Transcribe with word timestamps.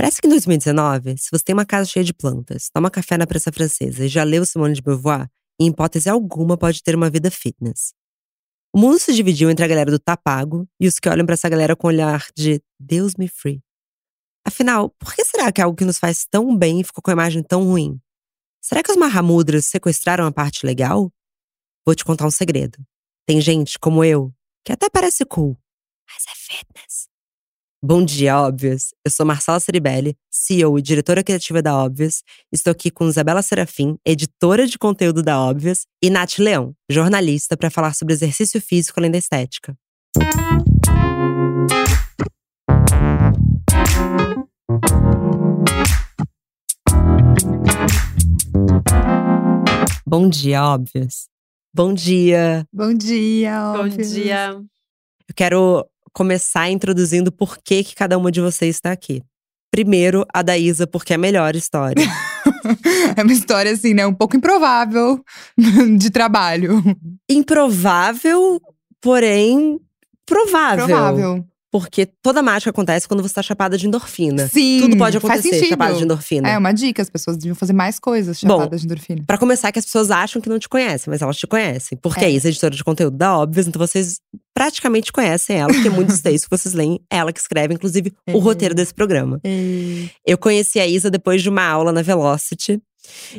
Parece 0.00 0.18
que 0.18 0.26
em 0.26 0.30
2019, 0.30 1.18
se 1.18 1.28
você 1.30 1.44
tem 1.44 1.52
uma 1.52 1.66
casa 1.66 1.84
cheia 1.90 2.02
de 2.02 2.14
plantas, 2.14 2.70
toma 2.72 2.90
café 2.90 3.18
na 3.18 3.26
prensa 3.26 3.52
francesa 3.52 4.06
e 4.06 4.08
já 4.08 4.24
leu 4.24 4.46
Simone 4.46 4.72
de 4.72 4.80
Beauvoir, 4.80 5.28
em 5.60 5.66
hipótese 5.66 6.08
alguma 6.08 6.56
pode 6.56 6.82
ter 6.82 6.94
uma 6.94 7.10
vida 7.10 7.30
fitness. 7.30 7.92
O 8.74 8.78
mundo 8.78 8.98
se 8.98 9.12
dividiu 9.12 9.50
entre 9.50 9.62
a 9.62 9.68
galera 9.68 9.90
do 9.90 9.98
tá 9.98 10.16
pago 10.16 10.66
e 10.80 10.88
os 10.88 10.98
que 10.98 11.06
olham 11.06 11.26
para 11.26 11.34
essa 11.34 11.50
galera 11.50 11.76
com 11.76 11.86
olhar 11.86 12.26
de 12.34 12.62
Deus 12.80 13.12
me 13.18 13.28
free. 13.28 13.60
Afinal, 14.42 14.88
por 14.98 15.14
que 15.14 15.22
será 15.22 15.52
que 15.52 15.60
algo 15.60 15.76
que 15.76 15.84
nos 15.84 15.98
faz 15.98 16.24
tão 16.24 16.56
bem 16.56 16.82
ficou 16.82 17.02
com 17.02 17.10
a 17.10 17.12
imagem 17.12 17.42
tão 17.42 17.64
ruim? 17.64 18.00
Será 18.58 18.82
que 18.82 18.90
os 18.90 18.96
Mahamudras 18.96 19.66
sequestraram 19.66 20.24
a 20.24 20.32
parte 20.32 20.64
legal? 20.64 21.12
Vou 21.84 21.94
te 21.94 22.06
contar 22.06 22.24
um 22.24 22.30
segredo. 22.30 22.82
Tem 23.26 23.38
gente, 23.38 23.78
como 23.78 24.02
eu, 24.02 24.32
que 24.64 24.72
até 24.72 24.88
parece 24.88 25.26
cool, 25.26 25.58
mas 26.08 26.24
é 26.26 26.34
fitness. 26.34 27.09
Bom 27.82 28.04
dia, 28.04 28.38
Óbvias. 28.38 28.92
Eu 29.02 29.10
sou 29.10 29.24
Marcela 29.24 29.58
Ceribelli, 29.58 30.14
CEO 30.30 30.78
e 30.78 30.82
diretora 30.82 31.24
criativa 31.24 31.62
da 31.62 31.74
Óbvias. 31.74 32.22
Estou 32.52 32.72
aqui 32.72 32.90
com 32.90 33.08
Isabela 33.08 33.40
Serafim, 33.40 33.96
editora 34.04 34.66
de 34.66 34.76
conteúdo 34.76 35.22
da 35.22 35.40
Óbvias, 35.40 35.86
e 36.02 36.10
Nath 36.10 36.36
Leão, 36.38 36.74
jornalista, 36.90 37.56
para 37.56 37.70
falar 37.70 37.94
sobre 37.94 38.12
exercício 38.12 38.60
físico 38.60 39.00
além 39.00 39.10
da 39.10 39.16
estética. 39.16 39.74
Bom 50.06 50.28
dia, 50.28 50.62
Óbvias. 50.62 51.30
Bom 51.72 51.94
dia. 51.94 52.66
Bom 52.70 52.92
dia, 52.92 53.72
Bom 53.72 53.86
óbvios. 53.86 54.12
dia. 54.12 54.50
Eu 55.26 55.34
quero 55.34 55.88
começar 56.12 56.70
introduzindo 56.70 57.30
por 57.32 57.58
que, 57.58 57.84
que 57.84 57.94
cada 57.94 58.18
uma 58.18 58.30
de 58.30 58.40
vocês 58.40 58.76
está 58.76 58.92
aqui. 58.92 59.22
Primeiro, 59.70 60.26
a 60.34 60.42
da 60.42 60.58
Isa, 60.58 60.86
porque 60.86 61.12
é 61.12 61.16
a 61.16 61.18
melhor 61.18 61.54
história. 61.54 62.04
É 63.16 63.22
uma 63.22 63.32
história, 63.32 63.70
assim, 63.72 63.92
né? 63.92 64.06
Um 64.06 64.14
pouco 64.14 64.36
improvável 64.36 65.22
de 65.98 66.10
trabalho. 66.10 66.82
Improvável, 67.28 68.60
porém 69.00 69.78
provável. 70.24 70.86
Provável. 70.86 71.46
Porque 71.72 72.04
toda 72.22 72.42
mágica 72.42 72.70
acontece 72.70 73.06
quando 73.06 73.22
você 73.22 73.34
tá 73.34 73.42
chapada 73.42 73.78
de 73.78 73.86
endorfina. 73.86 74.48
Sim. 74.48 74.80
Tudo 74.80 74.96
pode 74.96 75.16
acontecer 75.16 75.64
chapada 75.66 75.94
de 75.94 76.02
endorfina. 76.02 76.48
É 76.48 76.58
uma 76.58 76.72
dica, 76.72 77.00
as 77.00 77.08
pessoas 77.08 77.36
deviam 77.36 77.54
fazer 77.54 77.72
mais 77.72 77.98
coisas 78.00 78.40
Bom, 78.42 78.58
chapadas 78.58 78.80
de 78.80 78.86
endorfina. 78.86 79.22
Pra 79.26 79.38
começar, 79.38 79.70
que 79.70 79.78
as 79.78 79.84
pessoas 79.84 80.10
acham 80.10 80.42
que 80.42 80.48
não 80.48 80.58
te 80.58 80.68
conhecem, 80.68 81.10
mas 81.10 81.22
elas 81.22 81.36
te 81.36 81.46
conhecem. 81.46 81.96
Porque 82.02 82.24
É. 82.24 82.26
a 82.26 82.30
Isa 82.30 82.48
é 82.48 82.50
editora 82.50 82.74
de 82.74 82.82
conteúdo 82.82 83.16
da 83.16 83.38
Óbvias, 83.38 83.68
então 83.68 83.78
vocês 83.78 84.20
praticamente 84.52 85.12
conhecem 85.12 85.56
ela, 85.58 85.72
porque 85.72 85.88
muitos 85.88 86.20
textos 86.20 86.44
que 86.48 86.56
vocês 86.58 86.74
leem, 86.74 87.00
é 87.10 87.16
ela 87.18 87.32
que 87.32 87.40
escreve, 87.40 87.72
inclusive, 87.72 88.12
o 88.28 88.38
É. 88.38 88.40
roteiro 88.40 88.74
desse 88.74 88.92
programa. 88.92 89.40
E... 89.44 90.10
Eu 90.26 90.36
conheci 90.36 90.80
a 90.80 90.86
Isa 90.86 91.08
depois 91.10 91.40
de 91.42 91.48
uma 91.48 91.64
aula 91.64 91.92
na 91.92 92.02
Velocity. 92.02 92.80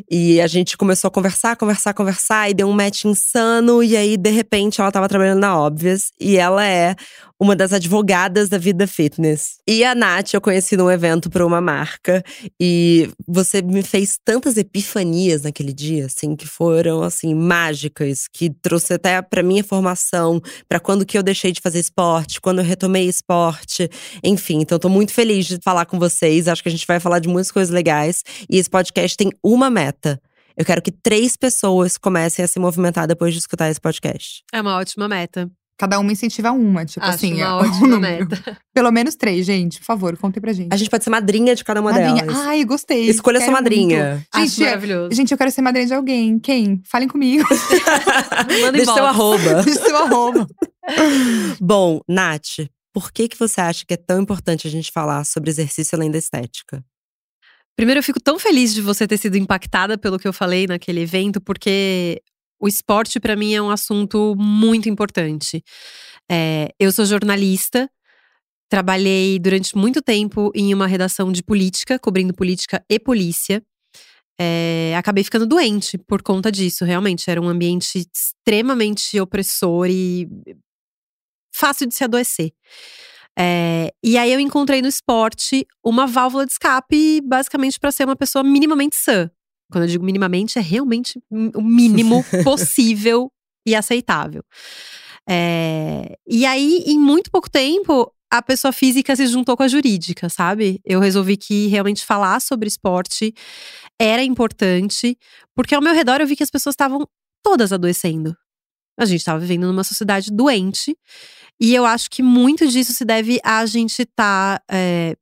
E 0.10 0.42
a 0.42 0.48
gente 0.48 0.78
começou 0.78 1.08
a 1.08 1.12
conversar, 1.12 1.56
conversar, 1.56 1.94
conversar, 1.94 2.50
e 2.50 2.54
deu 2.54 2.68
um 2.68 2.74
match 2.74 3.06
insano. 3.06 3.84
E 3.84 3.96
aí, 3.96 4.18
de 4.18 4.30
repente, 4.30 4.82
ela 4.82 4.92
tava 4.92 5.08
trabalhando 5.08 5.40
na 5.40 5.58
Óbvias. 5.58 6.12
E 6.20 6.38
ela 6.38 6.66
é 6.66 6.96
uma 7.40 7.56
das 7.56 7.74
advogadas 7.74 8.50
da 8.50 8.58
vida 8.60 8.86
fitness. 8.86 9.58
E 9.68 9.84
a 9.84 9.96
Nath, 9.96 10.36
eu 10.36 10.40
conheci 10.40 10.78
num 10.78 10.92
evento 10.92 11.28
para 11.28 11.44
uma 11.44 11.60
marca. 11.60 12.24
E 12.60 13.10
você 13.28 13.64
me 13.64 13.82
fez 13.82 14.20
tantas 14.24 14.58
epifanias 14.58 15.42
naquele 15.42 15.74
dia, 15.74 16.06
assim, 16.06 16.36
que 16.36 16.48
foram, 16.48 17.02
assim, 17.02 17.34
mágicas. 17.34 18.28
Que 18.32 18.52
trouxe 18.62 18.94
até 18.94 19.20
pra 19.24 19.42
minha 19.42 19.64
formação, 19.64 20.40
pra 20.70 20.80
quando 20.80 21.04
que 21.04 21.18
eu 21.18 21.24
deixei 21.24 21.52
de 21.52 21.60
fazer 21.62 21.80
esporte, 21.80 22.40
quando 22.40 22.60
eu 22.60 22.66
retomei 22.66 23.08
esporte. 23.08 23.90
Enfim, 24.24 24.60
então 24.62 24.78
tô 24.78 24.88
muito 24.88 25.12
feliz 25.12 25.48
de 25.48 25.58
falar 25.64 25.86
com 25.86 25.98
vocês. 25.98 26.48
Acho 26.48 26.62
que 26.62 26.70
a 26.70 26.72
gente 26.72 26.86
vai 26.86 27.00
falar 27.00 27.18
de 27.18 27.28
muitas 27.28 27.52
coisas 27.52 27.74
legais. 27.74 28.24
E 28.48 28.58
esse 28.58 28.70
podcast 28.70 29.18
tem 29.18 29.32
uma 29.54 29.70
meta. 29.70 30.22
Eu 30.58 30.66
quero 30.66 30.82
que 30.82 30.92
três 30.92 31.36
pessoas 31.38 31.98
comecem 31.98 32.44
a 32.44 32.48
se 32.48 32.60
movimentar 32.60 33.08
depois 33.08 33.34
de 33.34 33.40
escutar 33.40 33.70
esse 33.70 33.80
podcast. 33.80 34.44
É 34.54 34.62
uma 34.62 34.78
ótima 34.78 35.08
meta. 35.08 35.50
Cada 35.78 35.98
uma 35.98 36.12
incentiva 36.12 36.52
uma, 36.52 36.86
tipo 36.86 37.04
Acho 37.04 37.16
assim. 37.16 37.34
uma 37.34 37.42
é 37.44 37.50
ótima 37.50 37.88
número. 37.88 38.28
meta. 38.30 38.58
Pelo 38.72 38.92
menos 38.92 39.16
três, 39.16 39.44
gente. 39.48 39.80
Por 39.80 39.86
favor, 39.86 40.16
contem 40.16 40.40
pra 40.40 40.54
gente. 40.54 40.72
A 40.72 40.76
gente 40.78 40.92
pode 40.92 41.04
ser 41.04 41.10
madrinha 41.10 41.56
de 41.56 41.64
cada 41.64 41.82
uma 41.82 41.92
madrinha. 41.92 42.24
delas. 42.24 42.38
Ai, 42.46 42.64
gostei. 42.64 43.10
Escolha 43.10 43.40
sua 43.40 43.46
Quero 43.48 43.58
madrinha. 43.58 44.10
muito. 44.14 44.28
Acho 44.32 44.46
Gente, 44.48 44.62
é- 44.62 44.66
maravilhoso. 44.68 45.16
gente, 45.16 45.32
eu 45.32 45.38
quero 45.40 45.50
ser 45.50 45.62
madrinha 45.64 45.88
de 45.88 45.94
alguém. 45.96 46.38
Quem? 46.38 46.84
Falem 46.86 47.08
comigo. 47.08 47.48
Manda 48.62 48.72
Deixa 48.74 48.94
seu 48.94 49.06
arroba. 49.06 49.64
Deixa 49.64 49.82
seu 49.84 49.98
arroba. 49.98 50.48
Bom, 51.60 52.02
Nath, 52.08 52.68
por 52.94 53.12
que, 53.12 53.28
que 53.28 53.40
você 53.40 53.62
acha 53.62 53.84
que 53.86 53.94
é 53.94 53.98
tão 53.98 54.22
importante 54.22 54.68
a 54.68 54.70
gente 54.72 54.92
falar 54.92 55.24
sobre 55.26 55.50
exercício 55.50 55.96
além 55.96 56.12
da 56.12 56.18
estética? 56.18 56.84
Primeiro, 57.76 58.00
eu 58.00 58.04
fico 58.04 58.20
tão 58.20 58.38
feliz 58.38 58.74
de 58.74 58.82
você 58.82 59.08
ter 59.08 59.18
sido 59.18 59.38
impactada 59.38 59.98
pelo 59.98 60.20
que 60.20 60.28
eu 60.28 60.34
falei 60.34 60.68
naquele 60.68 61.02
evento, 61.02 61.42
porque 61.42 62.22
o 62.60 62.68
esporte, 62.68 63.20
pra 63.20 63.36
mim, 63.36 63.54
é 63.54 63.62
um 63.62 63.72
assunto 63.72 64.36
muito 64.38 64.88
importante. 64.88 65.64
É, 66.30 66.70
eu 66.80 66.92
sou 66.92 67.06
jornalista, 67.06 67.90
trabalhei 68.70 69.40
durante 69.40 69.76
muito 69.76 70.02
tempo 70.02 70.52
em 70.56 70.74
uma 70.74 70.88
redação 70.88 71.32
de 71.32 71.44
política, 71.44 71.98
cobrindo 71.98 72.34
política 72.34 72.84
e 72.90 73.00
polícia. 73.00 73.64
É, 74.40 74.96
acabei 74.96 75.24
ficando 75.24 75.46
doente 75.46 75.98
por 75.98 76.22
conta 76.22 76.52
disso, 76.52 76.86
realmente. 76.86 77.30
Era 77.30 77.42
um 77.42 77.50
ambiente 77.50 78.08
extremamente 78.16 79.20
opressor 79.20 79.88
e 79.90 80.28
fácil 81.54 81.88
de 81.88 81.96
se 81.96 82.04
adoecer. 82.04 82.52
É, 83.38 83.94
e 84.04 84.18
aí 84.18 84.32
eu 84.32 84.40
encontrei 84.40 84.82
no 84.82 84.88
esporte 84.88 85.66
uma 85.84 86.06
válvula 86.06 86.46
de 86.46 86.52
escape, 86.52 87.22
basicamente 87.22 87.80
para 87.80 87.92
ser 87.92 88.06
uma 88.06 88.16
pessoa 88.16 88.44
minimamente 88.44 88.96
sã. 88.96 89.30
Quando 89.72 89.86
eu 89.86 89.90
digo 89.90 90.04
minimamente, 90.04 90.60
é 90.60 90.62
realmente 90.62 91.20
o 91.30 91.62
mínimo 91.62 92.24
possível 92.44 93.32
e 93.66 93.74
aceitável. 93.74 94.44
É, 95.30 96.18
e 96.28 96.46
aí, 96.46 96.84
em 96.86 97.00
muito 97.00 97.32
pouco 97.32 97.50
tempo, 97.50 98.12
a 98.30 98.42
pessoa 98.42 98.72
física 98.72 99.16
se 99.16 99.28
juntou 99.28 99.56
com 99.56 99.64
a 99.64 99.68
jurídica, 99.68 100.30
sabe? 100.30 100.82
Eu 100.86 101.00
resolvi 101.00 101.38
que 101.38 101.68
realmente 101.68 102.06
falar 102.06 102.40
sobre 102.42 102.68
esporte 102.68 103.34
era 104.00 104.24
importante, 104.24 105.18
porque 105.56 105.76
ao 105.76 105.82
meu 105.82 105.94
redor 105.94 106.22
eu 106.22 106.28
vi 106.28 106.36
que 106.36 106.44
as 106.44 106.50
pessoas 106.50 106.74
estavam 106.74 107.08
todas 107.44 107.72
adoecendo. 107.72 108.36
A 109.02 109.06
gente 109.06 109.20
estava 109.22 109.40
vivendo 109.40 109.66
numa 109.68 109.84
sociedade 109.84 110.32
doente. 110.32 110.96
E 111.60 111.74
eu 111.74 111.86
acho 111.86 112.10
que 112.10 112.22
muito 112.24 112.68
disso 112.68 112.94
se 112.94 113.04
deve 113.06 113.40
a 113.44 113.66
gente 113.66 114.04
estar 114.04 114.62
é, 114.70 115.16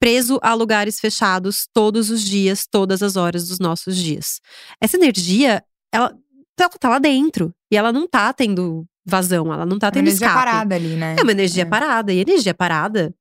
preso 0.00 0.38
a 0.42 0.54
lugares 0.54 1.00
fechados 1.00 1.66
todos 1.72 2.10
os 2.10 2.22
dias, 2.22 2.66
todas 2.70 3.02
as 3.02 3.16
horas 3.16 3.48
dos 3.48 3.58
nossos 3.58 3.96
dias. 3.96 4.40
Essa 4.80 4.96
energia, 4.96 5.62
ela, 5.92 6.14
ela 6.58 6.68
tá 6.70 6.88
lá 6.88 6.98
dentro. 6.98 7.54
E 7.72 7.76
ela 7.76 7.92
não 7.92 8.06
tá 8.06 8.32
tendo 8.32 8.86
vazão, 9.04 9.52
ela 9.52 9.64
não 9.66 9.78
tá 9.78 9.86
É 9.86 9.88
uma 9.88 9.92
tendo 9.92 10.06
energia 10.08 10.26
escape. 10.26 10.44
parada 10.44 10.74
ali, 10.74 10.96
né? 10.96 11.16
É 11.18 11.22
uma 11.22 11.32
energia 11.32 11.62
É. 11.62 11.66
parada. 11.66 12.12
E 12.12 12.18
energia 12.18 12.54
parada 12.54 13.14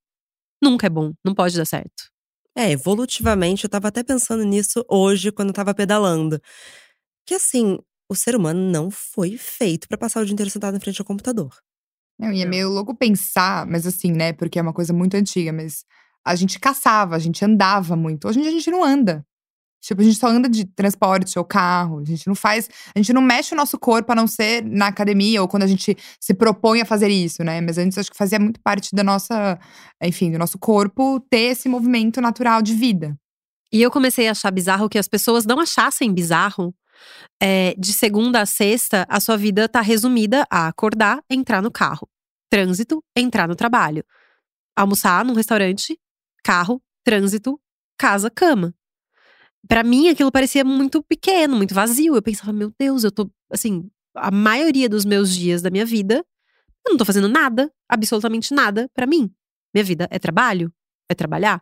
nunca 0.63 0.87
é 0.87 0.89
bom, 0.89 1.13
não 1.23 1.33
pode 1.33 1.55
dar 1.57 1.65
certo. 1.65 2.09
É, 2.57 2.71
evolutivamente, 2.71 3.65
eu 3.65 3.69
tava 3.69 3.89
até 3.89 4.01
pensando 4.03 4.43
nisso 4.43 4.83
hoje, 4.89 5.31
quando 5.31 5.49
eu 5.49 5.53
tava 5.53 5.73
pedalando. 5.73 6.39
Que 7.25 7.33
assim, 7.35 7.77
o 8.09 8.15
ser 8.15 8.35
humano 8.35 8.59
não 8.59 8.91
foi 8.91 9.37
feito 9.37 9.87
pra 9.87 9.97
passar 9.97 10.21
o 10.21 10.25
dia 10.25 10.33
inteiro 10.33 10.49
sentado 10.49 10.77
em 10.77 10.79
frente 10.79 11.01
ao 11.01 11.05
computador. 11.05 11.55
Não, 12.17 12.31
e 12.31 12.41
é 12.41 12.45
meio 12.45 12.69
louco 12.69 12.95
pensar, 12.95 13.65
mas 13.65 13.85
assim, 13.85 14.11
né? 14.11 14.31
Porque 14.31 14.57
é 14.57 14.61
uma 14.61 14.73
coisa 14.73 14.93
muito 14.93 15.15
antiga, 15.15 15.51
mas 15.51 15.83
a 16.25 16.33
gente 16.35 16.59
caçava, 16.59 17.15
a 17.15 17.19
gente 17.19 17.43
andava 17.43 17.95
muito. 17.95 18.27
Hoje 18.27 18.39
em 18.39 18.41
dia 18.41 18.51
a 18.51 18.53
gente 18.53 18.71
não 18.71 18.83
anda. 18.83 19.25
Tipo, 19.85 20.01
a 20.01 20.03
gente 20.03 20.17
só 20.17 20.27
anda 20.27 20.49
de 20.49 20.65
transporte 20.65 21.37
ou 21.37 21.45
carro. 21.45 21.99
A 21.99 22.05
gente 22.05 22.25
não 22.25 22.33
faz. 22.33 22.67
A 22.95 22.97
gente 22.97 23.13
não 23.13 23.21
mexe 23.21 23.53
o 23.53 23.57
nosso 23.57 23.77
corpo 23.77 24.11
a 24.11 24.15
não 24.15 24.25
ser 24.25 24.63
na 24.63 24.87
academia 24.87 25.43
ou 25.43 25.47
quando 25.47 25.61
a 25.61 25.67
gente 25.67 25.95
se 26.19 26.33
propõe 26.33 26.81
a 26.81 26.85
fazer 26.85 27.09
isso, 27.09 27.43
né? 27.43 27.61
Mas 27.61 27.77
antes 27.77 27.95
acho 27.99 28.09
que 28.09 28.17
fazia 28.17 28.39
muito 28.39 28.59
parte 28.61 28.95
da 28.95 29.03
nossa. 29.03 29.59
Enfim, 30.01 30.31
do 30.31 30.39
nosso 30.39 30.57
corpo 30.57 31.19
ter 31.29 31.51
esse 31.51 31.69
movimento 31.69 32.19
natural 32.19 32.63
de 32.63 32.73
vida. 32.73 33.15
E 33.71 33.79
eu 33.79 33.91
comecei 33.91 34.27
a 34.27 34.31
achar 34.31 34.49
bizarro 34.49 34.89
que 34.89 34.97
as 34.97 35.07
pessoas 35.07 35.45
não 35.45 35.59
achassem 35.59 36.11
bizarro. 36.11 36.73
É, 37.41 37.75
de 37.77 37.93
segunda 37.93 38.41
a 38.41 38.45
sexta, 38.45 39.05
a 39.09 39.19
sua 39.19 39.37
vida 39.37 39.67
tá 39.67 39.81
resumida 39.81 40.45
a 40.49 40.67
acordar, 40.67 41.23
entrar 41.29 41.61
no 41.61 41.71
carro. 41.71 42.07
Trânsito, 42.49 43.03
entrar 43.15 43.47
no 43.47 43.55
trabalho. 43.55 44.03
Almoçar 44.75 45.25
num 45.25 45.33
restaurante, 45.33 45.99
carro, 46.43 46.81
trânsito, 47.03 47.59
casa, 47.97 48.29
cama. 48.29 48.73
Pra 49.67 49.83
mim, 49.83 50.09
aquilo 50.09 50.31
parecia 50.31 50.63
muito 50.63 51.01
pequeno, 51.03 51.55
muito 51.55 51.73
vazio. 51.73 52.15
Eu 52.15 52.21
pensava, 52.21 52.53
meu 52.53 52.71
Deus, 52.77 53.03
eu 53.03 53.11
tô, 53.11 53.29
assim, 53.51 53.89
a 54.15 54.31
maioria 54.31 54.87
dos 54.87 55.05
meus 55.05 55.35
dias 55.35 55.61
da 55.61 55.69
minha 55.69 55.85
vida, 55.85 56.23
eu 56.85 56.91
não 56.91 56.97
tô 56.97 57.05
fazendo 57.05 57.27
nada, 57.27 57.71
absolutamente 57.89 58.53
nada 58.53 58.89
pra 58.93 59.07
mim. 59.07 59.31
Minha 59.73 59.83
vida 59.83 60.07
é 60.11 60.19
trabalho, 60.19 60.71
é 61.09 61.13
trabalhar. 61.15 61.61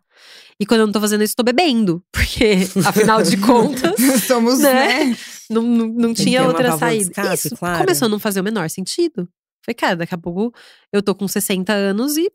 E 0.60 0.66
quando 0.66 0.82
eu 0.82 0.86
não 0.88 0.94
tô 0.94 1.02
fazendo 1.02 1.24
isso, 1.24 1.36
tô 1.36 1.44
bebendo. 1.44 2.04
Porque, 2.12 2.68
afinal 2.86 3.22
de 3.22 3.38
contas, 3.38 3.96
Somos, 4.26 4.60
Né? 4.60 5.06
né? 5.06 5.18
não, 5.50 5.62
não, 5.62 5.88
não 5.88 6.14
tinha 6.14 6.46
outra 6.48 6.78
saída. 6.78 7.04
escape, 7.12 7.34
Isso 7.48 7.56
claro. 7.58 7.80
começou 7.80 8.06
a 8.06 8.10
não 8.10 8.20
fazer 8.20 8.40
o 8.42 8.44
menor 8.44 8.70
sentido. 8.70 9.28
Falei, 9.66 9.76
cara, 9.76 9.96
daqui 9.96 10.14
a 10.14 10.18
pouco 10.18 10.54
eu 10.92 11.02
tô 11.02 11.14
com 11.16 11.28
60 11.28 11.72
anos 11.74 12.18
e 12.18 12.30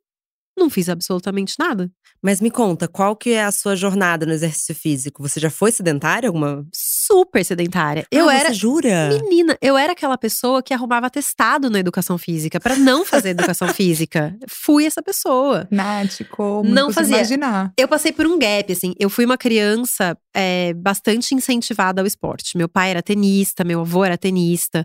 não 0.59 0.69
fiz 0.69 0.89
absolutamente 0.89 1.55
nada. 1.59 1.91
Mas 2.23 2.41
me 2.41 2.51
conta, 2.51 2.89
qual 2.89 3.15
que 3.15 3.31
é 3.31 3.45
a 3.45 3.53
sua 3.53 3.77
jornada 3.77 4.27
no 4.27 4.33
exercício 4.33 4.75
físico? 4.75 5.23
Você 5.23 5.39
já 5.39 5.51
foi 5.51 5.71
sedentária 5.71 6.29
alguma? 6.29 6.67
Super 7.11 7.43
sedentária. 7.45 8.07
Eu 8.11 8.29
ah, 8.29 8.35
era. 8.35 8.49
Você 8.51 8.55
jura? 8.55 9.09
Menina, 9.09 9.57
eu 9.63 9.79
era 9.79 9.93
aquela 9.93 10.19
pessoa 10.19 10.63
que 10.63 10.75
arrumava 10.75 11.09
testado 11.09 11.71
na 11.71 11.79
educação 11.79 12.19
física 12.19 12.61
para 12.61 12.77
não 12.77 13.05
fazer 13.05 13.31
educação 13.31 13.67
física. 13.73 14.37
Fui 14.47 14.85
essa 14.85 15.03
pessoa. 15.03 15.67
Nath, 15.71 16.21
como 16.31 16.69
Não 16.69 16.93
fazia. 16.93 17.17
imaginar. 17.17 17.73
Eu 17.79 17.89
passei 17.89 18.13
por 18.13 18.27
um 18.27 18.39
gap, 18.39 18.71
assim. 18.73 18.93
Eu 18.99 19.09
fui 19.09 19.25
uma 19.25 19.39
criança 19.39 20.17
é, 20.35 20.75
bastante 20.75 21.35
incentivada 21.35 22.03
ao 22.03 22.07
esporte. 22.07 22.57
Meu 22.59 22.69
pai 22.69 22.91
era 22.91 23.03
tenista, 23.03 23.65
meu 23.65 23.81
avô 23.81 24.05
era 24.05 24.19
tenista. 24.19 24.85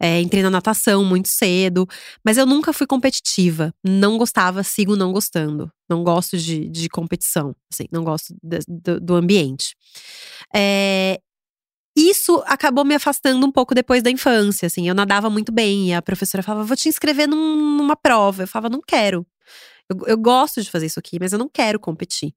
é, 0.00 0.20
entrei 0.20 0.42
na 0.42 0.50
natação 0.50 1.04
muito 1.04 1.28
cedo. 1.28 1.86
Mas 2.24 2.36
eu 2.38 2.46
nunca 2.46 2.72
fui 2.72 2.86
competitiva. 2.86 3.72
Não 3.84 4.16
gostava, 4.18 4.62
sigo 4.62 4.94
não 4.94 5.12
gostando. 5.12 5.68
Não 5.88 6.02
gosto 6.04 6.36
de, 6.38 6.68
de 6.68 6.88
competição, 6.88 7.54
assim. 7.72 7.84
Não 7.92 8.02
gosto 8.04 8.34
de- 8.42 8.58
do, 8.68 9.00
do 9.00 9.14
ambiente. 9.14 9.74
É, 10.54 11.20
isso 11.96 12.42
acabou 12.46 12.84
me 12.84 12.94
afastando 12.94 13.44
um 13.46 13.50
pouco 13.50 13.74
depois 13.74 14.02
da 14.02 14.10
infância, 14.10 14.66
assim. 14.66 14.88
Eu 14.88 14.94
nadava 14.94 15.30
muito 15.30 15.50
bem 15.52 15.88
e 15.88 15.94
a 15.94 16.02
professora 16.02 16.42
falava, 16.42 16.64
vou 16.64 16.76
te 16.76 16.88
inscrever 16.88 17.26
num- 17.26 17.76
numa 17.78 17.96
prova. 17.96 18.42
Eu 18.42 18.48
falava, 18.48 18.68
não 18.68 18.80
quero. 18.86 19.26
Eu, 19.88 19.96
eu 20.06 20.18
gosto 20.18 20.62
de 20.62 20.70
fazer 20.70 20.86
isso 20.86 20.98
aqui, 20.98 21.18
mas 21.20 21.32
eu 21.32 21.38
não 21.38 21.48
quero 21.48 21.80
competir. 21.80 22.34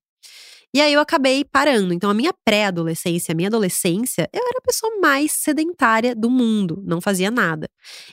E 0.74 0.80
aí 0.82 0.94
eu 0.94 1.00
acabei 1.02 1.44
parando. 1.44 1.94
Então, 1.94 2.10
a 2.10 2.14
minha 2.14 2.32
pré-adolescência, 2.46 3.32
a 3.32 3.36
minha 3.36 3.48
adolescência, 3.50 4.30
eu 4.32 4.40
era 4.40 4.60
a 4.60 4.62
pessoa 4.62 5.00
mais 5.02 5.32
sedentária 5.32 6.16
do 6.16 6.30
mundo, 6.30 6.82
não 6.86 7.02
fazia 7.02 7.32
nada. 7.32 7.68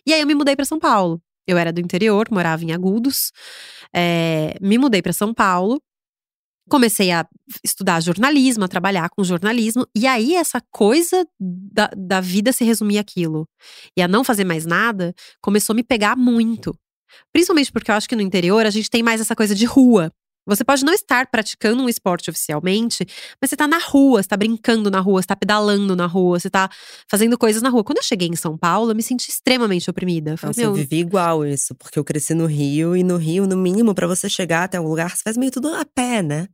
E 0.06 0.12
aí 0.14 0.20
eu 0.20 0.26
me 0.26 0.34
mudei 0.34 0.56
para 0.56 0.64
São 0.64 0.78
Paulo. 0.78 1.20
Eu 1.46 1.58
era 1.58 1.72
do 1.72 1.80
interior, 1.80 2.26
morava 2.30 2.64
em 2.64 2.72
Agudos. 2.72 3.30
É, 3.94 4.54
me 4.60 4.78
mudei 4.78 5.02
para 5.02 5.12
São 5.12 5.32
Paulo. 5.34 5.80
Comecei 6.68 7.12
a 7.12 7.26
estudar 7.62 8.00
jornalismo, 8.02 8.64
a 8.64 8.68
trabalhar 8.68 9.08
com 9.10 9.22
jornalismo. 9.22 9.86
E 9.94 10.06
aí, 10.06 10.34
essa 10.34 10.60
coisa 10.70 11.26
da, 11.38 11.90
da 11.96 12.20
vida 12.20 12.52
se 12.52 12.64
resumir 12.64 12.98
aquilo 12.98 13.48
e 13.96 14.02
a 14.02 14.08
não 14.08 14.24
fazer 14.24 14.44
mais 14.44 14.66
nada 14.66 15.14
começou 15.40 15.72
a 15.72 15.76
me 15.76 15.84
pegar 15.84 16.16
muito. 16.16 16.76
Principalmente 17.32 17.70
porque 17.70 17.90
eu 17.90 17.94
acho 17.94 18.08
que 18.08 18.16
no 18.16 18.22
interior 18.22 18.66
a 18.66 18.70
gente 18.70 18.90
tem 18.90 19.02
mais 19.02 19.20
essa 19.20 19.36
coisa 19.36 19.54
de 19.54 19.64
rua. 19.64 20.12
Você 20.46 20.64
pode 20.64 20.84
não 20.84 20.92
estar 20.92 21.26
praticando 21.26 21.82
um 21.82 21.88
esporte 21.88 22.30
oficialmente, 22.30 23.04
mas 23.40 23.50
você 23.50 23.56
tá 23.56 23.66
na 23.66 23.78
rua, 23.78 24.22
você 24.22 24.28
tá 24.28 24.36
brincando 24.36 24.88
na 24.90 25.00
rua, 25.00 25.20
você 25.20 25.26
tá 25.26 25.34
pedalando 25.34 25.96
na 25.96 26.06
rua, 26.06 26.38
você 26.38 26.48
tá 26.48 26.70
fazendo 27.10 27.36
coisas 27.36 27.60
na 27.60 27.68
rua. 27.68 27.82
Quando 27.82 27.98
eu 27.98 28.04
cheguei 28.04 28.28
em 28.28 28.36
São 28.36 28.56
Paulo, 28.56 28.92
eu 28.92 28.94
me 28.94 29.02
senti 29.02 29.28
extremamente 29.28 29.90
oprimida. 29.90 30.32
Eu 30.32 30.38
falei, 30.38 30.50
Nossa, 30.50 30.62
eu 30.62 30.72
vivi 30.72 30.98
igual 30.98 31.44
isso, 31.44 31.74
porque 31.74 31.98
eu 31.98 32.04
cresci 32.04 32.32
no 32.32 32.46
Rio 32.46 32.96
e 32.96 33.02
no 33.02 33.16
Rio, 33.16 33.44
no 33.44 33.56
mínimo, 33.56 33.92
pra 33.92 34.06
você 34.06 34.28
chegar 34.28 34.64
até 34.64 34.80
um 34.80 34.86
lugar, 34.86 35.16
você 35.16 35.22
faz 35.24 35.36
meio 35.36 35.50
tudo 35.50 35.74
a 35.74 35.84
pé, 35.84 36.22
né? 36.22 36.46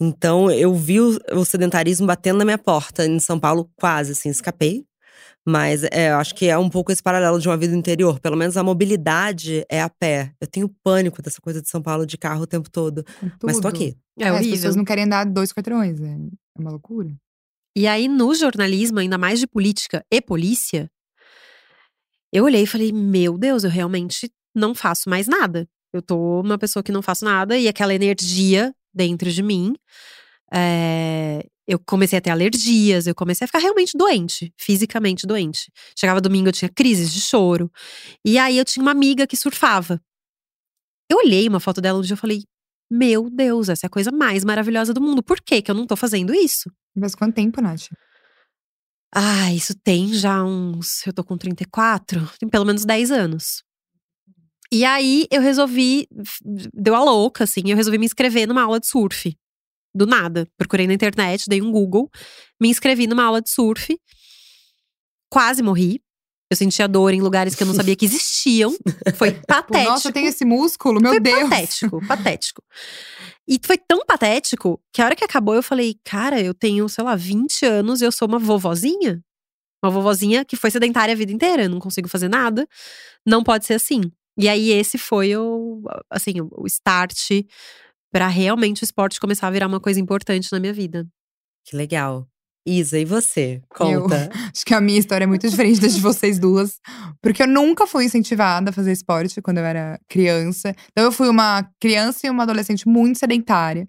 Então 0.00 0.50
eu 0.50 0.74
vi 0.74 1.00
o, 1.00 1.18
o 1.32 1.44
sedentarismo 1.44 2.06
batendo 2.06 2.38
na 2.38 2.44
minha 2.44 2.58
porta 2.58 3.04
em 3.04 3.18
São 3.18 3.38
Paulo, 3.38 3.70
quase 3.76 4.12
assim, 4.12 4.30
escapei. 4.30 4.84
Mas 5.46 5.84
é, 5.84 6.10
eu 6.10 6.16
acho 6.16 6.34
que 6.34 6.46
é 6.46 6.56
um 6.56 6.68
pouco 6.68 6.92
esse 6.92 7.02
paralelo 7.02 7.38
de 7.40 7.48
uma 7.48 7.56
vida 7.56 7.74
interior. 7.74 8.20
Pelo 8.20 8.36
menos 8.36 8.56
a 8.56 8.62
mobilidade 8.62 9.64
é 9.70 9.80
a 9.80 9.88
pé. 9.88 10.32
Eu 10.40 10.46
tenho 10.46 10.68
pânico 10.82 11.22
dessa 11.22 11.40
coisa 11.40 11.62
de 11.62 11.68
São 11.68 11.82
Paulo 11.82 12.06
de 12.06 12.18
carro 12.18 12.42
o 12.42 12.46
tempo 12.46 12.70
todo. 12.70 13.04
Mas 13.42 13.58
tô 13.58 13.68
aqui. 13.68 13.96
é 14.18 14.28
As 14.28 14.36
horrível. 14.36 14.52
pessoas 14.52 14.76
não 14.76 14.84
querem 14.84 15.04
andar 15.04 15.24
dois 15.24 15.52
quarteirões. 15.52 16.00
É, 16.00 16.12
é 16.12 16.60
uma 16.60 16.70
loucura. 16.70 17.10
E 17.76 17.86
aí, 17.86 18.08
no 18.08 18.34
jornalismo, 18.34 18.98
ainda 18.98 19.16
mais 19.16 19.40
de 19.40 19.46
política 19.46 20.04
e 20.10 20.20
polícia, 20.20 20.90
eu 22.32 22.44
olhei 22.44 22.62
e 22.62 22.66
falei: 22.66 22.92
Meu 22.92 23.38
Deus, 23.38 23.64
eu 23.64 23.70
realmente 23.70 24.30
não 24.54 24.74
faço 24.74 25.08
mais 25.08 25.26
nada. 25.26 25.66
Eu 25.92 26.02
tô 26.02 26.40
uma 26.40 26.58
pessoa 26.58 26.82
que 26.82 26.92
não 26.92 27.02
faço 27.02 27.24
nada, 27.24 27.56
e 27.56 27.66
aquela 27.66 27.94
energia 27.94 28.74
dentro 28.92 29.30
de 29.30 29.42
mim. 29.42 29.74
é, 30.52 31.44
eu 31.70 31.78
comecei 31.78 32.18
a 32.18 32.20
ter 32.20 32.30
alergias, 32.30 33.06
eu 33.06 33.14
comecei 33.14 33.44
a 33.44 33.48
ficar 33.48 33.60
realmente 33.60 33.96
doente, 33.96 34.52
fisicamente 34.56 35.24
doente. 35.24 35.70
Chegava 35.96 36.20
domingo, 36.20 36.48
eu 36.48 36.52
tinha 36.52 36.68
crises 36.68 37.12
de 37.12 37.20
choro. 37.20 37.70
E 38.24 38.38
aí 38.38 38.58
eu 38.58 38.64
tinha 38.64 38.82
uma 38.82 38.90
amiga 38.90 39.24
que 39.24 39.36
surfava. 39.36 40.00
Eu 41.08 41.18
olhei 41.18 41.48
uma 41.48 41.60
foto 41.60 41.80
dela 41.80 42.00
um 42.00 42.02
dia 42.02 42.14
e 42.14 42.16
falei: 42.16 42.42
Meu 42.90 43.30
Deus, 43.30 43.68
essa 43.68 43.86
é 43.86 43.88
a 43.88 43.90
coisa 43.90 44.10
mais 44.10 44.44
maravilhosa 44.44 44.92
do 44.92 45.00
mundo. 45.00 45.22
Por 45.22 45.40
que, 45.40 45.62
que 45.62 45.70
eu 45.70 45.74
não 45.74 45.86
tô 45.86 45.94
fazendo 45.96 46.34
isso? 46.34 46.72
Mas 46.96 47.14
quanto 47.14 47.36
tempo, 47.36 47.60
Nath? 47.60 47.86
Ah, 49.14 49.52
isso 49.52 49.74
tem 49.74 50.12
já 50.12 50.42
uns. 50.42 51.06
Eu 51.06 51.12
tô 51.12 51.22
com 51.22 51.36
34, 51.36 52.28
tem 52.38 52.48
pelo 52.48 52.64
menos 52.64 52.84
10 52.84 53.12
anos. 53.12 53.62
E 54.72 54.84
aí 54.84 55.26
eu 55.30 55.40
resolvi. 55.40 56.06
Deu 56.72 56.94
a 56.94 57.02
louca, 57.02 57.44
assim, 57.44 57.62
eu 57.66 57.76
resolvi 57.76 57.98
me 57.98 58.06
inscrever 58.06 58.46
numa 58.46 58.62
aula 58.62 58.78
de 58.80 58.86
surf. 58.86 59.36
Do 59.94 60.06
nada. 60.06 60.46
Procurei 60.56 60.86
na 60.86 60.94
internet, 60.94 61.46
dei 61.48 61.60
um 61.60 61.72
Google, 61.72 62.08
me 62.60 62.68
inscrevi 62.68 63.06
numa 63.08 63.24
aula 63.24 63.42
de 63.42 63.50
surf. 63.50 63.98
Quase 65.30 65.62
morri. 65.62 66.00
Eu 66.52 66.56
sentia 66.56 66.88
dor 66.88 67.14
em 67.14 67.20
lugares 67.20 67.54
que 67.54 67.62
eu 67.62 67.66
não 67.66 67.74
sabia 67.74 67.94
que 67.94 68.04
existiam. 68.04 68.74
Foi 69.14 69.30
Pô, 69.38 69.40
patético. 69.46 69.90
nossa, 69.90 70.12
tem 70.12 70.26
esse 70.26 70.44
músculo, 70.44 71.00
meu 71.00 71.12
Foi 71.12 71.20
Deus. 71.20 71.42
patético, 71.48 72.00
patético. 72.06 72.62
E 73.46 73.58
foi 73.64 73.78
tão 73.78 74.04
patético 74.04 74.80
que 74.92 75.00
a 75.00 75.04
hora 75.04 75.14
que 75.16 75.24
acabou 75.24 75.54
eu 75.54 75.62
falei, 75.62 75.96
cara, 76.04 76.40
eu 76.40 76.52
tenho, 76.52 76.88
sei 76.88 77.04
lá, 77.04 77.14
20 77.14 77.64
anos 77.66 78.00
e 78.00 78.04
eu 78.04 78.10
sou 78.10 78.26
uma 78.26 78.38
vovozinha. 78.38 79.22
Uma 79.82 79.90
vovozinha 79.92 80.44
que 80.44 80.56
foi 80.56 80.70
sedentária 80.72 81.12
a 81.14 81.16
vida 81.16 81.32
inteira, 81.32 81.68
não 81.68 81.78
consigo 81.78 82.08
fazer 82.08 82.28
nada. 82.28 82.66
Não 83.24 83.44
pode 83.44 83.64
ser 83.64 83.74
assim. 83.74 84.00
E 84.38 84.48
aí 84.48 84.70
esse 84.70 84.98
foi 84.98 85.36
o, 85.36 85.82
assim, 86.10 86.34
o 86.40 86.66
start 86.66 87.30
pra 88.12 88.28
realmente 88.28 88.82
o 88.82 88.84
esporte 88.84 89.20
começar 89.20 89.46
a 89.46 89.50
virar 89.50 89.66
uma 89.66 89.80
coisa 89.80 90.00
importante 90.00 90.48
na 90.52 90.60
minha 90.60 90.72
vida. 90.72 91.06
Que 91.64 91.76
legal. 91.76 92.26
Isa, 92.66 92.98
e 92.98 93.04
você? 93.04 93.62
Conta. 93.68 94.30
Acho 94.54 94.64
que 94.64 94.74
a 94.74 94.80
minha 94.80 94.98
história 94.98 95.24
é 95.24 95.26
muito 95.26 95.48
diferente 95.48 95.80
da 95.80 95.88
de 95.88 96.00
vocês 96.00 96.38
duas. 96.38 96.78
Porque 97.22 97.42
eu 97.42 97.46
nunca 97.46 97.86
fui 97.86 98.04
incentivada 98.04 98.70
a 98.70 98.72
fazer 98.72 98.92
esporte 98.92 99.40
quando 99.40 99.58
eu 99.58 99.64
era 99.64 99.98
criança. 100.08 100.74
Então 100.90 101.04
eu 101.04 101.12
fui 101.12 101.28
uma 101.28 101.66
criança 101.80 102.26
e 102.26 102.30
uma 102.30 102.42
adolescente 102.42 102.86
muito 102.86 103.18
sedentária. 103.18 103.88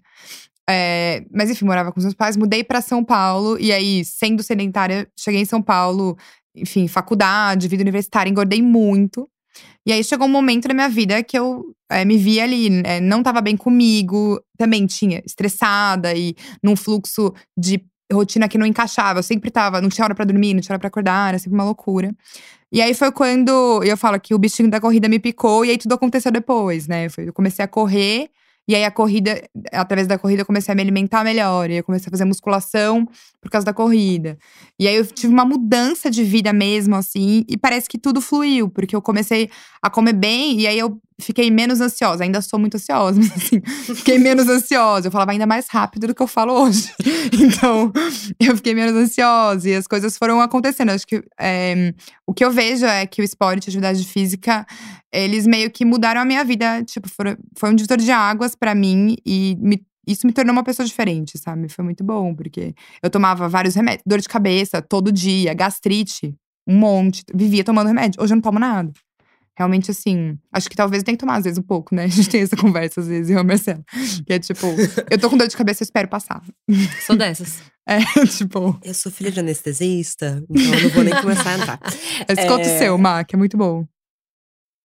É, 0.68 1.24
mas 1.30 1.50
enfim, 1.50 1.64
morava 1.64 1.92
com 1.92 1.98
os 1.98 2.04
meus 2.04 2.14
pais, 2.14 2.36
mudei 2.36 2.64
pra 2.64 2.80
São 2.80 3.04
Paulo. 3.04 3.58
E 3.58 3.72
aí, 3.72 4.04
sendo 4.04 4.42
sedentária, 4.42 5.06
cheguei 5.18 5.40
em 5.40 5.44
São 5.44 5.60
Paulo, 5.60 6.16
enfim, 6.54 6.88
faculdade, 6.88 7.68
vida 7.68 7.82
universitária, 7.82 8.30
engordei 8.30 8.62
muito. 8.62 9.28
E 9.84 9.92
aí 9.92 10.02
chegou 10.04 10.26
um 10.26 10.30
momento 10.30 10.68
na 10.68 10.74
minha 10.74 10.88
vida 10.88 11.22
que 11.22 11.36
eu 11.36 11.74
é, 11.90 12.04
me 12.04 12.16
via 12.16 12.44
ali, 12.44 12.82
é, 12.84 13.00
não 13.00 13.22
tava 13.22 13.40
bem 13.40 13.56
comigo, 13.56 14.40
também 14.56 14.86
tinha 14.86 15.22
estressada 15.26 16.14
e 16.14 16.34
num 16.62 16.76
fluxo 16.76 17.32
de 17.56 17.84
rotina 18.12 18.48
que 18.48 18.58
não 18.58 18.66
encaixava. 18.66 19.18
Eu 19.18 19.22
sempre 19.22 19.50
tava, 19.50 19.80
não 19.80 19.88
tinha 19.88 20.04
hora 20.04 20.14
pra 20.14 20.24
dormir, 20.24 20.54
não 20.54 20.60
tinha 20.60 20.74
hora 20.74 20.78
pra 20.78 20.88
acordar, 20.88 21.30
era 21.30 21.38
sempre 21.38 21.54
uma 21.54 21.64
loucura. 21.64 22.14
E 22.70 22.80
aí 22.80 22.94
foi 22.94 23.12
quando 23.12 23.82
eu 23.84 23.96
falo 23.96 24.18
que 24.20 24.34
o 24.34 24.38
bichinho 24.38 24.70
da 24.70 24.80
corrida 24.80 25.08
me 25.08 25.18
picou 25.18 25.64
e 25.64 25.70
aí 25.70 25.78
tudo 25.78 25.94
aconteceu 25.94 26.32
depois, 26.32 26.86
né? 26.88 27.08
Eu 27.18 27.32
comecei 27.32 27.64
a 27.64 27.68
correr 27.68 28.30
e 28.68 28.74
aí 28.76 28.84
a 28.84 28.90
corrida, 28.90 29.42
através 29.72 30.06
da 30.06 30.18
corrida, 30.18 30.42
eu 30.42 30.46
comecei 30.46 30.72
a 30.72 30.74
me 30.74 30.82
alimentar 30.82 31.24
melhor. 31.24 31.68
E 31.70 31.76
eu 31.76 31.84
comecei 31.84 32.08
a 32.08 32.10
fazer 32.10 32.24
musculação 32.24 33.06
por 33.40 33.50
causa 33.50 33.64
da 33.64 33.72
corrida. 33.72 34.38
E 34.78 34.86
aí 34.86 34.94
eu 34.94 35.04
tive 35.04 35.32
uma 35.32 35.44
mudança 35.44 36.10
de 36.10 36.22
vida 36.22 36.52
mesmo, 36.52 36.94
assim, 36.94 37.44
e 37.48 37.56
parece 37.56 37.88
que 37.88 37.98
tudo 37.98 38.20
fluiu, 38.20 38.68
porque 38.70 38.94
eu 38.94 39.02
comecei 39.02 39.50
a 39.82 39.90
comer 39.90 40.12
bem 40.12 40.60
e 40.60 40.66
aí 40.66 40.78
eu 40.78 41.00
fiquei 41.20 41.50
menos 41.50 41.80
ansiosa. 41.80 42.24
Ainda 42.24 42.40
sou 42.42 42.58
muito 42.58 42.76
ansiosa, 42.76 43.18
mas 43.20 43.30
assim, 43.32 43.60
fiquei 43.94 44.18
menos 44.18 44.48
ansiosa. 44.48 45.08
Eu 45.08 45.12
falava 45.12 45.32
ainda 45.32 45.46
mais 45.46 45.66
rápido 45.68 46.06
do 46.06 46.14
que 46.14 46.22
eu 46.22 46.26
falo 46.26 46.52
hoje. 46.52 46.90
Então, 47.32 47.90
eu 48.38 48.56
fiquei 48.56 48.74
menos 48.74 48.94
ansiosa 48.94 49.68
e 49.68 49.74
as 49.74 49.86
coisas 49.86 50.16
foram 50.18 50.40
acontecendo. 50.40 50.90
Acho 50.90 51.06
que 51.06 51.22
é, 51.40 51.94
o 52.26 52.34
que 52.34 52.44
eu 52.44 52.50
vejo 52.50 52.84
é 52.84 53.06
que 53.06 53.22
o 53.22 53.24
esporte 53.24 53.68
a 53.68 53.70
atividade 53.70 54.04
física, 54.04 54.66
eles 55.12 55.46
meio 55.46 55.70
que 55.70 55.84
mudaram 55.84 56.20
a 56.20 56.24
minha 56.24 56.44
vida. 56.44 56.82
Tipo, 56.84 57.08
foram, 57.08 57.36
foi 57.58 57.70
um 57.70 57.74
divisor 57.74 57.96
de 57.98 58.10
águas 58.10 58.54
pra 58.54 58.74
mim 58.74 59.16
e 59.26 59.56
me- 59.60 59.82
isso 60.06 60.26
me 60.26 60.32
tornou 60.32 60.52
uma 60.52 60.64
pessoa 60.64 60.84
diferente, 60.86 61.38
sabe? 61.38 61.68
Foi 61.68 61.84
muito 61.84 62.02
bom, 62.04 62.34
porque 62.34 62.74
eu 63.02 63.08
tomava 63.08 63.48
vários 63.48 63.74
remédios, 63.74 64.02
dor 64.06 64.20
de 64.20 64.28
cabeça 64.28 64.82
todo 64.82 65.12
dia, 65.12 65.54
gastrite, 65.54 66.34
um 66.66 66.76
monte. 66.76 67.22
Vivia 67.34 67.62
tomando 67.64 67.86
remédio. 67.86 68.20
Hoje 68.22 68.32
eu 68.32 68.36
não 68.36 68.42
tomo 68.42 68.58
nada. 68.58 68.92
Realmente, 69.58 69.90
assim, 69.90 70.38
acho 70.52 70.68
que 70.70 70.74
talvez 70.76 71.00
eu 71.02 71.04
tenha 71.04 71.16
que 71.16 71.20
tomar, 71.20 71.36
às 71.36 71.44
vezes, 71.44 71.58
um 71.58 71.62
pouco, 71.62 71.94
né? 71.94 72.04
A 72.04 72.08
gente 72.08 72.28
tem 72.30 72.40
essa 72.42 72.56
conversa, 72.56 73.00
às 73.00 73.06
vezes, 73.08 73.30
eu 73.30 73.38
e 73.38 73.40
o 73.42 73.44
Marcelo. 73.44 73.84
Que 74.26 74.32
é 74.32 74.38
tipo, 74.38 74.66
eu 75.10 75.18
tô 75.18 75.28
com 75.28 75.36
dor 75.36 75.46
de 75.48 75.56
cabeça, 75.56 75.82
eu 75.82 75.84
espero 75.84 76.08
passar. 76.08 76.42
Sou 77.06 77.16
dessas. 77.16 77.58
É, 77.84 77.98
tipo, 78.26 78.78
Eu 78.84 78.94
sou 78.94 79.10
filha 79.10 79.32
de 79.32 79.40
anestesista, 79.40 80.40
então 80.48 80.72
eu 80.72 80.82
não 80.84 80.90
vou 80.90 81.02
nem 81.02 81.20
começar 81.20 81.50
a 81.50 81.58
entrar. 81.58 81.80
escuta 82.30 82.58
o 82.58 82.60
É. 82.60 82.78
seu, 82.78 82.96
Má, 82.96 83.24
que 83.24 83.34
é 83.34 83.38
muito 83.38 83.56
bom. 83.56 83.84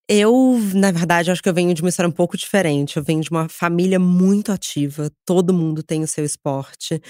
Eu, 0.09 0.57
na 0.73 0.89
verdade, 0.89 1.29
acho 1.29 1.43
que 1.43 1.49
eu 1.49 1.53
venho 1.53 1.73
de 1.73 1.81
uma 1.81 1.89
história 1.89 2.07
um 2.07 2.13
pouco 2.13 2.37
diferente. 2.37 2.95
Eu 2.95 3.03
venho 3.03 3.19
de 3.21 3.29
uma 3.29 3.49
família 3.49 3.99
muito 3.99 4.53
ativa, 4.53 5.11
todo 5.25 5.53
mundo 5.53 5.83
tem 5.83 6.01
o 6.01 6.07
seu 6.07 6.23
esporte. 6.23 7.01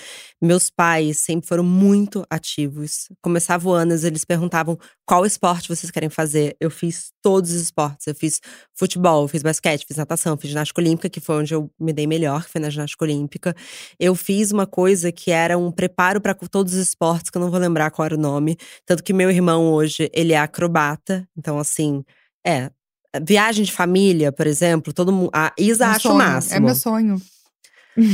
Meus 0.42 0.72
pais 0.72 1.20
sempre 1.20 1.48
foram 1.48 1.64
muito 1.64 2.26
ativos. 2.28 3.08
Começava 3.22 3.70
o 3.70 3.72
ano, 3.72 3.94
eles 3.94 4.26
perguntavam 4.26 4.80
qual 5.06 5.28
esporte 5.28 5.70
vocês 5.70 5.92
querem 5.92 6.10
fazer. 6.10 6.56
Eu 6.60 6.72
fiz 6.72 7.12
todos 7.22 7.52
os 7.52 7.62
esportes. 7.62 8.08
Eu 8.08 8.16
fiz 8.16 8.42
futebol, 8.74 9.28
fiz 9.28 9.44
basquete, 9.44 9.86
fiz 9.88 9.98
natação, 9.98 10.36
fiz 10.36 10.50
ginástica 10.50 10.82
olímpica, 10.82 11.08
que 11.08 11.20
foi 11.20 11.36
onde 11.36 11.54
eu 11.54 11.70
me 11.80 11.94
dei 11.94 12.08
melhor, 12.08 12.46
que 12.46 12.50
foi 12.50 12.62
na 12.62 12.70
ginástica 12.72 13.06
olímpica. 13.06 13.56
Eu 14.00 14.16
fiz 14.16 14.52
uma 14.52 14.66
coisa 14.66 15.12
que 15.12 15.30
era 15.30 15.56
um 15.56 15.72
preparo 15.72 16.20
para 16.20 16.34
todos 16.34 16.74
os 16.74 16.80
esportes, 16.80 17.30
que 17.30 17.38
eu 17.38 17.42
não 17.44 17.52
vou 17.52 17.60
lembrar 17.60 17.92
qual 17.92 18.08
era 18.08 18.16
o 18.16 18.20
nome. 18.20 18.58
Tanto 18.88 19.04
que 19.04 19.14
meu 19.14 19.30
irmão 19.30 19.72
hoje, 19.72 20.10
ele 20.12 20.34
é 20.34 20.40
acrobata. 20.40 21.28
Então, 21.38 21.60
assim, 21.60 22.04
é, 22.46 22.72
Viagem 23.24 23.64
de 23.64 23.72
família, 23.72 24.32
por 24.32 24.48
exemplo, 24.48 24.94
todo 24.94 25.12
mundo. 25.12 25.30
A 25.34 25.54
Isa 25.58 25.86
Meu 25.86 25.96
acha 25.96 26.10
o 26.10 26.12
sonho, 26.12 26.18
máximo. 26.18 26.56
É 26.56 26.60
meu 26.60 26.76
sonho. 26.76 27.22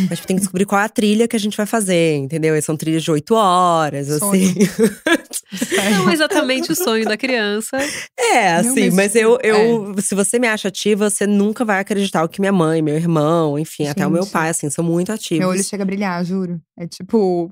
A 0.09 0.15
gente 0.15 0.27
tem 0.27 0.37
que 0.37 0.41
descobrir 0.41 0.65
qual 0.65 0.79
é 0.81 0.85
a 0.85 0.89
trilha 0.89 1.27
que 1.27 1.35
a 1.35 1.39
gente 1.39 1.57
vai 1.57 1.65
fazer, 1.65 2.15
entendeu? 2.15 2.55
E 2.55 2.61
são 2.61 2.77
trilhas 2.77 3.03
de 3.03 3.11
oito 3.11 3.35
horas, 3.35 4.07
Sonho. 4.07 4.31
assim. 4.31 4.55
Não 5.97 6.09
exatamente 6.09 6.71
o 6.71 6.75
sonho 6.75 7.03
da 7.03 7.17
criança. 7.17 7.77
É, 8.17 8.53
assim, 8.55 8.85
mas, 8.85 8.95
mas 8.95 9.15
eu, 9.15 9.37
eu 9.43 9.93
se 10.01 10.15
você 10.15 10.39
me 10.39 10.47
acha 10.47 10.69
ativa, 10.69 11.09
você 11.09 11.27
nunca 11.27 11.65
vai 11.65 11.81
acreditar 11.81 12.23
o 12.23 12.29
que 12.29 12.39
minha 12.39 12.53
mãe, 12.53 12.81
meu 12.81 12.95
irmão, 12.95 13.59
enfim, 13.59 13.87
até 13.87 14.07
o 14.07 14.09
meu 14.09 14.23
Gente. 14.23 14.31
pai, 14.31 14.49
assim, 14.49 14.69
são 14.69 14.85
muito 14.85 15.11
ativos. 15.11 15.39
Meu 15.39 15.49
olho 15.49 15.63
chega 15.63 15.83
a 15.83 15.85
brilhar, 15.85 16.23
juro. 16.23 16.61
É 16.77 16.87
tipo, 16.87 17.51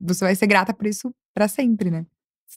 você 0.00 0.24
vai 0.24 0.34
ser 0.34 0.46
grata 0.46 0.72
por 0.72 0.86
isso 0.86 1.12
pra 1.34 1.46
sempre, 1.46 1.90
né? 1.90 2.06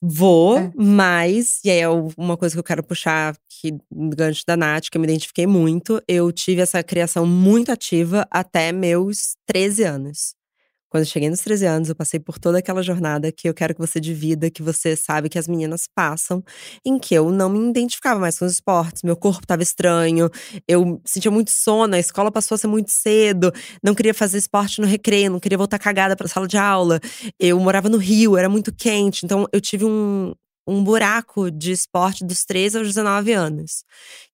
Vou, 0.02 0.58
É. 0.58 0.72
mas, 0.78 1.60
e 1.64 1.70
aí 1.70 1.80
é 1.80 1.90
uma 2.18 2.38
coisa 2.38 2.56
que 2.56 2.60
eu 2.60 2.64
quero 2.64 2.82
puxar 2.84 3.34
aqui 3.36 3.78
no 3.92 4.10
gancho 4.12 4.44
da 4.48 4.56
Nath, 4.56 4.86
que 4.90 4.98
eu 4.98 5.02
me 5.02 5.08
identifiquei 5.08 5.46
muito. 5.46 6.02
Eu 6.08 6.32
tive 6.32 6.62
essa 6.62 6.82
criação 6.84 7.26
muito 7.26 7.70
ativa 7.72 8.26
até 8.32 8.72
meus 8.72 9.36
13 9.46 9.84
anos. 9.84 10.34
Quando 10.90 11.04
eu 11.04 11.08
cheguei 11.08 11.30
nos 11.30 11.42
13 11.42 11.66
anos, 11.68 11.90
eu 11.90 11.96
passei 11.96 12.20
por 12.20 12.40
toda 12.40 12.58
aquela 12.58 12.82
jornada 12.82 13.32
que 13.32 13.48
eu 13.48 13.54
quero 13.54 13.76
que 13.76 13.80
você 13.80 14.00
divida, 14.00 14.50
que 14.50 14.64
você 14.64 14.96
sabe 14.96 15.30
que 15.30 15.38
as 15.38 15.48
meninas 15.48 15.88
passam, 15.94 16.44
em 16.84 16.98
que 16.98 17.14
eu 17.14 17.32
não 17.32 17.48
me 17.48 17.70
identificava 17.70 18.20
mais 18.20 18.40
com 18.40 18.46
os 18.46 18.54
esportes, 18.54 19.04
meu 19.04 19.16
corpo 19.16 19.44
estava 19.44 19.62
estranho, 19.62 20.30
eu 20.68 21.00
sentia 21.06 21.30
muito 21.30 21.52
sono, 21.52 21.94
a 21.94 22.00
escola 22.00 22.32
passou 22.32 22.56
a 22.56 22.58
ser 22.58 22.68
muito 22.68 22.90
cedo, 22.92 23.52
não 23.84 23.94
queria 23.94 24.14
fazer 24.14 24.40
esporte 24.40 24.82
no 24.82 24.88
recreio, 24.88 25.32
não 25.32 25.40
queria 25.40 25.58
voltar 25.58 25.78
cagada 25.78 26.16
para 26.16 26.28
sala 26.28 26.48
de 26.48 26.58
aula. 26.58 27.00
Eu 27.40 27.60
morava 27.60 27.88
no 27.88 27.98
Rio, 27.98 28.36
era 28.36 28.50
muito 28.50 28.74
quente, 28.74 29.26
então 29.26 29.46
eu 29.54 29.62
tive 29.62 29.86
um, 29.86 30.34
um 30.68 30.84
buraco 30.84 31.52
de 31.52 31.72
esporte 31.72 32.26
dos 32.26 32.44
13 32.46 32.80
aos 32.80 32.88
19 32.88 33.32
anos, 33.32 33.84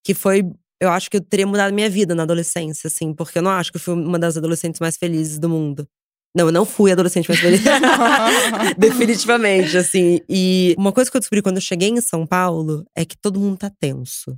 que 0.03 0.13
foi 0.13 0.43
eu 0.79 0.89
acho 0.89 1.09
que 1.09 1.17
eu 1.17 1.21
teria 1.21 1.47
mudado 1.47 1.73
minha 1.73 1.89
vida 1.89 2.13
na 2.13 2.23
adolescência, 2.23 2.87
assim, 2.87 3.13
porque 3.13 3.37
eu 3.39 3.41
não 3.41 3.51
acho 3.51 3.71
que 3.71 3.77
eu 3.77 3.81
fui 3.81 3.93
uma 3.93 4.19
das 4.19 4.37
adolescentes 4.37 4.79
mais 4.79 4.97
felizes 4.97 5.39
do 5.39 5.49
mundo. 5.49 5.87
Não, 6.35 6.47
eu 6.47 6.51
não 6.51 6.65
fui 6.65 6.91
adolescente 6.91 7.29
mais 7.29 7.39
feliz. 7.39 7.61
Definitivamente, 8.77 9.77
assim. 9.77 10.19
E 10.29 10.75
uma 10.77 10.91
coisa 10.91 11.09
que 11.09 11.15
eu 11.15 11.21
descobri 11.21 11.41
quando 11.41 11.55
eu 11.55 11.61
cheguei 11.61 11.89
em 11.89 12.01
São 12.01 12.27
Paulo 12.27 12.85
é 12.93 13.05
que 13.05 13.17
todo 13.17 13.39
mundo 13.39 13.57
tá 13.57 13.69
tenso. 13.69 14.37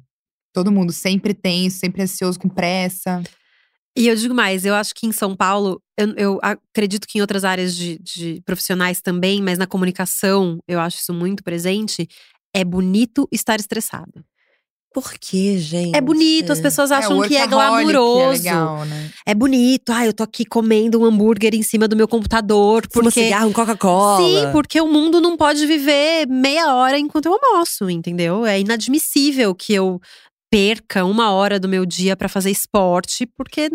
Todo 0.53 0.71
mundo 0.71 0.93
sempre 0.93 1.33
tenso, 1.33 1.79
sempre 1.79 2.03
ansioso, 2.03 2.39
com 2.39 2.47
pressa. 2.47 3.23
E 3.97 4.07
eu 4.07 4.15
digo 4.15 4.33
mais, 4.35 4.63
eu 4.63 4.75
acho 4.75 4.93
que 4.93 5.07
em 5.07 5.11
São 5.11 5.35
Paulo, 5.35 5.81
eu, 5.97 6.13
eu 6.15 6.39
acredito 6.43 7.07
que 7.07 7.17
em 7.17 7.21
outras 7.21 7.43
áreas 7.43 7.75
de, 7.75 7.97
de 7.97 8.41
profissionais 8.45 9.01
também, 9.01 9.41
mas 9.41 9.57
na 9.57 9.65
comunicação 9.65 10.59
eu 10.67 10.79
acho 10.79 10.97
isso 10.99 11.11
muito 11.11 11.43
presente. 11.43 12.07
É 12.53 12.63
bonito 12.63 13.27
estar 13.31 13.59
estressado. 13.59 14.23
Por 14.97 15.13
quê, 15.13 15.59
gente? 15.59 15.95
É 15.95 16.01
bonito, 16.01 16.51
as 16.51 16.59
pessoas 16.59 16.91
acham 16.91 17.19
o 17.19 17.27
que 17.27 17.37
é 17.37 17.45
glamouroso. 17.45 18.33
É 18.33 18.49
legal, 18.49 18.83
né? 18.83 19.11
É 19.27 19.35
bonito, 19.35 19.91
ah, 19.91 20.03
eu 20.03 20.11
tô 20.11 20.23
aqui 20.23 20.43
comendo 20.43 20.99
um 20.99 21.05
hambúrguer 21.05 21.53
em 21.53 21.61
cima 21.61 21.87
do 21.87 21.95
meu 21.95 22.07
computador. 22.07 22.81
Porque 22.91 23.25
cigarro, 23.25 23.53
Coca-Cola. 23.53 24.17
Sim, 24.17 24.51
porque 24.51 24.81
o 24.81 24.87
mundo 24.87 25.21
não 25.21 25.37
pode 25.37 25.67
viver 25.67 26.25
meia 26.27 26.73
hora 26.73 26.97
enquanto 26.97 27.27
eu 27.27 27.39
almoço, 27.39 27.87
entendeu? 27.91 28.43
É 28.43 28.59
inadmissível 28.59 29.53
que 29.53 29.71
eu 29.71 30.01
perca 30.49 31.05
uma 31.05 31.29
hora 31.29 31.59
do 31.59 31.69
meu 31.69 31.85
dia 31.85 32.17
pra 32.17 32.27
fazer 32.27 32.49
esporte, 32.49 33.27
porque 33.37 33.69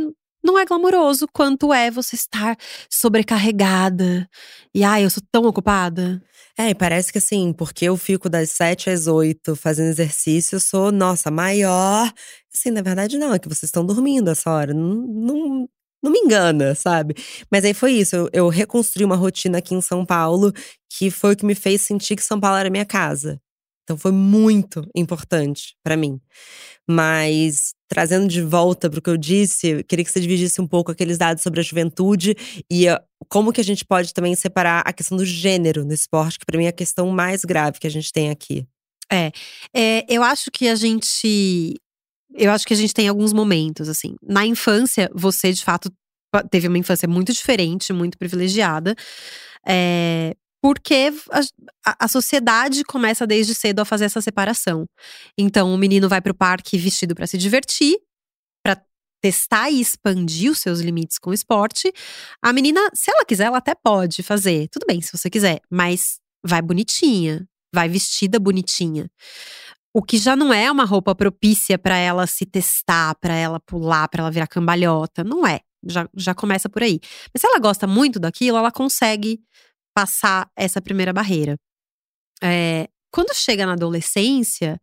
não 0.44 0.58
é 0.58 0.64
glamuroso 0.64 1.28
quanto 1.32 1.72
é 1.72 1.88
você 1.88 2.16
estar 2.16 2.56
sobrecarregada. 2.90 4.28
E 4.74 4.82
ai, 4.82 5.04
eu 5.04 5.10
sou 5.10 5.22
tão 5.30 5.44
ocupada. 5.44 6.20
É, 6.58 6.70
e 6.70 6.74
parece 6.74 7.10
que 7.10 7.18
assim, 7.18 7.52
porque 7.52 7.86
eu 7.86 7.96
fico 7.96 8.28
das 8.28 8.50
7 8.50 8.90
às 8.90 9.06
8 9.06 9.56
fazendo 9.56 9.88
exercício, 9.88 10.56
eu 10.56 10.60
sou, 10.60 10.92
nossa, 10.92 11.30
maior. 11.30 12.12
Assim, 12.54 12.70
na 12.70 12.82
verdade, 12.82 13.16
não, 13.18 13.32
é 13.32 13.38
que 13.38 13.48
vocês 13.48 13.64
estão 13.64 13.84
dormindo 13.86 14.30
essa 14.30 14.50
hora. 14.50 14.74
Não, 14.74 14.94
não, 15.06 15.68
não 16.02 16.12
me 16.12 16.18
engana, 16.18 16.74
sabe? 16.74 17.14
Mas 17.50 17.64
aí 17.64 17.72
foi 17.72 17.92
isso. 17.92 18.16
Eu, 18.16 18.28
eu 18.32 18.48
reconstruí 18.48 19.04
uma 19.04 19.16
rotina 19.16 19.58
aqui 19.58 19.74
em 19.74 19.80
São 19.80 20.04
Paulo 20.04 20.52
que 20.90 21.10
foi 21.10 21.32
o 21.32 21.36
que 21.36 21.46
me 21.46 21.54
fez 21.54 21.82
sentir 21.82 22.16
que 22.16 22.22
São 22.22 22.38
Paulo 22.38 22.58
era 22.58 22.68
minha 22.70 22.84
casa. 22.84 23.40
Então 23.84 23.96
foi 23.96 24.12
muito 24.12 24.86
importante 24.94 25.74
pra 25.82 25.96
mim. 25.96 26.20
Mas 26.88 27.72
trazendo 27.88 28.26
de 28.26 28.42
volta 28.42 28.88
para 28.88 28.98
o 28.98 29.02
que 29.02 29.10
eu 29.10 29.16
disse, 29.16 29.84
queria 29.84 30.04
que 30.04 30.10
você 30.10 30.20
dividisse 30.20 30.60
um 30.60 30.66
pouco 30.66 30.90
aqueles 30.90 31.18
dados 31.18 31.42
sobre 31.42 31.60
a 31.60 31.62
juventude 31.62 32.34
e 32.70 32.88
ah, 32.88 33.02
como 33.28 33.52
que 33.52 33.60
a 33.60 33.64
gente 33.64 33.84
pode 33.84 34.12
também 34.14 34.34
separar 34.34 34.82
a 34.84 34.92
questão 34.92 35.16
do 35.16 35.24
gênero 35.24 35.84
no 35.84 35.92
esporte, 35.92 36.38
que 36.38 36.46
para 36.46 36.58
mim 36.58 36.64
é 36.64 36.68
a 36.68 36.72
questão 36.72 37.08
mais 37.10 37.44
grave 37.44 37.78
que 37.78 37.86
a 37.86 37.90
gente 37.90 38.12
tem 38.12 38.30
aqui. 38.30 38.66
É, 39.74 40.04
eu 40.08 40.22
acho 40.22 40.50
que 40.50 40.68
a 40.68 40.74
gente. 40.74 41.76
Eu 42.34 42.50
acho 42.50 42.66
que 42.66 42.72
a 42.72 42.76
gente 42.76 42.94
tem 42.94 43.08
alguns 43.08 43.32
momentos, 43.32 43.88
assim. 43.88 44.14
Na 44.22 44.46
infância, 44.46 45.10
você, 45.14 45.52
de 45.52 45.62
fato, 45.62 45.92
teve 46.50 46.66
uma 46.66 46.78
infância 46.78 47.06
muito 47.06 47.30
diferente, 47.32 47.92
muito 47.92 48.16
privilegiada. 48.16 48.96
É, 49.68 50.34
porque 50.62 51.12
a, 51.84 52.04
a- 52.04 52.08
sociedade 52.08 52.84
começa 52.84 53.26
desde 53.26 53.54
cedo 53.54 53.80
a 53.80 53.84
fazer 53.84 54.04
essa 54.04 54.20
separação. 54.20 54.86
Então, 55.36 55.74
o 55.74 55.76
menino 55.78 56.08
vai 56.08 56.20
pro 56.20 56.32
parque 56.34 56.78
vestido 56.78 57.14
pra 57.14 57.26
se 57.26 57.36
divertir, 57.36 57.98
pra 58.64 58.80
testar 59.20 59.70
e 59.70 59.80
expandir 59.80 60.52
os 60.52 60.58
seus 60.60 60.80
limites 60.80 61.18
com 61.18 61.30
o 61.30 61.34
esporte. 61.34 61.92
A 62.40 62.52
menina, 62.52 62.80
se 62.94 63.10
ela 63.10 63.24
quiser, 63.24 63.44
ela 63.46 63.58
até 63.58 63.74
pode 63.74 64.22
fazer. 64.22 64.68
Tudo 64.68 64.86
bem, 64.86 65.00
se 65.00 65.10
você 65.16 65.28
quiser, 65.28 65.60
mas 65.70 66.18
vai 66.44 66.62
bonitinha, 66.62 67.44
vai 67.74 67.88
vestida 67.88 68.38
bonitinha. 68.38 69.10
O 69.94 70.02
que 70.02 70.16
já 70.16 70.34
não 70.36 70.52
é 70.54 70.70
uma 70.70 70.84
roupa 70.84 71.14
propícia 71.14 71.76
pra 71.78 71.96
ela 71.96 72.26
se 72.26 72.46
testar, 72.46 73.14
pra 73.16 73.34
ela 73.34 73.60
pular, 73.60 74.08
pra 74.08 74.22
ela 74.22 74.30
virar 74.30 74.46
cambalhota. 74.46 75.22
Não 75.24 75.46
é. 75.46 75.60
Já, 75.84 76.08
já 76.16 76.34
começa 76.34 76.68
por 76.68 76.82
aí. 76.82 77.00
Mas 77.34 77.40
se 77.40 77.46
ela 77.46 77.58
gosta 77.58 77.86
muito 77.86 78.20
daquilo, 78.20 78.56
ela 78.56 78.70
consegue 78.70 79.40
passar 79.94 80.48
essa 80.56 80.80
primeira 80.80 81.12
barreira. 81.12 81.56
É, 82.42 82.88
quando 83.12 83.34
chega 83.34 83.66
na 83.66 83.74
adolescência, 83.74 84.80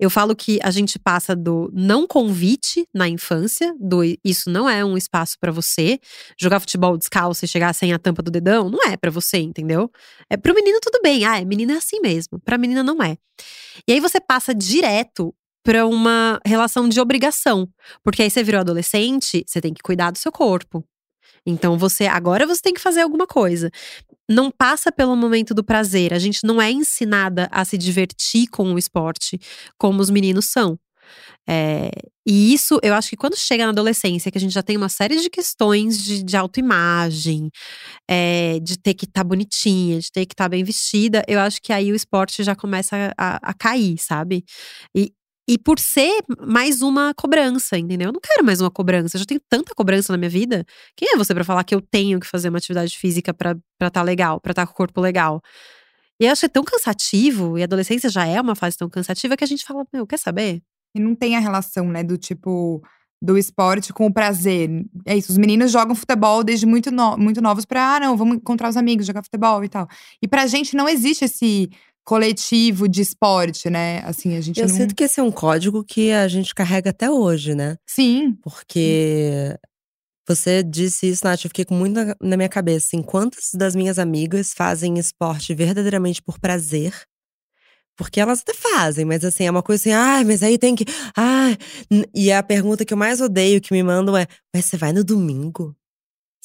eu 0.00 0.08
falo 0.08 0.34
que 0.34 0.58
a 0.62 0.70
gente 0.70 0.98
passa 0.98 1.36
do 1.36 1.70
não 1.74 2.06
convite 2.06 2.86
na 2.94 3.06
infância, 3.06 3.74
do 3.78 4.02
isso 4.24 4.48
não 4.48 4.68
é 4.68 4.82
um 4.82 4.96
espaço 4.96 5.36
pra 5.38 5.52
você. 5.52 6.00
Jogar 6.40 6.60
futebol 6.60 6.96
descalço 6.96 7.44
e 7.44 7.48
chegar 7.48 7.74
sem 7.74 7.92
a 7.92 7.98
tampa 7.98 8.22
do 8.22 8.30
dedão, 8.30 8.70
não 8.70 8.82
é 8.90 8.96
pra 8.96 9.10
você, 9.10 9.36
entendeu? 9.38 9.90
É 10.30 10.36
pro 10.38 10.54
menino 10.54 10.78
tudo 10.80 11.00
bem. 11.02 11.26
Ah, 11.26 11.38
é 11.40 11.44
menina 11.44 11.74
é 11.74 11.76
assim 11.76 12.00
mesmo. 12.00 12.40
Pra 12.40 12.56
menina 12.56 12.82
não 12.82 13.02
é. 13.02 13.18
E 13.86 13.92
aí 13.92 14.00
você 14.00 14.18
passa 14.18 14.54
direto 14.54 15.34
pra 15.62 15.86
uma 15.86 16.40
relação 16.46 16.88
de 16.88 16.98
obrigação, 16.98 17.68
porque 18.02 18.22
aí 18.22 18.30
você 18.30 18.42
virou 18.42 18.62
adolescente, 18.62 19.44
você 19.46 19.60
tem 19.60 19.74
que 19.74 19.82
cuidar 19.82 20.10
do 20.10 20.16
seu 20.16 20.32
corpo. 20.32 20.82
Então 21.44 21.78
você 21.78 22.06
agora 22.06 22.46
você 22.46 22.60
tem 22.62 22.74
que 22.74 22.80
fazer 22.80 23.02
alguma 23.02 23.26
coisa. 23.26 23.70
Não 24.28 24.50
passa 24.50 24.92
pelo 24.92 25.16
momento 25.16 25.54
do 25.54 25.64
prazer. 25.64 26.12
A 26.12 26.18
gente 26.18 26.40
não 26.44 26.60
é 26.60 26.70
ensinada 26.70 27.48
a 27.50 27.64
se 27.64 27.78
divertir 27.78 28.48
com 28.48 28.74
o 28.74 28.78
esporte 28.78 29.38
como 29.78 30.00
os 30.00 30.10
meninos 30.10 30.46
são. 30.46 30.78
É, 31.48 31.90
e 32.26 32.52
isso, 32.52 32.78
eu 32.82 32.92
acho 32.92 33.08
que 33.08 33.16
quando 33.16 33.34
chega 33.36 33.64
na 33.64 33.70
adolescência, 33.70 34.30
que 34.30 34.36
a 34.36 34.40
gente 34.40 34.52
já 34.52 34.62
tem 34.62 34.76
uma 34.76 34.90
série 34.90 35.18
de 35.18 35.30
questões 35.30 36.02
de, 36.02 36.22
de 36.22 36.36
autoimagem, 36.36 37.50
é, 38.06 38.58
de 38.60 38.78
ter 38.78 38.92
que 38.94 39.06
estar 39.06 39.24
bonitinha, 39.24 39.98
de 39.98 40.12
ter 40.12 40.26
que 40.26 40.34
estar 40.34 40.48
bem 40.48 40.62
vestida, 40.62 41.24
eu 41.26 41.40
acho 41.40 41.60
que 41.62 41.72
aí 41.72 41.90
o 41.90 41.96
esporte 41.96 42.42
já 42.44 42.54
começa 42.54 43.14
a, 43.16 43.50
a 43.50 43.54
cair, 43.54 43.96
sabe? 43.98 44.44
E, 44.94 45.10
e 45.48 45.56
por 45.58 45.78
ser 45.80 46.22
mais 46.46 46.82
uma 46.82 47.14
cobrança, 47.14 47.78
entendeu? 47.78 48.08
Eu 48.08 48.12
não 48.12 48.20
quero 48.20 48.44
mais 48.44 48.60
uma 48.60 48.70
cobrança, 48.70 49.16
eu 49.16 49.20
já 49.20 49.26
tenho 49.26 49.40
tanta 49.48 49.74
cobrança 49.74 50.12
na 50.12 50.18
minha 50.18 50.28
vida. 50.30 50.64
Quem 50.96 51.08
é 51.14 51.16
você 51.16 51.34
pra 51.34 51.42
falar 51.44 51.64
que 51.64 51.74
eu 51.74 51.80
tenho 51.80 52.20
que 52.20 52.26
fazer 52.26 52.50
uma 52.50 52.58
atividade 52.58 52.96
física 52.98 53.32
pra 53.32 53.52
estar 53.52 53.90
tá 53.90 54.02
legal, 54.02 54.40
pra 54.40 54.52
estar 54.52 54.66
com 54.66 54.72
o 54.72 54.76
corpo 54.76 55.00
legal? 55.00 55.40
E 56.20 56.26
eu 56.26 56.32
acho 56.32 56.40
que 56.40 56.46
é 56.46 56.48
tão 56.48 56.64
cansativo, 56.64 57.56
e 57.58 57.62
a 57.62 57.64
adolescência 57.64 58.10
já 58.10 58.26
é 58.26 58.40
uma 58.40 58.54
fase 58.54 58.76
tão 58.76 58.88
cansativa 58.90 59.36
que 59.36 59.44
a 59.44 59.46
gente 59.46 59.64
fala, 59.64 59.86
meu, 59.92 60.06
quer 60.06 60.18
saber? 60.18 60.60
E 60.94 61.00
não 61.00 61.14
tem 61.14 61.36
a 61.36 61.40
relação, 61.40 61.88
né, 61.88 62.02
do 62.02 62.18
tipo 62.18 62.82
do 63.20 63.36
esporte 63.36 63.92
com 63.92 64.06
o 64.06 64.12
prazer. 64.12 64.70
É 65.04 65.16
isso, 65.16 65.32
os 65.32 65.38
meninos 65.38 65.72
jogam 65.72 65.94
futebol 65.94 66.44
desde 66.44 66.64
muito, 66.66 66.90
no- 66.92 67.16
muito 67.18 67.40
novos 67.40 67.64
pra, 67.64 67.96
ah, 67.96 68.00
não, 68.00 68.16
vamos 68.16 68.36
encontrar 68.36 68.68
os 68.68 68.76
amigos, 68.76 69.06
jogar 69.06 69.24
futebol 69.24 69.64
e 69.64 69.68
tal. 69.68 69.88
E 70.22 70.28
pra 70.28 70.46
gente 70.46 70.76
não 70.76 70.88
existe 70.88 71.24
esse 71.24 71.68
coletivo 72.08 72.88
de 72.88 73.02
esporte, 73.02 73.68
né? 73.68 73.98
Assim, 73.98 74.34
a 74.34 74.40
gente 74.40 74.58
Eu 74.58 74.66
não. 74.66 74.74
sinto 74.74 74.94
que 74.94 75.04
esse 75.04 75.20
é 75.20 75.22
um 75.22 75.30
código 75.30 75.84
que 75.84 76.10
a 76.10 76.26
gente 76.26 76.54
carrega 76.54 76.88
até 76.88 77.10
hoje, 77.10 77.54
né? 77.54 77.76
Sim. 77.86 78.32
Porque 78.42 79.54
você 80.26 80.62
disse 80.62 81.06
isso, 81.06 81.22
Nath, 81.22 81.44
eu 81.44 81.50
fiquei 81.50 81.66
com 81.66 81.74
muito 81.74 81.94
na- 82.02 82.16
na 82.18 82.36
minha 82.38 82.48
cabeça. 82.48 82.86
Assim, 82.86 83.02
quantas 83.02 83.50
das 83.52 83.76
minhas 83.76 83.98
amigas 83.98 84.54
fazem 84.56 84.98
esporte 84.98 85.54
verdadeiramente 85.54 86.22
por 86.22 86.38
prazer? 86.38 86.94
Porque 87.94 88.20
elas 88.20 88.40
até 88.40 88.54
fazem, 88.54 89.04
mas 89.04 89.22
assim, 89.22 89.44
é 89.44 89.50
uma 89.50 89.62
coisa 89.62 89.82
assim, 89.82 89.92
ai, 89.92 90.24
mas 90.24 90.42
aí 90.42 90.56
tem 90.56 90.74
que. 90.74 90.84
N- 91.90 92.06
E 92.14 92.32
a 92.32 92.42
pergunta 92.42 92.86
que 92.86 92.94
eu 92.94 92.98
mais 92.98 93.20
odeio 93.20 93.60
que 93.60 93.72
me 93.74 93.82
mandam 93.82 94.16
é: 94.16 94.26
mas 94.54 94.64
você 94.64 94.78
vai 94.78 94.94
no 94.94 95.04
domingo? 95.04 95.76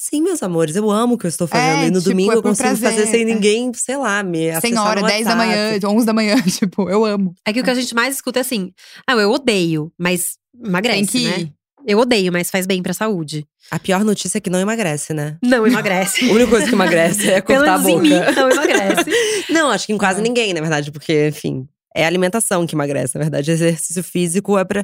Sim, 0.06 0.22
meus 0.22 0.44
amores, 0.44 0.76
eu 0.76 0.92
amo 0.92 1.16
o 1.16 1.18
que 1.18 1.26
eu 1.26 1.30
estou 1.30 1.48
fazendo. 1.48 1.84
É, 1.84 1.88
e 1.88 1.90
no 1.90 2.00
tipo, 2.00 2.10
domingo 2.10 2.34
é 2.34 2.36
eu 2.36 2.44
consigo 2.44 2.68
fazer 2.68 2.88
prazer, 2.88 3.08
sem 3.08 3.22
é. 3.22 3.24
ninguém, 3.24 3.74
sei 3.74 3.96
lá, 3.96 4.22
me 4.22 4.60
Sem 4.60 4.78
hora, 4.78 5.00
no 5.00 5.08
10 5.08 5.26
da 5.26 5.34
manhã, 5.34 5.68
WhatsApp. 5.68 5.86
11 5.96 6.06
da 6.06 6.14
manhã, 6.14 6.42
tipo, 6.44 6.90
eu 6.90 7.06
amo. 7.06 7.34
É 7.46 7.54
que 7.54 7.62
o 7.62 7.64
que 7.64 7.70
a 7.70 7.74
gente 7.74 7.96
mais 7.96 8.16
escuta 8.16 8.40
é 8.40 8.42
assim: 8.42 8.74
ah, 9.08 9.14
eu 9.14 9.32
odeio, 9.32 9.94
mas 9.98 10.34
emagrece, 10.62 10.98
Tem 10.98 11.06
que 11.06 11.42
né? 11.46 11.50
Eu 11.88 12.00
odeio, 12.00 12.34
mas 12.34 12.52
faz 12.52 12.66
bem 12.66 12.84
pra 12.84 12.94
saúde. 12.94 13.48
A 13.72 13.80
pior 13.80 14.04
notícia 14.04 14.40
é 14.40 14.42
que 14.42 14.50
não 14.50 14.60
emagrece, 14.60 15.14
né? 15.14 15.38
Não 15.42 15.66
emagrece. 15.66 16.28
A 16.30 16.34
única 16.34 16.50
coisa 16.50 16.68
que 16.68 16.74
emagrece 16.74 17.30
é 17.30 17.40
cortar 17.40 17.76
a 17.76 17.78
boca. 17.78 17.90
em 17.90 18.02
mim, 18.02 18.10
não 18.36 18.50
emagrece. 18.50 19.10
Não, 19.50 19.72
acho 19.72 19.88
que 19.88 19.94
em 19.94 19.98
quase 19.98 20.20
É. 20.20 20.24
ninguém, 20.24 20.54
na 20.54 20.60
verdade, 20.60 20.92
porque, 20.92 21.30
enfim, 21.30 21.66
é 21.96 22.04
a 22.04 22.08
alimentação 22.08 22.68
que 22.68 22.76
emagrece. 22.76 23.16
Na 23.16 23.22
verdade, 23.22 23.52
exercício 23.52 24.04
físico 24.04 24.58
é 24.60 24.66
pra. 24.66 24.84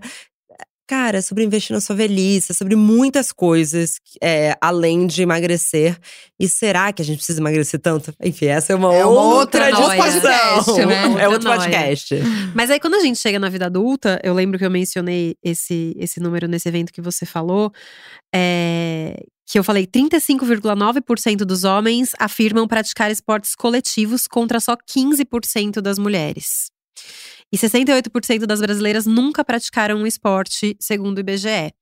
Cara, 0.90 1.20
é 1.20 1.22
sobre 1.22 1.44
investir 1.44 1.72
na 1.72 1.80
sua 1.80 1.96
velhice, 1.96 2.52
é 2.52 2.56
sobre 2.56 2.76
muitas 2.76 3.32
coisas 3.32 4.00
é, 4.20 4.58
além 4.60 5.06
de 5.06 5.22
emagrecer. 5.22 5.96
E 6.40 6.50
será 6.50 6.92
que 6.92 7.00
a 7.00 7.06
gente 7.06 7.18
precisa 7.18 7.40
emagrecer 7.40 7.80
tanto? 7.80 8.12
Enfim, 8.20 8.48
essa 8.48 8.74
é 8.74 8.76
uma 8.76 8.92
É 8.96 9.06
uma 9.06 9.22
outra 9.22 9.68
outra 9.68 9.72
discussão. 9.72 10.64
podcast, 10.66 10.86
né? 10.88 11.04
É 11.22 11.30
outro 11.30 11.48
noia. 11.48 11.60
podcast. 11.60 12.16
Mas 12.56 12.72
aí, 12.72 12.80
quando 12.80 12.96
a 12.96 13.02
gente 13.02 13.20
chega 13.20 13.38
na 13.38 13.50
vida 13.50 13.68
adulta, 13.68 14.20
eu 14.24 14.34
lembro 14.34 14.58
que 14.58 14.66
eu 14.66 14.72
mencionei 14.72 15.36
esse, 15.44 15.94
esse 15.96 16.20
número 16.20 16.48
nesse 16.48 16.68
evento 16.68 16.92
que 16.92 17.02
você 17.02 17.24
falou. 17.24 17.72
é, 18.34 19.22
que 19.46 19.60
eu 19.60 19.64
falei: 19.64 19.86
35,9% 19.86 21.38
dos 21.46 21.66
homens 21.66 22.14
afirmam 22.18 22.68
praticar 22.68 23.12
esportes 23.12 23.54
coletivos 23.54 24.26
contra 24.26 24.60
só 24.60 24.76
15% 24.76 25.82
das 25.82 26.00
mulheres. 26.00 26.72
E 27.52 27.58
68% 27.58 28.46
das 28.46 28.62
brasileiras 28.62 29.06
nunca 29.06 29.44
praticaram 29.44 29.98
um 29.98 30.08
esporte, 30.08 30.76
segundo 30.80 31.18
o 31.18 31.22
IBGE. 31.22 31.74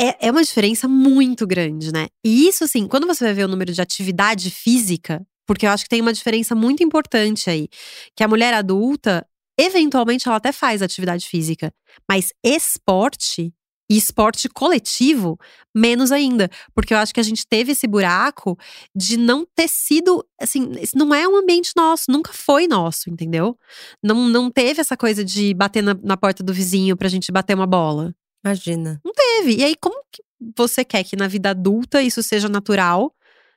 É, 0.00 0.28
é 0.28 0.30
uma 0.30 0.42
diferença 0.42 0.88
muito 0.88 1.46
grande, 1.46 1.92
né? 1.92 2.08
E 2.24 2.48
isso, 2.48 2.64
assim, 2.64 2.88
quando 2.88 3.06
você 3.06 3.24
vai 3.24 3.34
ver 3.34 3.44
o 3.44 3.48
número 3.48 3.72
de 3.72 3.82
atividade 3.82 4.50
física, 4.50 5.24
porque 5.46 5.66
eu 5.66 5.70
acho 5.70 5.84
que 5.84 5.90
tem 5.90 6.00
uma 6.00 6.12
diferença 6.12 6.54
muito 6.54 6.82
importante 6.82 7.50
aí, 7.50 7.68
que 8.16 8.24
a 8.24 8.28
mulher 8.28 8.54
adulta, 8.54 9.26
eventualmente, 9.58 10.26
ela 10.26 10.38
até 10.38 10.52
faz 10.52 10.80
atividade 10.80 11.26
física, 11.26 11.72
mas 12.08 12.32
esporte 12.42 13.52
e 13.90 13.96
esporte 13.96 14.48
coletivo, 14.48 15.36
menos 15.74 16.12
ainda. 16.12 16.48
Porque 16.72 16.94
eu 16.94 16.98
acho 16.98 17.12
que 17.12 17.18
a 17.18 17.24
gente 17.24 17.44
teve 17.44 17.72
esse 17.72 17.88
buraco 17.88 18.56
de 18.94 19.16
não 19.16 19.44
ter 19.44 19.68
sido, 19.68 20.24
assim, 20.40 20.70
esse 20.78 20.96
não 20.96 21.12
é 21.12 21.26
um 21.26 21.36
ambiente 21.36 21.72
nosso, 21.76 22.04
nunca 22.08 22.32
foi 22.32 22.68
nosso, 22.68 23.10
entendeu? 23.10 23.58
Não, 24.00 24.28
não 24.28 24.48
teve 24.48 24.80
essa 24.80 24.96
coisa 24.96 25.24
de 25.24 25.52
bater 25.54 25.82
na, 25.82 25.94
na 26.04 26.16
porta 26.16 26.44
do 26.44 26.54
vizinho 26.54 26.96
pra 26.96 27.08
gente 27.08 27.32
bater 27.32 27.54
uma 27.54 27.66
bola. 27.66 28.14
Imagina. 28.44 29.00
Teve. 29.16 29.56
E 29.56 29.64
aí, 29.64 29.74
como 29.74 30.00
que 30.12 30.22
você 30.56 30.84
quer 30.84 31.02
que 31.02 31.16
na 31.16 31.26
vida 31.26 31.50
adulta 31.50 32.00
isso 32.00 32.22
seja 32.22 32.48
natural, 32.48 33.12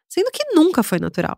sendo 0.09 0.31
que 0.31 0.43
nunca 0.55 0.81
foi 0.81 0.99
natural? 0.99 1.37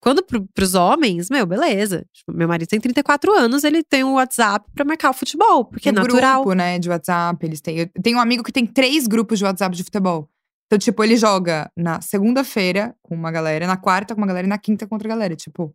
Quando 0.00 0.22
pro, 0.22 0.46
pros 0.54 0.74
homens, 0.74 1.28
meu, 1.28 1.44
beleza. 1.44 2.06
Tipo, 2.12 2.32
meu 2.32 2.46
marido 2.46 2.68
tem 2.68 2.80
34 2.80 3.32
anos, 3.32 3.64
ele 3.64 3.82
tem 3.82 4.04
um 4.04 4.14
WhatsApp 4.14 4.70
pra 4.74 4.84
marcar 4.84 5.10
o 5.10 5.14
futebol, 5.14 5.64
porque 5.64 5.88
é 5.88 5.92
natural. 5.92 6.42
grupo, 6.42 6.54
né, 6.54 6.78
de 6.78 6.88
WhatsApp. 6.88 7.44
Eles 7.44 7.60
têm. 7.60 7.78
Eu 7.78 7.88
tenho 8.02 8.18
um 8.18 8.20
amigo 8.20 8.44
que 8.44 8.52
tem 8.52 8.64
três 8.64 9.06
grupos 9.06 9.38
de 9.38 9.44
WhatsApp 9.44 9.76
de 9.76 9.82
futebol. 9.82 10.28
Então, 10.66 10.78
tipo, 10.78 11.02
ele 11.02 11.16
joga 11.16 11.70
na 11.76 12.00
segunda-feira 12.00 12.94
com 13.02 13.14
uma 13.14 13.30
galera, 13.30 13.66
na 13.66 13.76
quarta 13.76 14.14
com 14.14 14.20
uma 14.20 14.26
galera 14.26 14.46
e 14.46 14.50
na 14.50 14.58
quinta 14.58 14.86
com 14.86 14.94
outra 14.94 15.08
galera. 15.08 15.34
Tipo, 15.34 15.74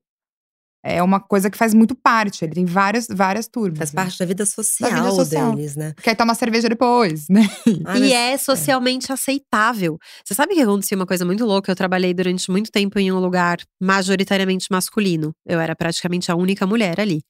é 0.84 1.02
uma 1.02 1.20
coisa 1.20 1.50
que 1.50 1.58
faz 1.58 1.74
muito 1.74 1.96
parte. 1.96 2.44
Ele 2.44 2.54
tem 2.54 2.66
várias, 2.66 3.08
várias 3.10 3.48
turmas. 3.48 3.78
Faz 3.78 3.94
né? 3.94 4.04
parte 4.04 4.20
da 4.20 4.26
vida 4.26 4.46
social, 4.46 4.90
Da 4.90 4.96
vida 4.98 5.12
social. 5.12 5.56
deles, 5.56 5.76
né? 5.76 5.94
Quer 6.04 6.16
tomar 6.16 6.36
cerveja 6.36 6.68
depois, 6.68 7.26
né? 7.30 7.50
Ai, 7.86 7.98
E 7.98 8.00
mas- 8.02 8.12
é 8.12 8.38
socialmente 8.38 9.12
aceitável. 9.12 9.98
Você 10.26 10.34
sabe 10.34 10.54
que 10.56 10.62
aconteceu 10.62 10.98
uma 10.98 11.06
coisa 11.06 11.24
muito 11.26 11.46
louca? 11.46 11.72
Eu 11.72 11.76
trabalhei 11.76 12.14
durante 12.14 12.52
muito 12.52 12.70
tempo 12.72 13.00
em 13.00 13.12
um 13.12 13.20
lugar 13.20 13.58
majoritariamente 13.82 14.68
masculino. 14.70 15.34
Eu 15.48 15.60
era 15.60 15.76
praticamente 15.76 16.32
a 16.32 16.36
única 16.36 16.68
mulher 16.68 17.00
ali. 17.00 17.22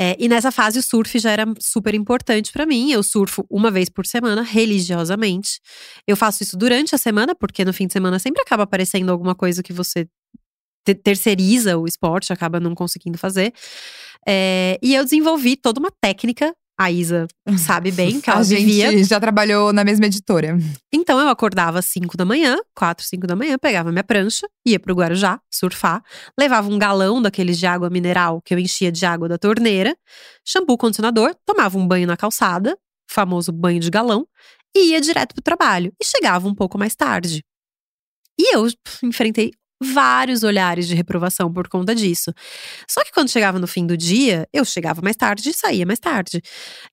É, 0.00 0.14
e 0.16 0.28
nessa 0.28 0.52
fase 0.52 0.78
o 0.78 0.82
surf 0.82 1.18
já 1.18 1.32
era 1.32 1.44
super 1.58 1.92
importante 1.92 2.52
pra 2.52 2.64
mim. 2.64 2.92
Eu 2.92 3.02
surfo 3.02 3.44
uma 3.50 3.68
vez 3.68 3.88
por 3.88 4.06
semana, 4.06 4.42
religiosamente. 4.42 5.58
Eu 6.06 6.16
faço 6.16 6.42
isso 6.44 6.56
durante 6.56 6.94
a 6.94 6.98
semana, 6.98 7.34
porque 7.34 7.64
no 7.64 7.72
fim 7.72 7.88
de 7.88 7.92
semana 7.94 8.18
sempre 8.20 8.40
acaba 8.40 8.62
aparecendo 8.62 9.10
alguma 9.10 9.34
coisa 9.34 9.60
que 9.60 9.72
você 9.72 10.06
terceiriza 10.94 11.76
o 11.78 11.86
esporte, 11.86 12.32
acaba 12.32 12.60
não 12.60 12.74
conseguindo 12.74 13.18
fazer. 13.18 13.52
É, 14.26 14.78
e 14.82 14.94
eu 14.94 15.04
desenvolvi 15.04 15.56
toda 15.56 15.80
uma 15.80 15.90
técnica. 15.90 16.54
A 16.80 16.92
Isa 16.92 17.26
sabe 17.58 17.90
bem 17.90 18.20
que 18.20 18.30
ela 18.30 18.38
a 18.38 18.42
vivia 18.44 18.92
gente 18.92 19.08
já 19.08 19.18
trabalhou 19.18 19.72
na 19.72 19.82
mesma 19.82 20.06
editora. 20.06 20.56
então 20.94 21.18
eu 21.18 21.28
acordava 21.28 21.80
às 21.80 21.86
5 21.86 22.16
da 22.16 22.24
manhã, 22.24 22.56
4, 22.72 23.04
5 23.04 23.26
da 23.26 23.34
manhã, 23.34 23.58
pegava 23.58 23.90
minha 23.90 24.04
prancha, 24.04 24.46
ia 24.64 24.78
pro 24.78 24.94
Guarujá 24.94 25.40
surfar, 25.52 26.00
levava 26.38 26.68
um 26.68 26.78
galão 26.78 27.20
daqueles 27.20 27.58
de 27.58 27.66
água 27.66 27.90
mineral 27.90 28.40
que 28.40 28.54
eu 28.54 28.60
enchia 28.60 28.92
de 28.92 29.04
água 29.04 29.28
da 29.28 29.36
torneira, 29.36 29.96
shampoo, 30.46 30.78
condicionador, 30.78 31.34
tomava 31.44 31.76
um 31.76 31.86
banho 31.86 32.06
na 32.06 32.16
calçada, 32.16 32.78
famoso 33.10 33.50
banho 33.50 33.80
de 33.80 33.90
galão, 33.90 34.24
e 34.76 34.90
ia 34.92 35.00
direto 35.00 35.34
pro 35.34 35.42
trabalho. 35.42 35.92
E 36.00 36.04
chegava 36.04 36.46
um 36.46 36.54
pouco 36.54 36.78
mais 36.78 36.94
tarde. 36.94 37.42
E 38.38 38.54
eu 38.54 38.68
enfrentei 39.02 39.50
vários 39.80 40.42
olhares 40.42 40.88
de 40.88 40.94
reprovação 40.94 41.52
por 41.52 41.68
conta 41.68 41.94
disso. 41.94 42.32
Só 42.88 43.04
que 43.04 43.12
quando 43.12 43.28
chegava 43.28 43.58
no 43.58 43.66
fim 43.66 43.86
do 43.86 43.96
dia, 43.96 44.48
eu 44.52 44.64
chegava 44.64 45.00
mais 45.02 45.16
tarde 45.16 45.50
e 45.50 45.54
saía 45.54 45.86
mais 45.86 45.98
tarde. 45.98 46.42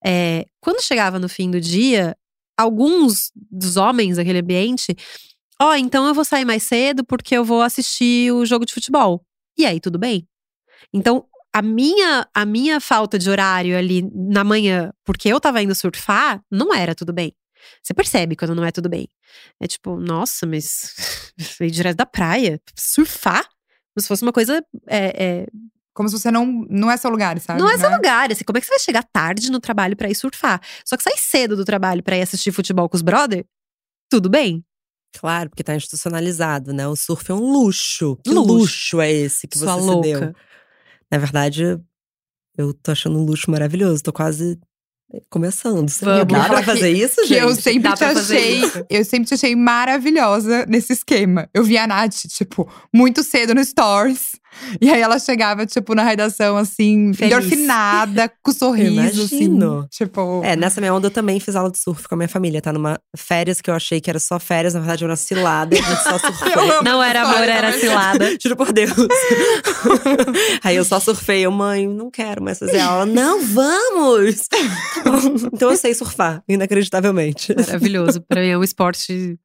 É, 0.06 0.46
quando 0.60 0.82
chegava 0.82 1.20
no 1.20 1.28
fim 1.28 1.50
do 1.50 1.60
dia, 1.60 2.16
alguns 2.58 3.32
dos 3.36 3.78
homens 3.78 4.18
daquele 4.18 4.40
ambiente, 4.40 4.96
ó, 5.60 5.76
então 5.76 6.08
eu 6.08 6.14
vou 6.14 6.26
sair 6.26 6.46
mais 6.46 6.64
cedo 6.64 7.04
porque 7.04 7.36
eu 7.36 7.44
vou 7.44 7.62
assistir 7.62 8.32
o 8.32 8.46
jogo 8.46 8.66
de 8.66 8.74
futebol. 8.74 9.26
E 9.58 9.66
aí, 9.66 9.80
tudo 9.80 9.98
bem? 9.98 10.28
Então, 10.94 11.26
a 11.54 11.62
minha, 11.62 12.28
a 12.34 12.46
minha 12.46 12.82
falta 12.82 13.18
de 13.18 13.30
horário 13.30 13.78
ali 13.78 14.02
na 14.14 14.44
manhã, 14.44 14.92
porque 15.06 15.30
eu 15.30 15.40
tava 15.40 15.62
indo 15.62 15.74
surfar, 15.74 16.42
não 16.52 16.74
era 16.74 16.94
tudo 16.94 17.14
bem. 17.14 17.34
Você 17.82 17.94
percebe 17.94 18.36
quando 18.36 18.54
não 18.54 18.66
é 18.66 18.72
tudo 18.72 18.90
bem. 18.90 19.08
É 19.60 19.66
tipo, 19.66 19.98
nossa, 19.98 20.46
mas 20.46 21.25
veio 21.60 21.72
direto 21.72 21.98
da 21.98 22.06
praia, 22.06 22.60
surfar? 22.76 23.44
Como 23.44 24.02
se 24.02 24.08
fosse 24.08 24.24
uma 24.24 24.34
coisa 24.34 24.64
é, 24.88 25.24
é, 25.44 25.48
Como 25.94 26.10
se 26.10 26.18
você 26.20 26.30
não. 26.32 26.46
Não 26.70 26.92
é 26.92 26.98
seu 26.98 27.10
lugar, 27.10 27.40
sabe? 27.40 27.60
não 27.60 27.70
é 27.70 27.78
seu 27.78 27.90
lugar. 27.90 28.32
Assim, 28.32 28.44
como 28.44 28.58
é 28.58 28.62
que 28.62 28.68
você 28.68 28.72
vai 28.74 28.80
chegar 28.80 29.04
tarde 29.04 29.50
no 29.52 29.60
trabalho 29.60 29.96
pra 29.96 30.10
ir 30.10 30.16
surfar? 30.16 30.62
Só 30.86 30.98
que 30.98 31.04
sai 31.04 31.14
cedo 31.18 31.56
do 31.56 31.64
trabalho 31.66 32.04
pra 32.04 32.18
ir 32.18 32.22
assistir 32.22 32.52
futebol 32.52 32.90
com 32.90 32.96
os 32.98 33.02
brother? 33.02 33.46
Tudo 34.10 34.30
bem. 34.30 34.64
Claro, 35.18 35.50
porque 35.50 35.64
tá 35.64 35.74
institucionalizado, 35.76 36.74
né? 36.74 36.86
O 36.88 36.96
surf 36.96 37.32
é 37.32 37.34
um 37.34 37.52
luxo. 37.52 38.18
Que 38.24 38.32
Luxo. 38.32 38.54
luxo, 38.54 39.02
é 39.02 39.10
esse 39.12 39.48
que 39.48 39.58
Sua 39.58 39.74
você 39.76 39.80
se 39.82 39.88
louca. 39.88 40.08
deu? 40.20 40.36
Na 41.10 41.18
verdade, 41.18 41.64
eu 42.58 42.74
tô 42.74 42.92
achando 42.92 43.18
um 43.18 43.24
luxo 43.24 43.50
maravilhoso. 43.50 44.04
Tô 44.04 44.12
quase 44.12 44.60
começando. 45.30 45.90
Você 45.90 46.04
Vamos. 46.06 46.28
Dá 46.28 46.46
pra 46.46 46.58
Que- 46.60 46.64
fazer 46.66 46.92
isso, 46.92 47.22
Que 47.22 47.28
gente? 47.28 47.40
eu 47.42 47.56
sempre 47.56 47.90
Dá 47.90 47.94
te 47.96 48.04
achei. 48.04 48.62
Eu 48.90 49.06
sempre 49.06 49.28
te 49.28 49.34
achei 49.34 49.56
maravilhosa 49.56 50.66
nesse 50.68 50.94
esquema. 50.94 51.50
Eu 51.54 51.64
vi 51.64 51.78
a 51.78 51.88
Nath, 51.88 52.16
tipo, 52.28 52.70
muito 52.94 53.24
cedo 53.24 53.54
no 53.54 53.64
Stories. 53.64 54.32
E 54.82 54.90
aí 54.90 55.02
ela 55.02 55.18
chegava, 55.20 55.66
tipo, 55.66 55.96
na 55.96 56.04
redação, 56.04 56.58
assim, 56.58 57.14
Feliz. 57.14 57.34
endorfinada, 57.34 58.32
com 58.44 58.52
sorriso, 58.54 59.24
assim. 59.24 59.46
Imagino. 59.46 59.88
Tipo. 59.90 60.42
É, 60.44 60.56
nessa 60.56 60.82
minha 60.82 60.94
onda 60.94 61.08
eu 61.08 61.12
também 61.12 61.40
fiz 61.40 61.56
aula 61.56 61.72
de 61.72 61.78
surf 61.80 62.08
com 62.08 62.16
a 62.16 62.18
minha 62.18 62.28
família, 62.28 62.62
tá? 62.62 62.74
Numa 62.74 63.00
férias 63.16 63.62
que 63.62 63.70
eu 63.70 63.74
achei 63.74 64.02
que 64.02 64.10
era 64.10 64.20
só 64.20 64.40
férias, 64.40 64.74
na 64.74 64.80
verdade 64.80 65.04
era 65.04 65.12
uma 65.12 65.18
cilada, 65.18 65.76
a 65.76 65.82
gente 65.82 66.04
só 66.04 66.20
surfou. 66.20 66.84
Não 66.84 67.02
era 67.02 67.22
amor, 67.22 67.44
era 67.44 67.72
cilada. 67.80 68.38
Juro 68.42 68.56
por 68.56 68.72
Deus. 68.74 68.92
Aí 70.64 70.76
eu 70.76 70.84
só 70.86 71.00
surfei, 71.00 71.46
eu, 71.46 71.52
mãe, 71.52 71.88
não 71.88 72.10
quero 72.12 72.44
mais 72.44 72.60
fazer 72.60 72.80
aula. 72.80 73.06
Não, 73.06 73.42
vamos! 73.46 74.48
Então 75.54 75.72
eu 75.72 75.78
sei 75.78 75.94
surfar, 75.94 76.44
inacreditavelmente. 76.48 77.56
Maravilhoso. 77.56 78.22
Pra 78.22 78.42
mim 78.42 78.48
é 78.50 78.58
um 78.58 78.64
esporte. 78.64 79.38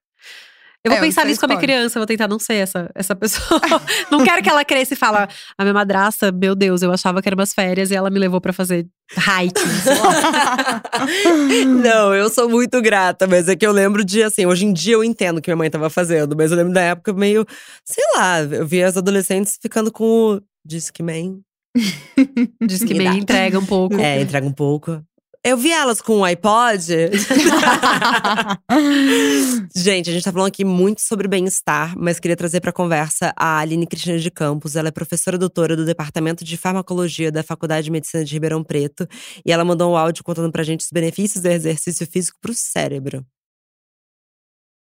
Eu 0.82 0.92
vou 0.92 0.98
É, 0.98 1.02
pensar 1.02 1.24
um 1.24 1.28
nisso 1.28 1.38
com 1.38 1.44
a 1.44 1.48
minha 1.48 1.60
criança, 1.60 1.98
eu 1.98 2.00
vou 2.00 2.06
tentar 2.06 2.26
não 2.26 2.38
ser 2.38 2.54
essa, 2.54 2.90
essa 2.94 3.14
pessoa. 3.14 3.60
não 4.10 4.24
quero 4.24 4.42
que 4.42 4.48
ela 4.48 4.64
cresça 4.64 4.94
e 4.94 4.96
fala: 4.96 5.28
a 5.58 5.62
minha 5.62 5.74
madrasta, 5.74 6.32
meu 6.32 6.54
Deus, 6.54 6.80
eu 6.80 6.90
achava 6.90 7.20
que 7.20 7.28
eram 7.28 7.36
umas 7.36 7.52
férias 7.52 7.90
e 7.90 7.94
ela 7.94 8.08
me 8.08 8.18
levou 8.18 8.40
pra 8.40 8.52
fazer 8.52 8.86
hiking. 9.12 9.60
Não, 11.82 12.14
eu 12.14 12.30
sou 12.30 12.48
muito 12.48 12.80
grata, 12.80 13.26
mas 13.26 13.48
é 13.48 13.56
que 13.56 13.66
eu 13.66 13.72
lembro 13.72 14.04
de, 14.04 14.22
assim, 14.22 14.46
hoje 14.46 14.64
em 14.64 14.72
dia 14.72 14.94
eu 14.94 15.04
entendo 15.04 15.38
o 15.38 15.42
que 15.42 15.50
minha 15.50 15.56
mãe 15.56 15.70
tava 15.70 15.90
fazendo, 15.90 16.36
mas 16.36 16.50
eu 16.50 16.56
lembro 16.56 16.72
da 16.72 16.80
época 16.80 17.12
meio, 17.12 17.44
sei 17.84 18.04
lá, 18.16 18.40
eu 18.40 18.66
via 18.66 18.86
as 18.86 18.96
adolescentes 18.96 19.58
ficando 19.60 19.92
com 19.92 20.36
o 20.36 20.40
Disque 20.64 21.02
Man. 21.02 21.40
Diz 22.66 22.82
que 22.82 22.94
Me 22.94 23.06
entrega 23.18 23.58
um 23.58 23.66
pouco. 23.66 23.98
É, 23.98 24.20
entrega 24.20 24.46
um 24.46 24.52
pouco. 24.52 25.02
Eu 25.42 25.56
vi 25.56 25.72
elas 25.72 26.02
com 26.02 26.18
o 26.18 26.24
iPod. 26.24 26.86
gente, 29.74 30.10
a 30.10 30.12
gente 30.12 30.22
tá 30.22 30.30
falando 30.30 30.48
aqui 30.48 30.66
muito 30.66 31.00
sobre 31.00 31.26
bem-estar, 31.26 31.98
mas 31.98 32.20
queria 32.20 32.36
trazer 32.36 32.60
pra 32.60 32.70
conversa 32.70 33.32
a 33.34 33.58
Aline 33.58 33.86
Cristina 33.86 34.18
de 34.18 34.30
Campos. 34.30 34.76
Ela 34.76 34.88
é 34.88 34.90
professora 34.90 35.38
doutora 35.38 35.74
do 35.74 35.86
Departamento 35.86 36.44
de 36.44 36.58
Farmacologia 36.58 37.32
da 37.32 37.42
Faculdade 37.42 37.86
de 37.86 37.90
Medicina 37.90 38.22
de 38.22 38.34
Ribeirão 38.34 38.62
Preto. 38.62 39.08
E 39.42 39.50
ela 39.50 39.64
mandou 39.64 39.92
um 39.92 39.96
áudio 39.96 40.22
contando 40.22 40.52
pra 40.52 40.62
gente 40.62 40.80
os 40.80 40.90
benefícios 40.92 41.42
do 41.42 41.48
exercício 41.48 42.06
físico 42.06 42.36
pro 42.38 42.52
cérebro. 42.52 43.24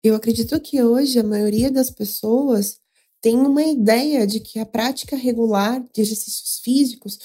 Eu 0.04 0.16
acredito 0.16 0.60
que 0.60 0.84
hoje 0.84 1.18
a 1.18 1.24
maioria 1.24 1.72
das 1.72 1.90
pessoas 1.90 2.78
tem 3.22 3.38
uma 3.38 3.64
ideia 3.64 4.28
de 4.28 4.42
que 4.42 4.60
a 4.60 4.66
prática 4.66 5.16
regular 5.16 5.82
de 5.94 6.02
exercícios 6.02 6.60
físicos 6.62 7.20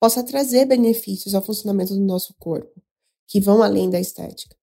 possa 0.00 0.22
trazer 0.22 0.64
benefícios 0.66 1.34
ao 1.34 1.42
funcionamento 1.42 1.94
do 1.94 2.00
nosso 2.00 2.34
corpo, 2.38 2.80
que 3.26 3.40
vão 3.40 3.62
além 3.62 3.90
da 3.90 4.00
estética. 4.00 4.56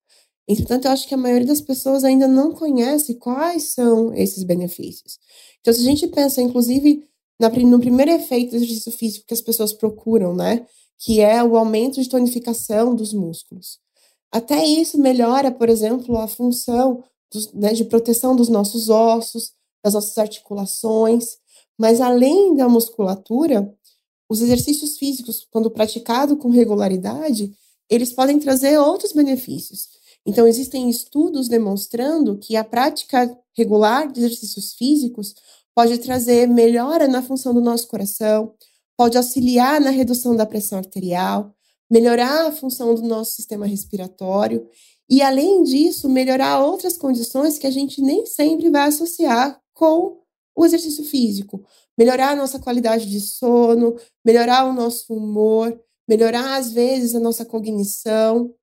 Entretanto, 0.47 0.85
eu 0.85 0.91
acho 0.91 1.07
que 1.07 1.13
a 1.13 1.17
maioria 1.17 1.47
das 1.47 1.61
pessoas 1.61 2.03
ainda 2.03 2.27
não 2.27 2.53
conhece 2.53 3.15
quais 3.15 3.73
são 3.73 4.13
esses 4.13 4.43
benefícios. 4.43 5.17
Então, 5.59 5.73
se 5.73 5.81
a 5.81 5.83
gente 5.83 6.07
pensa, 6.07 6.41
inclusive, 6.41 7.03
no 7.39 7.79
primeiro 7.79 8.11
efeito 8.11 8.51
do 8.51 8.57
exercício 8.57 8.91
físico 8.91 9.25
que 9.27 9.33
as 9.33 9.41
pessoas 9.41 9.73
procuram, 9.73 10.35
né, 10.35 10.65
que 10.97 11.19
é 11.19 11.43
o 11.43 11.57
aumento 11.57 12.01
de 12.01 12.07
tonificação 12.07 12.95
dos 12.95 13.13
músculos. 13.13 13.79
Até 14.31 14.65
isso 14.65 14.97
melhora, 14.97 15.51
por 15.51 15.67
exemplo, 15.67 16.17
a 16.17 16.27
função 16.27 17.03
dos, 17.31 17.51
né, 17.51 17.73
de 17.73 17.83
proteção 17.85 18.35
dos 18.35 18.47
nossos 18.47 18.89
ossos, 18.89 19.51
das 19.83 19.93
nossas 19.93 20.17
articulações, 20.17 21.37
mas 21.77 21.99
além 21.99 22.55
da 22.55 22.69
musculatura, 22.69 23.73
os 24.29 24.41
exercícios 24.41 24.97
físicos, 24.97 25.47
quando 25.51 25.69
praticado 25.69 26.37
com 26.37 26.49
regularidade, 26.49 27.53
eles 27.89 28.11
podem 28.11 28.39
trazer 28.39 28.77
outros 28.77 29.13
benefícios. 29.13 29.87
Então, 30.25 30.47
existem 30.47 30.89
estudos 30.89 31.47
demonstrando 31.47 32.37
que 32.37 32.55
a 32.55 32.63
prática 32.63 33.37
regular 33.55 34.11
de 34.11 34.19
exercícios 34.19 34.73
físicos 34.73 35.35
pode 35.75 35.97
trazer 35.99 36.47
melhora 36.47 37.07
na 37.07 37.21
função 37.21 37.53
do 37.53 37.61
nosso 37.61 37.87
coração, 37.87 38.53
pode 38.97 39.17
auxiliar 39.17 39.79
na 39.79 39.89
redução 39.89 40.35
da 40.35 40.45
pressão 40.45 40.79
arterial, 40.79 41.53
melhorar 41.91 42.47
a 42.47 42.51
função 42.51 42.95
do 42.95 43.03
nosso 43.03 43.33
sistema 43.33 43.67
respiratório 43.67 44.67
e, 45.09 45.21
além 45.21 45.61
disso, 45.63 46.09
melhorar 46.09 46.63
outras 46.63 46.97
condições 46.97 47.59
que 47.59 47.67
a 47.67 47.71
gente 47.71 48.01
nem 48.01 48.25
sempre 48.25 48.71
vai 48.71 48.87
associar 48.87 49.59
com 49.73 50.19
o 50.55 50.65
exercício 50.65 51.03
físico. 51.03 51.63
Melhorar 51.97 52.31
a 52.31 52.35
nossa 52.35 52.59
qualidade 52.59 53.09
de 53.09 53.19
sono, 53.21 53.95
melhorar 54.23 54.65
o 54.65 54.73
nosso 54.73 55.13
humor, 55.13 55.79
melhorar, 56.07 56.57
às 56.57 56.71
vezes, 56.71 57.15
a 57.15 57.19
nossa 57.19 57.45
cognição. 57.45 58.53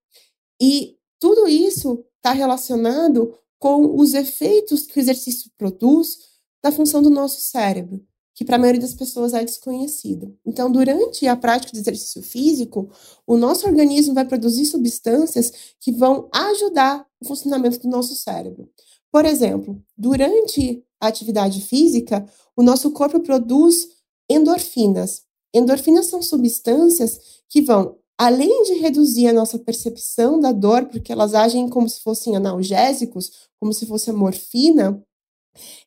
E 0.60 0.96
tudo 1.18 1.48
isso 1.48 2.04
está 2.16 2.32
relacionado 2.32 3.34
com 3.58 3.96
os 3.96 4.12
efeitos 4.14 4.86
que 4.86 4.98
o 4.98 5.00
exercício 5.00 5.50
produz 5.56 6.18
na 6.64 6.72
função 6.72 7.02
do 7.02 7.10
nosso 7.10 7.40
cérebro, 7.40 8.04
que 8.34 8.44
para 8.44 8.56
a 8.56 8.58
maioria 8.58 8.80
das 8.80 8.94
pessoas 8.94 9.34
é 9.34 9.44
desconhecido. 9.44 10.36
Então, 10.44 10.70
durante 10.70 11.26
a 11.26 11.36
prática 11.36 11.72
de 11.72 11.78
exercício 11.78 12.22
físico, 12.22 12.90
o 13.26 13.36
nosso 13.36 13.66
organismo 13.66 14.14
vai 14.14 14.24
produzir 14.24 14.66
substâncias 14.66 15.52
que 15.80 15.92
vão 15.92 16.28
ajudar 16.32 17.06
o 17.20 17.26
funcionamento 17.26 17.78
do 17.78 17.88
nosso 17.88 18.14
cérebro. 18.14 18.68
Por 19.12 19.24
exemplo, 19.24 19.80
durante 19.96 20.82
atividade 21.08 21.60
física, 21.60 22.26
o 22.56 22.62
nosso 22.62 22.90
corpo 22.90 23.20
produz 23.20 23.88
endorfinas. 24.28 25.22
Endorfinas 25.54 26.06
são 26.06 26.22
substâncias 26.22 27.18
que 27.48 27.60
vão, 27.60 27.96
além 28.18 28.62
de 28.64 28.74
reduzir 28.74 29.26
a 29.26 29.32
nossa 29.32 29.58
percepção 29.58 30.40
da 30.40 30.52
dor, 30.52 30.86
porque 30.86 31.12
elas 31.12 31.34
agem 31.34 31.68
como 31.68 31.88
se 31.88 32.00
fossem 32.00 32.36
analgésicos, 32.36 33.30
como 33.60 33.72
se 33.72 33.86
fosse 33.86 34.10
a 34.10 34.14
morfina, 34.14 35.02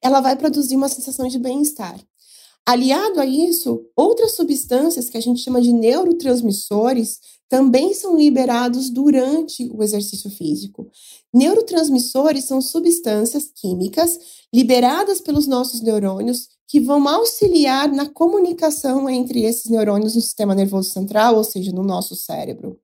ela 0.01 0.21
vai 0.21 0.35
produzir 0.35 0.75
uma 0.75 0.89
sensação 0.89 1.27
de 1.27 1.39
bem-estar. 1.39 1.99
Aliado 2.67 3.21
a 3.21 3.25
isso, 3.25 3.85
outras 3.95 4.35
substâncias 4.35 5.07
que 5.07 5.17
a 5.17 5.21
gente 5.21 5.41
chama 5.41 5.61
de 5.61 5.71
neurotransmissores 5.71 7.19
também 7.47 7.93
são 7.93 8.17
liberados 8.17 8.89
durante 8.89 9.69
o 9.71 9.83
exercício 9.83 10.31
físico. 10.31 10.89
Neurotransmissores 11.31 12.45
são 12.45 12.59
substâncias 12.59 13.51
químicas 13.53 14.17
liberadas 14.51 15.21
pelos 15.21 15.45
nossos 15.45 15.81
neurônios 15.81 16.47
que 16.67 16.79
vão 16.79 17.07
auxiliar 17.07 17.91
na 17.91 18.09
comunicação 18.09 19.07
entre 19.07 19.43
esses 19.43 19.69
neurônios 19.69 20.15
no 20.15 20.21
sistema 20.21 20.55
nervoso 20.55 20.89
central, 20.89 21.35
ou 21.35 21.43
seja, 21.43 21.71
no 21.71 21.83
nosso 21.83 22.15
cérebro. 22.15 22.79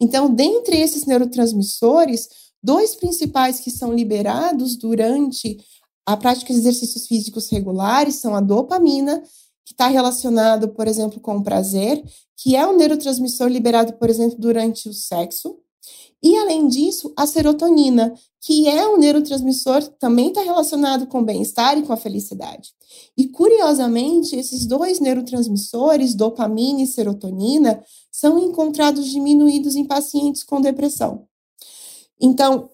Então, 0.00 0.34
dentre 0.34 0.76
esses 0.76 1.04
neurotransmissores, 1.06 2.28
dois 2.60 2.96
principais 2.96 3.60
que 3.60 3.70
são 3.70 3.94
liberados 3.94 4.76
durante 4.76 5.56
a 6.06 6.16
prática 6.16 6.52
de 6.52 6.58
exercícios 6.58 7.06
físicos 7.06 7.48
regulares 7.48 8.16
são 8.16 8.34
a 8.34 8.40
dopamina, 8.40 9.22
que 9.64 9.72
está 9.72 9.86
relacionado, 9.86 10.68
por 10.70 10.88
exemplo, 10.88 11.20
com 11.20 11.36
o 11.36 11.42
prazer, 11.42 12.02
que 12.36 12.56
é 12.56 12.66
um 12.66 12.76
neurotransmissor 12.76 13.48
liberado, 13.48 13.92
por 13.94 14.10
exemplo, 14.10 14.36
durante 14.38 14.88
o 14.88 14.92
sexo. 14.92 15.58
E, 16.22 16.36
além 16.36 16.68
disso, 16.68 17.12
a 17.16 17.26
serotonina, 17.26 18.12
que 18.40 18.68
é 18.68 18.86
um 18.88 18.98
neurotransmissor 18.98 19.82
também 19.98 20.28
está 20.28 20.42
relacionado 20.42 21.06
com 21.06 21.20
o 21.20 21.24
bem-estar 21.24 21.78
e 21.78 21.82
com 21.82 21.92
a 21.92 21.96
felicidade. 21.96 22.72
E, 23.16 23.28
curiosamente, 23.28 24.34
esses 24.36 24.66
dois 24.66 25.00
neurotransmissores, 25.00 26.14
dopamina 26.14 26.82
e 26.82 26.86
serotonina, 26.86 27.82
são 28.10 28.38
encontrados 28.38 29.06
diminuídos 29.06 29.76
em 29.76 29.84
pacientes 29.84 30.42
com 30.42 30.60
depressão. 30.60 31.26
Então, 32.20 32.68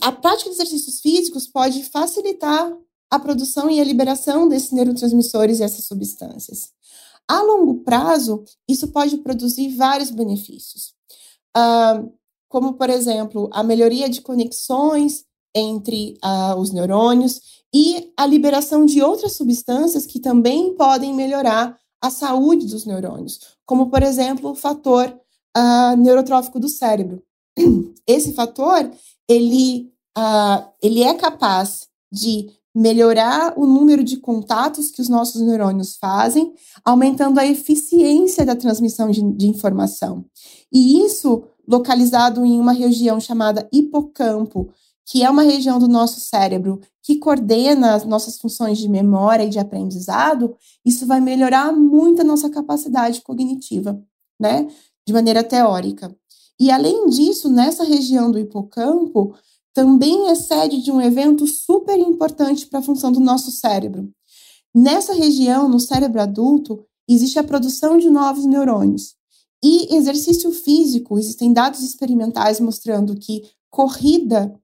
a 0.00 0.12
prática 0.12 0.50
de 0.50 0.56
exercícios 0.56 1.00
físicos 1.00 1.46
pode 1.46 1.84
facilitar 1.84 2.72
a 3.10 3.18
produção 3.18 3.70
e 3.70 3.80
a 3.80 3.84
liberação 3.84 4.48
desses 4.48 4.72
neurotransmissores 4.72 5.60
e 5.60 5.62
essas 5.62 5.84
substâncias. 5.84 6.70
A 7.28 7.42
longo 7.42 7.82
prazo, 7.82 8.44
isso 8.68 8.88
pode 8.88 9.18
produzir 9.18 9.74
vários 9.76 10.10
benefícios, 10.10 10.94
uh, 11.56 12.12
como, 12.48 12.74
por 12.74 12.88
exemplo, 12.88 13.48
a 13.52 13.62
melhoria 13.62 14.08
de 14.08 14.20
conexões 14.20 15.24
entre 15.54 16.18
uh, 16.24 16.56
os 16.58 16.70
neurônios 16.70 17.40
e 17.74 18.12
a 18.16 18.26
liberação 18.26 18.84
de 18.84 19.02
outras 19.02 19.32
substâncias 19.32 20.06
que 20.06 20.20
também 20.20 20.74
podem 20.74 21.14
melhorar 21.14 21.78
a 22.00 22.10
saúde 22.10 22.66
dos 22.66 22.84
neurônios, 22.84 23.40
como, 23.64 23.90
por 23.90 24.02
exemplo, 24.02 24.50
o 24.50 24.54
fator 24.54 25.08
uh, 25.56 25.96
neurotrófico 25.96 26.60
do 26.60 26.68
cérebro. 26.68 27.22
Esse 28.06 28.32
fator, 28.34 28.88
ele, 29.28 29.92
ele 30.82 31.02
é 31.02 31.14
capaz 31.14 31.88
de 32.12 32.50
melhorar 32.74 33.54
o 33.56 33.66
número 33.66 34.04
de 34.04 34.18
contatos 34.18 34.90
que 34.90 35.00
os 35.00 35.08
nossos 35.08 35.40
neurônios 35.40 35.96
fazem, 35.96 36.52
aumentando 36.84 37.40
a 37.40 37.46
eficiência 37.46 38.44
da 38.44 38.54
transmissão 38.54 39.10
de, 39.10 39.22
de, 39.32 39.46
informação. 39.46 40.26
E 40.70 41.02
isso 41.02 41.44
localizado 41.66 42.44
em 42.44 42.60
uma 42.60 42.72
região 42.72 43.18
chamada 43.18 43.66
hipocampo, 43.72 44.70
que 45.06 45.22
é 45.22 45.30
uma 45.30 45.42
região 45.42 45.78
do 45.78 45.88
nosso 45.88 46.20
cérebro 46.20 46.80
que 47.02 47.16
coordena 47.16 47.94
as 47.94 48.04
nossas 48.04 48.36
funções 48.36 48.76
de 48.76 48.88
memória 48.88 49.44
e 49.44 49.48
de 49.48 49.58
aprendizado, 49.58 50.54
isso 50.84 51.06
vai 51.06 51.20
melhorar 51.20 51.72
muito 51.72 52.20
a 52.20 52.24
nossa 52.24 52.50
capacidade 52.50 53.22
cognitiva, 53.22 53.98
né? 54.38 54.66
De 55.06 55.12
maneira 55.12 55.44
teórica. 55.44 56.14
E 56.58 56.70
além 56.70 57.08
disso, 57.08 57.48
nessa 57.48 57.84
região 57.84 58.30
do 58.30 58.38
hipocampo, 58.38 59.34
também 59.74 60.28
é 60.28 60.34
sede 60.34 60.80
de 60.80 60.90
um 60.90 61.00
evento 61.00 61.46
super 61.46 61.98
importante 61.98 62.66
para 62.66 62.78
a 62.78 62.82
função 62.82 63.12
do 63.12 63.20
nosso 63.20 63.50
cérebro. 63.50 64.10
Nessa 64.74 65.12
região, 65.12 65.68
no 65.68 65.78
cérebro 65.78 66.20
adulto, 66.20 66.84
existe 67.08 67.38
a 67.38 67.44
produção 67.44 67.98
de 67.98 68.08
novos 68.08 68.46
neurônios. 68.46 69.14
E 69.62 69.94
exercício 69.94 70.50
físico, 70.50 71.18
existem 71.18 71.52
dados 71.52 71.80
experimentais 71.80 72.60
mostrando 72.60 73.16
que 73.16 73.42
corrida 73.70 74.58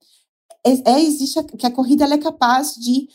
é, 0.64 0.92
é 0.92 1.02
existe 1.02 1.38
a, 1.38 1.44
que 1.44 1.66
a 1.66 1.70
corrida 1.70 2.04
é 2.04 2.18
capaz 2.18 2.74
de 2.74 3.08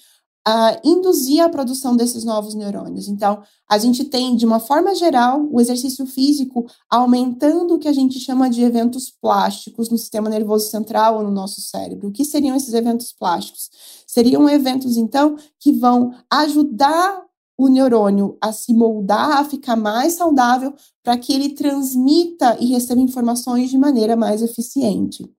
uh, 0.47 0.79
induzir 0.81 1.43
a 1.43 1.49
produção 1.49 1.95
desses 1.95 2.23
novos 2.23 2.53
neurônios. 2.53 3.09
Então, 3.09 3.43
a 3.69 3.77
gente 3.77 4.05
tem, 4.05 4.35
de 4.35 4.45
uma 4.45 4.59
forma 4.59 4.95
geral, 4.95 5.45
o 5.51 5.59
exercício 5.59 6.05
físico 6.05 6.65
aumentando 6.89 7.75
o 7.75 7.79
que 7.79 7.87
a 7.87 7.93
gente 7.93 8.17
chama 8.19 8.49
de 8.49 8.63
eventos 8.63 9.09
plásticos 9.09 9.89
no 9.89 9.97
sistema 9.97 10.29
nervoso 10.29 10.69
central 10.69 11.17
ou 11.17 11.23
no 11.23 11.31
nosso 11.31 11.59
cérebro. 11.59 12.07
O 12.07 12.11
que 12.11 12.23
seriam 12.23 12.55
esses 12.55 12.73
eventos 12.73 13.11
plásticos? 13.11 13.69
Seriam 14.07 14.49
eventos, 14.49 14.95
então, 14.95 15.35
que 15.59 15.73
vão 15.73 16.13
ajudar 16.31 17.27
o 17.57 17.67
neurônio 17.67 18.37
a 18.39 18.53
se 18.53 18.73
moldar, 18.73 19.39
a 19.39 19.43
ficar 19.43 19.75
mais 19.75 20.13
saudável, 20.13 20.73
para 21.03 21.17
que 21.17 21.33
ele 21.33 21.49
transmita 21.49 22.55
e 22.59 22.67
receba 22.67 23.01
informações 23.01 23.69
de 23.69 23.77
maneira 23.77 24.15
mais 24.15 24.41
eficiente. 24.41 25.29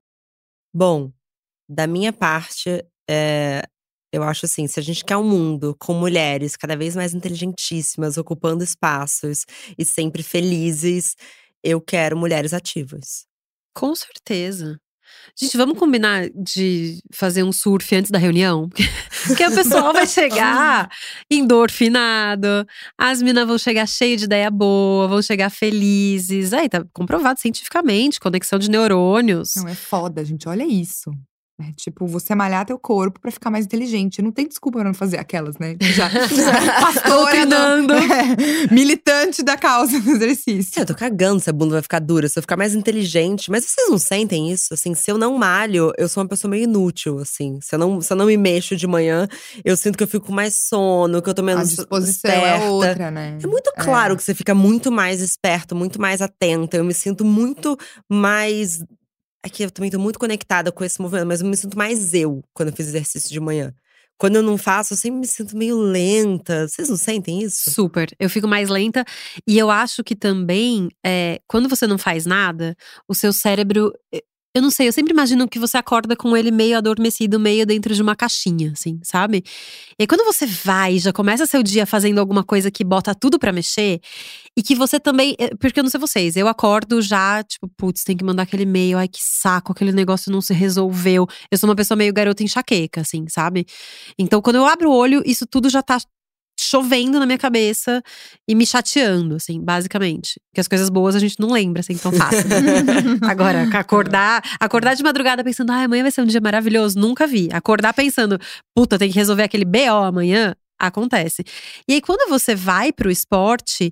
Bom, 0.71 1.11
da 1.67 1.87
minha 1.87 2.11
parte, 2.11 2.85
é, 3.09 3.63
Eu 4.11 4.23
acho 4.23 4.45
assim, 4.45 4.67
se 4.67 4.79
a 4.79 4.83
gente 4.83 5.05
quer 5.05 5.17
um 5.17 5.23
mundo 5.23 5.75
com 5.79 5.93
mulheres 5.93 6.55
cada 6.55 6.75
vez 6.75 6.95
mais 6.95 7.13
inteligentíssimas, 7.13 8.17
ocupando 8.17 8.63
espaços 8.63 9.45
e 9.77 9.85
sempre 9.85 10.23
felizes, 10.23 11.15
eu 11.63 11.79
quero 11.79 12.17
mulheres 12.17 12.53
ativas. 12.53 13.25
Com 13.73 13.95
certeza. 13.95 14.79
Gente, 15.39 15.55
vamos 15.57 15.77
combinar 15.77 16.29
de 16.29 16.99
fazer 17.13 17.43
um 17.43 17.51
surf 17.51 17.95
antes 17.95 18.11
da 18.11 18.17
reunião? 18.17 18.69
Porque 19.27 19.45
o 19.45 19.53
pessoal 19.53 19.93
vai 19.93 20.05
chegar 20.05 20.89
endorfinado, 21.29 22.65
as 22.97 23.21
minas 23.21 23.47
vão 23.47 23.57
chegar 23.57 23.87
cheias 23.87 24.19
de 24.19 24.25
ideia 24.25 24.51
boa, 24.51 25.07
vão 25.07 25.21
chegar 25.21 25.49
felizes. 25.49 26.53
Aí 26.53 26.67
tá 26.67 26.85
comprovado 26.93 27.39
cientificamente, 27.39 28.19
conexão 28.19 28.59
de 28.59 28.69
neurônios. 28.69 29.55
Não, 29.55 29.67
é 29.67 29.75
foda, 29.75 30.23
gente. 30.25 30.47
Olha 30.47 30.65
isso. 30.65 31.11
É, 31.61 31.71
tipo, 31.75 32.07
você 32.07 32.33
malhar 32.33 32.65
teu 32.65 32.79
corpo 32.79 33.19
pra 33.19 33.29
ficar 33.31 33.49
mais 33.49 33.65
inteligente. 33.65 34.21
Não 34.21 34.31
tem 34.31 34.47
desculpa 34.47 34.79
pra 34.79 34.87
não 34.87 34.93
fazer 34.93 35.17
aquelas, 35.17 35.57
né? 35.57 35.75
Já, 35.81 36.09
pastora, 36.79 37.45
do, 37.45 37.93
é, 37.93 38.73
militante 38.73 39.43
da 39.43 39.57
causa 39.57 39.99
do 39.99 40.11
exercício. 40.11 40.79
É, 40.79 40.81
eu 40.81 40.85
tô 40.85 40.95
cagando 40.95 41.39
se 41.41 41.49
a 41.49 41.53
bunda 41.53 41.73
vai 41.73 41.81
ficar 41.81 41.99
dura, 41.99 42.29
se 42.29 42.39
eu 42.39 42.43
ficar 42.43 42.55
mais 42.55 42.73
inteligente. 42.73 43.51
Mas 43.51 43.65
vocês 43.65 43.89
não 43.89 43.97
sentem 43.97 44.49
isso? 44.51 44.73
Assim, 44.73 44.95
se 44.95 45.11
eu 45.11 45.17
não 45.17 45.37
malho, 45.37 45.91
eu 45.97 46.07
sou 46.07 46.23
uma 46.23 46.29
pessoa 46.29 46.49
meio 46.49 46.63
inútil, 46.63 47.19
assim. 47.19 47.59
Se 47.61 47.75
eu 47.75 47.79
não, 47.79 47.99
se 48.01 48.11
eu 48.13 48.17
não 48.17 48.25
me 48.25 48.37
mexo 48.37 48.75
de 48.75 48.87
manhã, 48.87 49.27
eu 49.65 49.75
sinto 49.75 49.97
que 49.97 50.03
eu 50.03 50.07
fico 50.07 50.27
com 50.27 50.33
mais 50.33 50.55
sono, 50.55 51.21
que 51.21 51.29
eu 51.29 51.33
tô 51.33 51.43
menos 51.43 51.63
a 51.63 51.65
disposição 51.75 52.31
esperta. 52.31 52.63
é 52.65 52.69
outra, 52.69 53.11
né? 53.11 53.37
É 53.43 53.47
muito 53.47 53.71
claro 53.77 54.13
É. 54.13 54.15
que 54.17 54.23
você 54.23 54.33
fica 54.33 54.55
muito 54.55 54.91
mais 54.91 55.19
esperto, 55.21 55.75
muito 55.75 55.99
mais 55.99 56.21
atenta. 56.21 56.77
Eu 56.77 56.83
me 56.85 56.93
sinto 56.93 57.25
muito 57.25 57.77
mais 58.09 58.83
é 59.43 59.49
que 59.49 59.63
eu 59.63 59.71
também 59.71 59.89
tô 59.89 59.99
muito 59.99 60.19
conectada 60.19 60.71
com 60.71 60.83
esse 60.83 61.01
movimento, 61.01 61.27
mas 61.27 61.41
eu 61.41 61.47
me 61.47 61.55
sinto 61.55 61.77
mais 61.77 62.13
eu 62.13 62.43
quando 62.53 62.69
eu 62.69 62.75
fiz 62.75 62.87
exercício 62.87 63.29
de 63.29 63.39
manhã. 63.39 63.73
Quando 64.17 64.35
eu 64.35 64.43
não 64.43 64.57
faço, 64.57 64.93
eu 64.93 64.97
sempre 64.97 65.21
me 65.21 65.27
sinto 65.27 65.55
meio 65.55 65.77
lenta. 65.77 66.67
Vocês 66.67 66.89
não 66.89 66.97
sentem 66.97 67.41
isso? 67.41 67.71
Super. 67.71 68.13
Eu 68.19 68.29
fico 68.29 68.49
mais 68.49 68.67
lenta. 68.67 69.05
E 69.47 69.57
eu 69.57 69.71
acho 69.71 70.03
que 70.03 70.13
também, 70.13 70.89
é, 71.05 71.39
quando 71.47 71.69
você 71.69 71.87
não 71.87 71.97
faz 71.97 72.25
nada, 72.25 72.75
o 73.07 73.15
seu 73.15 73.31
cérebro. 73.31 73.93
Eu 74.55 74.63
não 74.63 74.71
sei, 74.71 74.87
eu 74.87 74.91
sempre 74.93 75.13
imagino 75.13 75.47
que 75.47 75.59
você 75.59 75.77
acorda 75.77 76.15
com 76.15 76.35
ele 76.35 76.49
meio 76.49 76.75
adormecido, 76.75 77.39
meio 77.39 77.67
dentro 77.67 77.93
de 77.93 78.01
uma 78.01 78.15
caixinha, 78.15 78.71
assim, 78.71 78.99
sabe? 79.03 79.43
E 79.99 80.01
aí, 80.03 80.07
quando 80.07 80.25
você 80.25 80.47
vai, 80.47 80.97
já 80.97 81.13
começa 81.13 81.45
seu 81.45 81.61
dia 81.61 81.85
fazendo 81.85 82.17
alguma 82.19 82.43
coisa 82.43 82.71
que 82.71 82.83
bota 82.83 83.13
tudo 83.13 83.37
pra 83.37 83.51
mexer, 83.51 83.99
e 84.57 84.63
que 84.63 84.73
você 84.73 84.99
também. 84.99 85.35
eh, 85.39 85.51
Porque 85.59 85.79
eu 85.79 85.83
não 85.83 85.89
sei 85.91 85.99
vocês, 85.99 86.35
eu 86.35 86.47
acordo 86.47 86.99
já, 86.99 87.43
tipo, 87.43 87.67
putz, 87.77 88.03
tem 88.03 88.17
que 88.17 88.23
mandar 88.23 88.43
aquele 88.43 88.63
e-mail, 88.63 88.97
ai 88.97 89.07
que 89.07 89.19
saco, 89.21 89.71
aquele 89.71 89.91
negócio 89.91 90.31
não 90.31 90.41
se 90.41 90.53
resolveu. 90.53 91.27
Eu 91.51 91.57
sou 91.57 91.69
uma 91.69 91.75
pessoa 91.75 91.95
meio 91.95 92.11
garota 92.11 92.43
enxaqueca, 92.43 93.01
assim, 93.01 93.25
sabe? 93.29 93.65
Então, 94.17 94.41
quando 94.41 94.55
eu 94.55 94.65
abro 94.65 94.89
o 94.89 94.95
olho, 94.95 95.21
isso 95.25 95.45
tudo 95.45 95.69
já 95.69 95.83
tá 95.83 95.99
chovendo 96.69 97.19
na 97.19 97.25
minha 97.25 97.37
cabeça 97.37 98.01
e 98.47 98.53
me 98.53 98.65
chateando, 98.65 99.35
assim, 99.35 99.59
basicamente. 99.59 100.39
Porque 100.49 100.61
as 100.61 100.67
coisas 100.67 100.89
boas 100.89 101.15
a 101.15 101.19
gente 101.19 101.39
não 101.39 101.49
lembra, 101.49 101.79
assim, 101.79 101.97
tão 101.97 102.11
fácil. 102.11 102.45
Agora, 103.27 103.67
acordar, 103.73 104.43
acordar 104.59 104.95
de 104.95 105.03
madrugada 105.03 105.43
pensando, 105.43 105.71
ah, 105.71 105.83
amanhã 105.83 106.03
vai 106.03 106.11
ser 106.11 106.21
um 106.21 106.25
dia 106.25 106.41
maravilhoso, 106.41 106.99
nunca 106.99 107.25
vi. 107.25 107.49
Acordar 107.51 107.93
pensando, 107.93 108.39
puta, 108.75 108.99
tem 108.99 109.09
que 109.09 109.17
resolver 109.17 109.43
aquele 109.43 109.65
BO 109.65 110.03
amanhã, 110.05 110.55
acontece. 110.79 111.43
E 111.87 111.93
aí, 111.93 112.01
quando 112.01 112.29
você 112.29 112.55
vai 112.55 112.93
pro 112.93 113.11
esporte, 113.11 113.91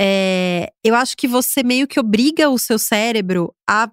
é, 0.00 0.70
eu 0.84 0.94
acho 0.94 1.16
que 1.16 1.26
você 1.26 1.62
meio 1.62 1.88
que 1.88 1.98
obriga 1.98 2.48
o 2.48 2.58
seu 2.58 2.78
cérebro 2.78 3.52
a 3.68 3.90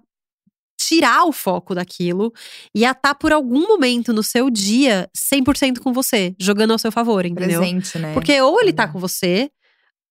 tirar 0.76 1.24
o 1.24 1.32
foco 1.32 1.74
daquilo 1.74 2.32
e 2.74 2.84
a 2.84 2.90
estar 2.92 3.14
por 3.14 3.32
algum 3.32 3.66
momento 3.66 4.12
no 4.12 4.22
seu 4.22 4.50
dia 4.50 5.08
100% 5.16 5.80
com 5.80 5.92
você, 5.92 6.34
jogando 6.38 6.72
ao 6.72 6.78
seu 6.78 6.92
favor, 6.92 7.24
entendeu? 7.26 7.60
Presente, 7.60 7.98
né? 7.98 8.12
Porque 8.14 8.40
ou 8.40 8.60
ele 8.60 8.72
tá 8.72 8.86
Uhum. 8.86 8.92
com 8.92 8.98
você, 9.00 9.50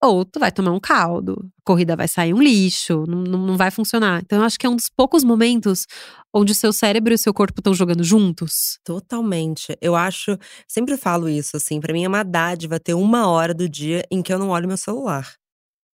ou 0.03 0.23
tu 0.25 0.39
vai 0.39 0.51
tomar 0.51 0.71
um 0.71 0.79
caldo. 0.79 1.33
A 1.59 1.61
corrida 1.63 1.95
vai 1.95 2.07
sair 2.07 2.33
um 2.33 2.41
lixo, 2.41 3.05
não, 3.07 3.21
não, 3.23 3.57
vai 3.57 3.71
funcionar. 3.71 4.21
Então, 4.23 4.39
eu 4.39 4.45
acho 4.45 4.59
que 4.59 4.65
é 4.65 4.69
um 4.69 4.75
dos 4.75 4.89
poucos 4.89 5.23
momentos 5.23 5.85
onde 6.33 6.51
o 6.51 6.55
seu 6.55 6.71
cérebro 6.73 7.13
e 7.13 7.15
o 7.15 7.17
seu 7.17 7.33
corpo 7.33 7.59
estão 7.59 7.73
jogando 7.73 8.03
juntos. 8.03 8.77
Totalmente. 8.83 9.75
Eu 9.81 9.95
acho, 9.95 10.37
sempre 10.67 10.97
falo 10.97 11.29
isso, 11.29 11.55
assim, 11.57 11.79
pra 11.79 11.93
mim 11.93 12.03
é 12.03 12.07
uma 12.07 12.23
dádiva 12.23 12.79
ter 12.79 12.93
uma 12.93 13.27
hora 13.27 13.53
do 13.53 13.67
dia 13.69 14.03
em 14.11 14.21
que 14.21 14.31
eu 14.33 14.37
não 14.37 14.49
olho 14.49 14.67
meu 14.67 14.77
celular. 14.77 15.33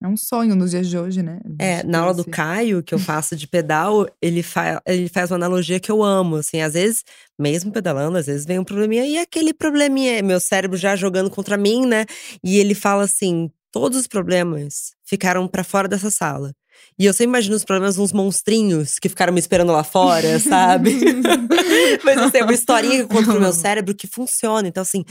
É 0.01 0.07
um 0.07 0.15
sonho 0.15 0.55
nos 0.55 0.71
dias 0.71 0.87
de 0.87 0.97
hoje, 0.97 1.21
né? 1.21 1.41
É, 1.59 1.83
na 1.83 1.99
aula 1.99 2.13
do 2.13 2.23
Caio, 2.23 2.81
que 2.81 2.93
eu 2.93 2.99
faço 2.99 3.35
de 3.35 3.45
pedal, 3.45 4.07
ele, 4.21 4.41
fa 4.41 4.81
ele 4.85 5.09
faz 5.09 5.29
uma 5.29 5.35
analogia 5.35 5.77
que 5.77 5.91
eu 5.91 6.01
amo. 6.01 6.37
Assim, 6.37 6.61
às 6.61 6.73
vezes, 6.73 7.03
mesmo 7.37 7.69
pedalando, 7.69 8.17
às 8.17 8.27
vezes 8.27 8.45
vem 8.45 8.59
um 8.59 8.63
probleminha, 8.63 9.05
e 9.05 9.17
aquele 9.17 9.53
probleminha 9.53 10.17
é 10.17 10.21
meu 10.21 10.39
cérebro 10.39 10.77
já 10.77 10.95
jogando 10.95 11.29
contra 11.29 11.57
mim, 11.57 11.85
né? 11.85 12.05
E 12.41 12.57
ele 12.57 12.73
fala 12.73 13.03
assim: 13.03 13.51
todos 13.73 13.97
os 13.99 14.07
problemas 14.07 14.93
ficaram 15.09 15.47
pra 15.47 15.63
fora 15.63 15.87
dessa 15.87 16.11
sala. 16.11 16.53
E 16.97 17.05
eu 17.05 17.13
sempre 17.13 17.31
imagino 17.31 17.55
os 17.55 17.65
problemas 17.65 17.97
uns 17.97 18.13
monstrinhos 18.13 18.99
que 18.99 19.09
ficaram 19.09 19.33
me 19.33 19.39
esperando 19.39 19.71
lá 19.71 19.83
fora, 19.83 20.39
sabe? 20.39 20.97
Mas 22.03 22.17
assim, 22.17 22.37
é 22.37 22.43
uma 22.43 22.53
historinha 22.53 22.97
que 22.97 23.01
eu 23.03 23.07
conto 23.07 23.31
pro 23.31 23.41
meu 23.41 23.53
cérebro 23.53 23.95
que 23.95 24.07
funciona. 24.07 24.67
Então, 24.67 24.81
assim, 24.81 25.03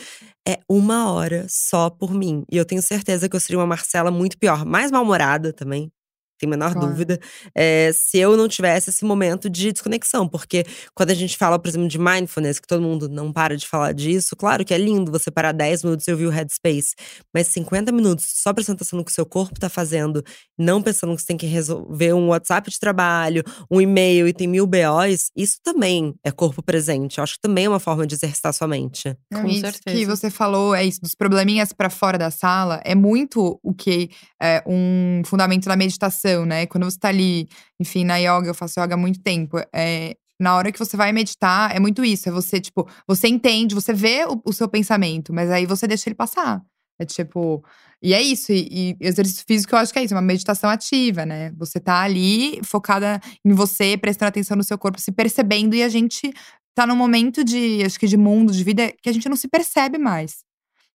é 0.46 0.58
uma 0.68 1.10
hora 1.10 1.46
só 1.48 1.90
por 1.90 2.12
mim. 2.12 2.44
E 2.50 2.56
eu 2.56 2.64
tenho 2.64 2.82
certeza 2.82 3.28
que 3.28 3.36
eu 3.36 3.40
seria 3.40 3.58
uma 3.58 3.66
Marcela 3.66 4.10
muito 4.10 4.38
pior, 4.38 4.64
mais 4.64 4.90
mal-humorada 4.90 5.52
também. 5.52 5.90
Tem 6.38 6.46
a 6.46 6.50
menor 6.50 6.72
Claro. 6.72 6.88
dúvida. 6.88 7.18
é, 7.54 7.90
se 7.92 8.18
eu 8.18 8.36
não 8.36 8.48
tivesse 8.48 8.90
esse 8.90 9.04
momento 9.04 9.48
de 9.50 9.72
desconexão. 9.72 10.28
Porque 10.28 10.64
quando 10.94 11.10
a 11.10 11.14
gente 11.14 11.36
fala, 11.36 11.58
por 11.58 11.68
exemplo, 11.68 11.88
de 11.88 11.98
mindfulness, 11.98 12.58
que 12.60 12.66
todo 12.66 12.80
mundo 12.82 13.08
não 13.08 13.32
para 13.32 13.56
de 13.56 13.66
falar 13.66 13.92
disso, 13.92 14.36
claro 14.36 14.64
que 14.64 14.72
é 14.74 14.78
lindo 14.78 15.10
você 15.10 15.30
parar 15.30 15.52
10 15.52 15.82
minutos 15.84 16.06
e 16.06 16.12
ouvir 16.12 16.26
o 16.26 16.30
Headspace. 16.30 16.94
Mas 17.34 17.48
50 17.48 17.90
minutos 17.92 18.24
só 18.28 18.52
prestando 18.52 18.76
atenção 18.76 18.98
no 18.98 19.04
que 19.04 19.10
o 19.10 19.14
seu 19.14 19.26
corpo 19.26 19.58
tá 19.58 19.68
fazendo, 19.68 20.22
não 20.58 20.82
pensando 20.82 21.14
que 21.14 21.22
você 21.22 21.26
tem 21.28 21.36
que 21.36 21.46
resolver 21.46 22.12
um 22.12 22.28
WhatsApp 22.28 22.70
de 22.70 22.78
trabalho, 22.78 23.42
um 23.70 23.80
e-mail 23.80 24.28
e 24.28 24.32
tem 24.32 24.46
mil 24.46 24.66
BOs, 24.66 25.30
isso 25.36 25.58
também 25.62 26.14
é 26.24 26.30
corpo 26.30 26.62
presente. 26.62 27.18
Eu 27.18 27.24
acho 27.24 27.34
que 27.34 27.40
também 27.40 27.64
é 27.64 27.68
uma 27.68 27.80
forma 27.80 28.06
de 28.06 28.14
exercitar 28.14 28.52
sua 28.52 28.68
mente. 28.68 29.16
Com 29.32 29.46
isso 29.46 29.60
certeza. 29.60 29.96
que 29.96 30.04
você 30.06 30.30
falou, 30.30 30.74
é 30.74 30.84
isso, 30.84 31.00
dos 31.00 31.14
probleminhas 31.14 31.72
pra 31.72 31.90
fora 31.90 32.18
da 32.18 32.30
sala, 32.30 32.80
é 32.84 32.94
muito 32.94 33.58
o 33.62 33.74
que 33.74 34.10
é 34.40 34.62
um 34.66 35.22
fundamento 35.24 35.66
da 35.66 35.76
meditação, 35.76 36.27
né? 36.46 36.66
Quando 36.66 36.84
você 36.84 36.98
tá 36.98 37.08
ali, 37.08 37.48
enfim, 37.80 38.04
na 38.04 38.16
yoga, 38.16 38.48
eu 38.48 38.54
faço 38.54 38.80
yoga 38.80 38.94
há 38.94 38.96
muito 38.96 39.20
tempo. 39.20 39.58
É, 39.74 40.16
na 40.40 40.56
hora 40.56 40.70
que 40.72 40.78
você 40.78 40.96
vai 40.96 41.12
meditar, 41.12 41.74
é 41.74 41.80
muito 41.80 42.04
isso. 42.04 42.28
É 42.28 42.32
você, 42.32 42.60
tipo, 42.60 42.88
você 43.06 43.28
entende, 43.28 43.74
você 43.74 43.92
vê 43.92 44.24
o, 44.24 44.40
o 44.44 44.52
seu 44.52 44.68
pensamento, 44.68 45.32
mas 45.32 45.50
aí 45.50 45.66
você 45.66 45.86
deixa 45.86 46.08
ele 46.08 46.14
passar. 46.14 46.62
É 46.98 47.04
tipo. 47.04 47.64
E 48.02 48.14
é 48.14 48.22
isso. 48.22 48.52
E, 48.52 48.92
e 48.92 48.96
exercício 49.00 49.44
físico, 49.46 49.74
eu 49.74 49.78
acho 49.78 49.92
que 49.92 49.98
é 49.98 50.04
isso, 50.04 50.14
é 50.14 50.16
uma 50.16 50.22
meditação 50.22 50.70
ativa, 50.70 51.24
né? 51.26 51.50
Você 51.56 51.80
tá 51.80 52.00
ali 52.00 52.60
focada 52.64 53.20
em 53.44 53.52
você, 53.52 53.96
prestando 53.96 54.28
atenção 54.28 54.56
no 54.56 54.64
seu 54.64 54.78
corpo, 54.78 55.00
se 55.00 55.12
percebendo, 55.12 55.74
e 55.74 55.82
a 55.82 55.88
gente 55.88 56.32
tá 56.74 56.86
num 56.86 56.96
momento 56.96 57.42
de, 57.42 57.82
acho 57.84 57.98
que 57.98 58.06
de 58.06 58.16
mundo, 58.16 58.52
de 58.52 58.62
vida, 58.62 58.92
que 59.02 59.08
a 59.08 59.12
gente 59.12 59.28
não 59.28 59.36
se 59.36 59.48
percebe 59.48 59.98
mais. 59.98 60.47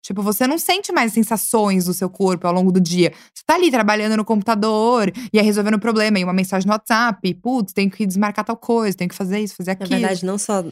Tipo, 0.03 0.23
você 0.23 0.47
não 0.47 0.59
sente 0.59 0.93
mais 0.93 1.13
sensações 1.13 1.85
do 1.85 1.95
seu 1.95 2.09
corpo 2.09 2.47
ao 2.47 2.53
longo 2.53 2.73
do 2.73 2.81
dia. 2.81 3.13
Você 3.35 3.43
tá 3.47 3.55
ali 3.55 3.71
trabalhando 3.71 4.17
no 4.17 4.25
computador 4.25 5.13
e 5.33 5.39
aí 5.39 5.45
resolvendo 5.45 5.75
o 5.75 5.81
problema, 5.81 6.19
e 6.19 6.25
uma 6.25 6.33
mensagem 6.33 6.67
no 6.67 6.73
WhatsApp. 6.73 7.35
Putz, 7.35 7.73
tenho 7.73 7.91
que 7.91 8.07
desmarcar 8.07 8.45
tal 8.45 8.57
coisa, 8.57 8.97
tenho 8.97 9.11
que 9.11 9.15
fazer 9.15 9.41
isso, 9.41 9.55
fazer 9.57 9.71
Na 9.71 9.85
aquilo. 9.85 9.91
verdade, 10.01 10.25
não 10.25 10.39
só 10.39 10.65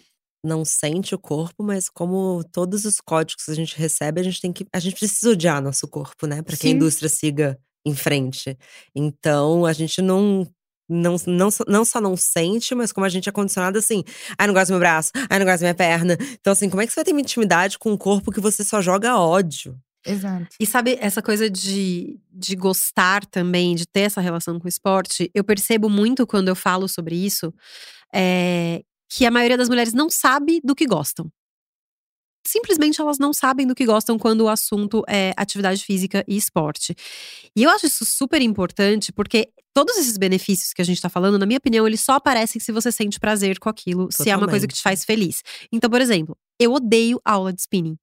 não 0.45 0.65
sente 0.65 1.15
o 1.15 1.19
corpo, 1.19 1.63
mas 1.63 1.89
como 1.89 2.43
todos 2.53 2.85
os 2.85 3.01
códigos 3.01 3.45
que 3.45 3.51
a 3.51 3.55
gente 3.55 3.77
recebe, 3.77 4.21
a 4.21 4.25
gente 4.25 4.41
tem 4.41 4.53
que. 4.53 4.67
A 4.73 4.79
gente 4.79 4.97
precisa 4.97 5.31
odiar 5.31 5.63
nosso 5.63 5.87
corpo, 5.89 6.27
né? 6.27 6.43
Pra 6.43 6.57
que 6.57 6.67
a 6.67 6.71
Sim. 6.71 6.77
indústria 6.77 7.09
siga 7.09 7.59
em 7.85 7.95
frente. 7.95 8.57
Então, 8.95 9.67
a 9.67 9.73
gente 9.73 10.01
não. 10.01 10.47
Não, 10.89 11.17
não, 11.27 11.51
só- 11.51 11.65
não 11.69 11.85
só 11.85 12.01
não 12.01 12.17
sente, 12.17 12.75
mas 12.75 12.93
como 12.93 13.05
a 13.05 13.09
gente 13.09 13.29
é 13.29 13.33
condicionado 13.33 13.79
assim. 13.79 14.03
Ai, 14.39 14.47
não 14.47 14.55
gosto 14.55 14.69
do 14.69 14.73
meu 14.73 14.79
braço. 14.81 15.11
Ai, 15.29 15.39
não 15.39 15.45
gosto 15.47 15.61
da 15.61 15.67
minha 15.67 15.75
perna. 15.75 16.17
Então, 16.41 16.53
assim, 16.53 16.71
como 16.71 16.81
é 16.81 16.87
que 16.87 16.93
você 16.93 16.97
vai 17.01 17.05
ter 17.05 17.13
uma 17.13 17.21
intimidade 17.21 17.79
com 17.79 17.93
um 17.93 17.97
corpo 17.97 18.33
que 18.33 18.41
você 18.41 18.65
só 18.65 18.81
joga 18.81 19.19
ódio? 19.19 19.79
Exato. 20.07 20.47
E 20.59 20.65
sabe, 20.65 20.97
essa 21.01 21.21
coisa 21.21 21.51
de, 21.51 22.19
de 22.33 22.57
gostar 22.57 23.27
também, 23.27 23.75
de 23.75 23.87
ter 23.87 24.03
essa 24.03 24.21
relação 24.23 24.59
com 24.59 24.65
o 24.65 24.69
esporte, 24.69 25.31
eu 25.35 25.45
percebo 25.45 25.91
muito 25.91 26.27
quando 26.27 26.49
eu 26.49 26.57
falo 26.57 26.89
sobre 26.89 27.15
isso, 27.15 27.53
é, 28.15 28.83
que 29.11 29.27
a 29.27 29.31
maioria 29.31 29.59
das 29.59 29.69
mulheres 29.69 29.93
não 29.93 30.09
sabe 30.09 30.61
do 30.65 30.75
que 30.75 30.87
gostam. 30.87 31.31
Simplesmente 32.47 32.99
elas 32.99 33.19
não 33.19 33.33
sabem 33.35 33.67
do 33.67 33.75
que 33.75 33.85
gostam 33.85 34.19
quando 34.19 34.43
o 34.43 34.49
assunto 34.49 35.05
é 35.07 35.35
atividade 35.37 35.85
física 35.85 36.25
e 36.27 36.37
esporte. 36.37 36.95
E 37.55 37.63
eu 37.63 37.69
acho 37.71 37.87
isso 37.87 38.07
super 38.07 38.41
importante, 38.41 39.13
porque 39.13 39.51
todos 39.79 39.97
esses 39.97 40.19
benefícios 40.19 40.73
que 40.73 40.83
a 40.83 40.85
gente 40.85 41.01
tá 41.01 41.09
falando, 41.09 41.39
na 41.39 41.47
minha 41.47 41.59
opinião, 41.59 41.87
eles 41.87 42.01
só 42.01 42.15
aparecem 42.15 42.61
se 42.61 42.73
você 42.73 42.91
sente 42.91 43.21
prazer 43.21 43.61
com 43.61 43.69
aquilo, 43.69 44.09
se 44.11 44.29
é 44.29 44.37
uma 44.37 44.49
coisa 44.49 44.67
que 44.67 44.75
te 44.75 44.79
Totalmente. 44.79 44.99
faz 44.99 45.05
feliz. 45.05 45.41
Então, 45.71 45.89
por 45.89 46.01
exemplo, 46.01 46.37
eu 46.59 46.73
odeio 46.73 47.21
aula 47.25 47.53
de 47.53 47.61
spinning. 47.61 47.97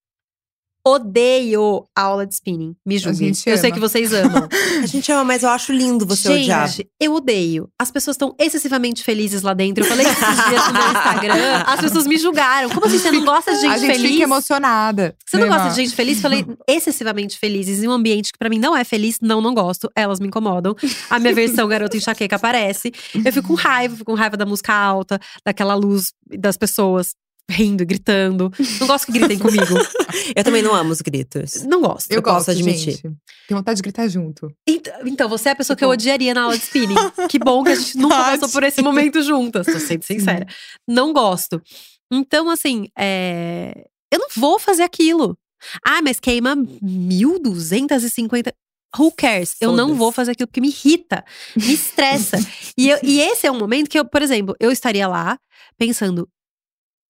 Odeio 0.88 1.88
aula 1.95 2.28
de 2.28 2.36
spinning. 2.36 2.76
Me 2.86 3.00
julguem. 3.00 3.32
Eu 3.45 3.58
sei 3.58 3.71
que 3.71 3.80
vocês 3.80 4.13
amam. 4.13 4.48
A 4.84 4.86
gente 4.86 5.12
ama, 5.12 5.24
mas 5.24 5.41
eu 5.41 5.50
acho 5.50 5.74
lindo 5.74 6.06
você 6.06 6.28
Gente, 6.28 6.43
odiar. 6.43 6.69
eu 7.00 7.13
odeio. 7.15 7.67
As 7.80 7.89
pessoas 7.89 8.15
estão 8.15 8.36
excessivamente 8.39 9.04
felizes 9.04 9.41
lá 9.41 9.54
dentro. 9.56 9.84
Eu 9.84 9.88
falei 9.88 10.06
esses 10.06 10.19
dias 10.19 10.67
no 10.67 10.74
meu 10.74 10.88
Instagram. 10.88 11.63
As 11.65 11.82
pessoas 11.82 12.06
me 12.06 12.17
julgaram. 12.17 12.69
Como 12.69 12.86
assim? 12.86 13.00
Você 13.00 13.12
não 13.12 13.26
gosta 13.26 13.54
de 13.56 13.62
gente, 13.62 13.71
a 13.74 13.78
gente 13.80 13.91
feliz? 13.95 14.12
fica 14.12 14.24
emocionada. 14.24 15.15
Você 15.26 15.38
não 15.38 15.48
gosta 15.48 15.69
de 15.69 15.76
gente 15.76 15.95
feliz? 15.95 16.21
Falei 16.21 16.45
excessivamente 16.69 17.39
felizes 17.39 17.84
em 17.84 17.88
um 17.88 17.91
ambiente 17.91 18.32
que 18.32 18.38
pra 18.38 18.50
mim 18.50 18.60
não 18.60 18.78
é 18.78 18.84
feliz. 18.84 19.17
Não, 19.21 19.41
não 19.41 19.56
gosto. 19.56 19.89
Elas 19.95 20.19
me 20.19 20.28
incomodam. 20.28 20.76
A 21.10 21.17
minha 21.19 21.34
versão 21.34 21.67
garota 21.67 21.98
enxaqueca 21.98 22.36
aparece. 22.36 22.91
Eu 23.13 23.34
fico 23.34 23.48
com 23.48 23.56
raiva, 23.56 23.95
fico 23.95 24.12
com 24.12 24.17
raiva 24.17 24.38
da 24.38 24.45
música 24.45 24.74
alta, 24.74 25.19
daquela 25.43 25.74
luz 25.74 26.13
das 26.28 26.58
pessoas 26.58 27.15
rindo 27.50 27.84
e 27.84 27.86
gritando. 27.86 28.52
Não 28.80 28.88
gosto 28.88 29.06
que 29.06 29.12
gritem 29.14 29.38
comigo. 29.40 29.64
Eu 30.36 30.44
também 30.44 30.62
não 30.62 30.74
amo 30.74 30.92
os 30.92 31.02
gritos. 31.02 31.64
Não 31.64 31.82
gosto. 31.82 32.10
Eu, 32.12 32.18
Eu 32.18 32.24
posso 32.24 32.38
gosto, 32.48 32.52
admitir. 32.52 32.94
gente. 32.94 33.02
Tenho 33.48 33.60
vontade 33.60 33.78
de 33.78 33.84
gritar 33.84 34.08
junto. 34.08 34.52
Ent- 34.68 34.88
Então, 35.06 35.30
você 35.30 35.50
é 35.50 35.52
a 35.52 35.56
pessoa 35.56 35.76
que 35.78 35.84
eu 35.84 35.90
bom. 35.90 35.94
odiaria 35.94 36.34
na 36.34 36.44
aula 36.44 36.58
de 36.58 36.64
spinning. 36.64 36.96
Que 37.30 37.38
bom 37.40 37.64
que 37.64 37.72
a 37.72 37.76
gente 37.76 37.98
nunca 38.00 38.16
passou 38.16 38.50
por 38.50 38.64
esse 38.64 38.82
momento 38.82 39.22
juntas, 39.22 39.66
tô 39.68 39.80
sendo 39.80 40.04
sincera. 40.04 40.46
Não 40.88 41.14
gosto. 41.14 41.62
Então, 42.12 42.50
assim, 42.50 42.88
é, 42.98 43.86
eu 44.12 44.20
não 44.20 44.28
vou 44.36 44.58
fazer 44.60 44.84
aquilo. 44.84 45.38
Ah, 45.86 46.02
mas 46.02 46.20
queima 46.20 46.56
1.250. 46.56 48.52
Who 48.98 49.12
cares? 49.12 49.56
Eu 49.60 49.74
não 49.74 49.94
vou 49.96 50.10
fazer 50.12 50.32
aquilo 50.32 50.48
porque 50.48 50.62
me 50.62 50.70
irrita, 50.70 51.24
me 51.56 51.74
estressa. 51.74 52.38
e, 52.78 52.90
eu- 52.90 53.00
e 53.04 53.20
esse 53.20 53.46
é 53.46 53.52
um 53.52 53.58
momento 53.60 53.90
que 53.90 54.00
eu, 54.00 54.06
por 54.06 54.22
exemplo, 54.22 54.56
eu 54.60 54.72
estaria 54.72 55.06
lá 55.08 55.38
pensando: 55.78 56.30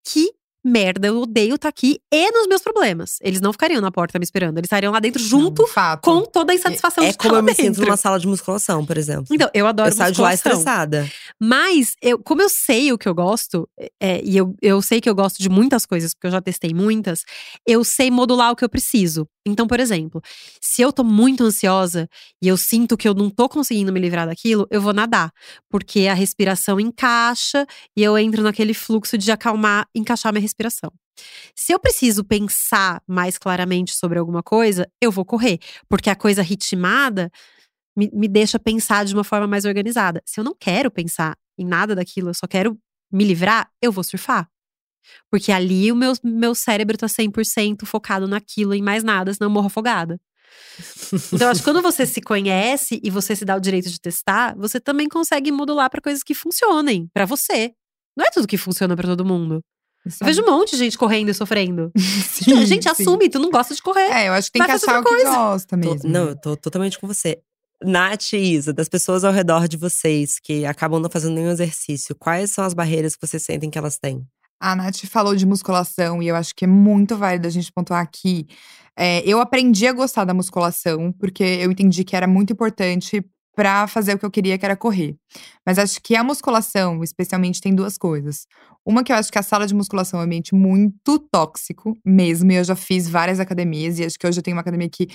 que 0.05 0.31
merda, 0.67 1.09
eu 1.09 1.21
odeio 1.21 1.53
estar 1.55 1.69
aqui 1.69 1.99
e 2.11 2.31
nos 2.31 2.47
meus 2.47 2.63
problemas. 2.63 3.17
Eles 3.21 3.39
não 3.39 3.51
ficariam 3.51 3.79
na 3.79 3.91
porta 3.91 4.17
me 4.17 4.23
esperando, 4.23 4.57
eles 4.57 4.65
estariam 4.65 4.91
lá 4.91 4.99
dentro 4.99 5.21
junto 5.21 5.61
Não, 5.61 5.97
com 6.01 6.25
toda 6.25 6.51
a 6.53 6.55
insatisfação 6.55 7.03
É 7.03 7.09
de 7.09 7.11
estar 7.13 7.23
como 7.23 7.35
eu 7.35 7.43
me 7.43 7.51
dentro. 7.53 7.65
sinto 7.75 7.81
numa 7.81 7.95
sala 7.95 8.19
de 8.19 8.25
musculação, 8.25 8.83
por 8.83 8.97
exemplo. 8.97 9.27
Então, 9.31 9.47
eu 9.53 9.67
adoro 9.67 9.89
eu 9.89 9.93
saio 9.95 10.11
de 10.11 10.19
lá 10.19 10.31
musculação. 10.31 10.59
estressada. 10.59 11.07
Mas, 11.39 11.95
eu, 12.01 12.17
como 12.17 12.41
eu 12.41 12.49
sei 12.49 12.91
o 12.91 12.97
que 12.97 13.07
eu 13.07 13.13
gosto, 13.13 13.69
é, 14.01 14.19
e 14.23 14.35
eu, 14.35 14.55
eu 14.59 14.81
sei 14.81 14.99
que 14.99 15.07
eu 15.07 15.13
gosto 15.13 15.37
de 15.39 15.49
muitas 15.49 15.85
coisas, 15.85 16.15
porque 16.15 16.25
eu 16.25 16.31
já 16.31 16.41
testei 16.41 16.73
muitas, 16.73 17.23
eu 17.67 17.83
sei 17.83 18.09
modular 18.09 18.51
o 18.51 18.55
que 18.55 18.65
eu 18.65 18.69
preciso. 18.69 19.27
Então, 19.47 19.67
por 19.67 19.79
exemplo, 19.79 20.21
se 20.60 20.81
eu 20.81 20.91
tô 20.91 21.03
muito 21.03 21.43
ansiosa 21.43 22.10
e 22.41 22.47
eu 22.47 22.58
sinto 22.58 22.97
que 22.97 23.08
eu 23.08 23.13
não 23.13 23.29
tô 23.29 23.47
conseguindo 23.47 23.93
me 23.93 23.99
livrar 23.99 24.27
daquilo, 24.27 24.67
eu 24.71 24.81
vou 24.81 24.91
nadar. 24.93 25.31
Porque 25.69 26.08
a 26.08 26.15
respiração 26.15 26.79
encaixa 26.79 27.65
e 27.95 28.01
eu 28.03 28.17
entro 28.17 28.41
naquele 28.41 28.73
fluxo 28.73 29.17
de 29.17 29.31
acalmar, 29.31 29.88
encaixar 29.93 30.34
minha 30.34 30.41
respiração. 30.41 30.91
Se 31.55 31.71
eu 31.73 31.79
preciso 31.79 32.23
pensar 32.23 33.01
mais 33.08 33.38
claramente 33.38 33.93
sobre 33.93 34.17
alguma 34.19 34.41
coisa, 34.41 34.89
eu 35.01 35.12
vou 35.12 35.23
correr. 35.23 35.60
Porque 35.88 36.10
a 36.10 36.15
coisa 36.15 36.41
ritmada 36.41 37.31
me, 37.95 38.10
me 38.13 38.27
deixa 38.27 38.60
pensar 38.60 39.05
de 39.05 39.13
uma 39.13 39.23
forma 39.23 39.47
mais 39.47 39.65
organizada. 39.65 40.21
Se 40.25 40.39
eu 40.39 40.43
não 40.43 40.55
quero 40.60 40.91
pensar 40.91 41.38
em 41.58 41.65
nada 41.65 41.95
daquilo, 41.95 42.29
eu 42.29 42.34
só 42.34 42.47
quero 42.47 42.77
me 43.12 43.23
livrar, 43.23 43.69
eu 43.81 43.91
vou 43.91 44.03
surfar. 44.03 44.49
Porque 45.29 45.51
ali 45.51 45.91
o 45.91 45.95
meu, 45.95 46.13
meu 46.23 46.55
cérebro 46.55 46.97
tá 46.97 47.07
100% 47.07 47.85
focado 47.85 48.27
naquilo 48.27 48.73
e 48.73 48.79
em 48.79 48.81
mais 48.81 49.03
nada, 49.03 49.33
senão 49.33 49.47
eu 49.47 49.53
morro 49.53 49.67
afogada. 49.67 50.19
Então, 51.33 51.47
eu 51.47 51.51
acho 51.51 51.61
que 51.61 51.65
quando 51.65 51.81
você 51.81 52.05
se 52.05 52.21
conhece 52.21 52.99
e 53.03 53.09
você 53.09 53.35
se 53.35 53.45
dá 53.45 53.55
o 53.55 53.59
direito 53.59 53.89
de 53.89 53.99
testar, 53.99 54.55
você 54.57 54.79
também 54.79 55.07
consegue 55.07 55.51
modular 55.51 55.89
para 55.89 56.01
coisas 56.01 56.23
que 56.23 56.33
funcionem 56.33 57.09
pra 57.13 57.25
você. 57.25 57.73
Não 58.17 58.25
é 58.25 58.29
tudo 58.31 58.47
que 58.47 58.57
funciona 58.57 58.95
pra 58.95 59.07
todo 59.07 59.25
mundo. 59.25 59.61
Eu 60.05 60.27
vejo 60.27 60.43
um 60.43 60.45
monte 60.45 60.71
de 60.71 60.77
gente 60.77 60.97
correndo 60.97 61.29
e 61.29 61.33
sofrendo. 61.33 61.91
Sim, 61.97 62.59
a 62.59 62.65
gente 62.65 62.83
sim. 62.83 62.89
assume, 62.89 63.27
tu 63.27 63.39
não 63.39 63.49
gosta 63.49 63.73
de 63.73 63.81
correr. 63.81 64.11
É, 64.11 64.27
eu 64.27 64.33
acho 64.33 64.51
que 64.51 64.59
tem 64.59 64.65
que 64.65 64.71
fazer 64.71 64.85
achar 64.85 65.01
o 65.01 65.03
que 65.03 65.09
coisa. 65.09 65.31
gosta 65.31 65.77
Tô- 65.77 65.89
mesmo. 65.89 66.09
não, 66.09 66.29
eu 66.29 66.35
tô 66.39 66.55
totalmente 66.55 66.99
com 66.99 67.07
você. 67.07 67.39
Nath 67.83 68.33
e 68.33 68.37
Isa, 68.37 68.71
das 68.71 68.87
pessoas 68.87 69.23
ao 69.23 69.33
redor 69.33 69.67
de 69.67 69.77
vocês 69.77 70.39
que 70.39 70.63
acabam 70.65 70.99
não 71.01 71.09
fazendo 71.09 71.33
nenhum 71.33 71.49
exercício, 71.51 72.15
quais 72.15 72.51
são 72.51 72.63
as 72.63 72.73
barreiras 72.73 73.15
que 73.15 73.27
vocês 73.27 73.43
sentem 73.43 73.69
que 73.69 73.77
elas 73.77 73.97
têm? 73.97 74.25
A 74.59 74.75
Nath 74.75 75.05
falou 75.05 75.35
de 75.35 75.45
musculação 75.45 76.21
e 76.23 76.27
eu 76.27 76.35
acho 76.35 76.55
que 76.55 76.65
é 76.65 76.67
muito 76.67 77.17
válido 77.17 77.47
a 77.47 77.51
gente 77.51 77.71
pontuar 77.71 78.01
aqui. 78.01 78.47
É, 78.97 79.21
eu 79.29 79.39
aprendi 79.39 79.87
a 79.87 79.93
gostar 79.93 80.23
da 80.25 80.33
musculação 80.33 81.11
porque 81.11 81.43
eu 81.43 81.71
entendi 81.71 82.03
que 82.03 82.15
era 82.15 82.27
muito 82.27 82.53
importante 82.53 83.23
pra 83.55 83.87
fazer 83.87 84.13
o 84.15 84.19
que 84.19 84.25
eu 84.25 84.31
queria, 84.31 84.57
que 84.57 84.65
era 84.65 84.75
correr. 84.75 85.15
Mas 85.65 85.79
acho 85.79 86.01
que 86.01 86.15
a 86.15 86.23
musculação, 86.23 87.01
especialmente, 87.03 87.61
tem 87.61 87.73
duas 87.73 87.97
coisas. 87.97 88.45
Uma 88.85 89.03
que 89.03 89.11
eu 89.11 89.15
acho 89.15 89.31
que 89.31 89.39
a 89.39 89.43
sala 89.43 89.65
de 89.65 89.73
musculação 89.73 90.19
é 90.19 90.23
um 90.23 90.25
ambiente 90.25 90.53
muito 90.53 91.17
tóxico 91.31 91.97
mesmo. 92.05 92.51
E 92.51 92.55
eu 92.55 92.63
já 92.63 92.75
fiz 92.75 93.07
várias 93.09 93.39
academias 93.39 93.97
e 93.97 94.05
acho 94.05 94.19
que 94.19 94.27
hoje 94.27 94.39
eu 94.39 94.43
tenho 94.43 94.55
uma 94.55 94.61
academia 94.61 94.89
que 94.89 95.07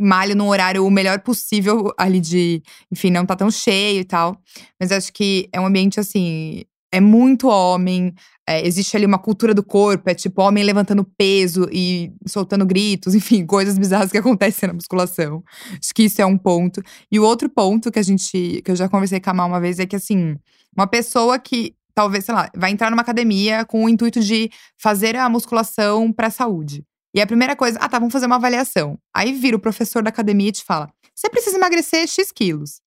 malho 0.00 0.34
num 0.36 0.48
horário 0.48 0.86
o 0.86 0.90
melhor 0.90 1.20
possível 1.20 1.92
ali 1.98 2.20
de, 2.20 2.62
enfim, 2.90 3.10
não 3.10 3.26
tá 3.26 3.34
tão 3.36 3.50
cheio 3.50 4.00
e 4.00 4.04
tal. 4.04 4.40
Mas 4.80 4.92
acho 4.92 5.12
que 5.12 5.48
é 5.52 5.60
um 5.60 5.66
ambiente 5.66 5.98
assim, 6.00 6.62
é 6.90 7.00
muito 7.00 7.48
homem, 7.48 8.14
é, 8.48 8.66
existe 8.66 8.96
ali 8.96 9.04
uma 9.04 9.18
cultura 9.18 9.52
do 9.52 9.62
corpo, 9.62 10.08
é 10.08 10.14
tipo 10.14 10.40
homem 10.42 10.64
levantando 10.64 11.04
peso 11.16 11.68
e 11.70 12.12
soltando 12.26 12.64
gritos, 12.64 13.14
enfim, 13.16 13.44
coisas 13.44 13.78
bizarras 13.78 14.10
que 14.10 14.18
acontecem 14.18 14.66
na 14.66 14.74
musculação. 14.74 15.42
Acho 15.72 15.94
que 15.94 16.04
isso 16.04 16.20
é 16.22 16.26
um 16.26 16.38
ponto. 16.38 16.82
E 17.10 17.18
o 17.20 17.24
outro 17.24 17.48
ponto 17.48 17.90
que 17.90 17.98
a 17.98 18.02
gente, 18.02 18.62
que 18.62 18.70
eu 18.70 18.76
já 18.76 18.88
conversei 18.88 19.20
com 19.20 19.30
a 19.30 19.34
Mal 19.34 19.48
uma 19.48 19.60
vez 19.60 19.78
é 19.78 19.86
que 19.86 19.96
assim, 19.96 20.36
uma 20.76 20.86
pessoa 20.86 21.38
que 21.38 21.74
talvez, 21.94 22.24
sei 22.24 22.34
lá, 22.34 22.48
vai 22.56 22.70
entrar 22.70 22.90
numa 22.90 23.02
academia 23.02 23.64
com 23.64 23.84
o 23.84 23.88
intuito 23.88 24.20
de 24.20 24.50
fazer 24.80 25.16
a 25.16 25.28
musculação 25.28 26.12
pra 26.12 26.30
saúde. 26.30 26.84
E 27.14 27.20
a 27.20 27.26
primeira 27.26 27.56
coisa, 27.56 27.78
ah, 27.80 27.88
tá, 27.88 27.98
vamos 27.98 28.12
fazer 28.12 28.26
uma 28.26 28.36
avaliação. 28.36 28.96
Aí 29.12 29.32
vira 29.32 29.56
o 29.56 29.60
professor 29.60 30.02
da 30.02 30.10
academia 30.10 30.48
e 30.48 30.52
te 30.52 30.62
fala: 30.62 30.88
você 31.14 31.28
precisa 31.28 31.56
emagrecer 31.56 32.06
X 32.06 32.30
quilos. 32.30 32.80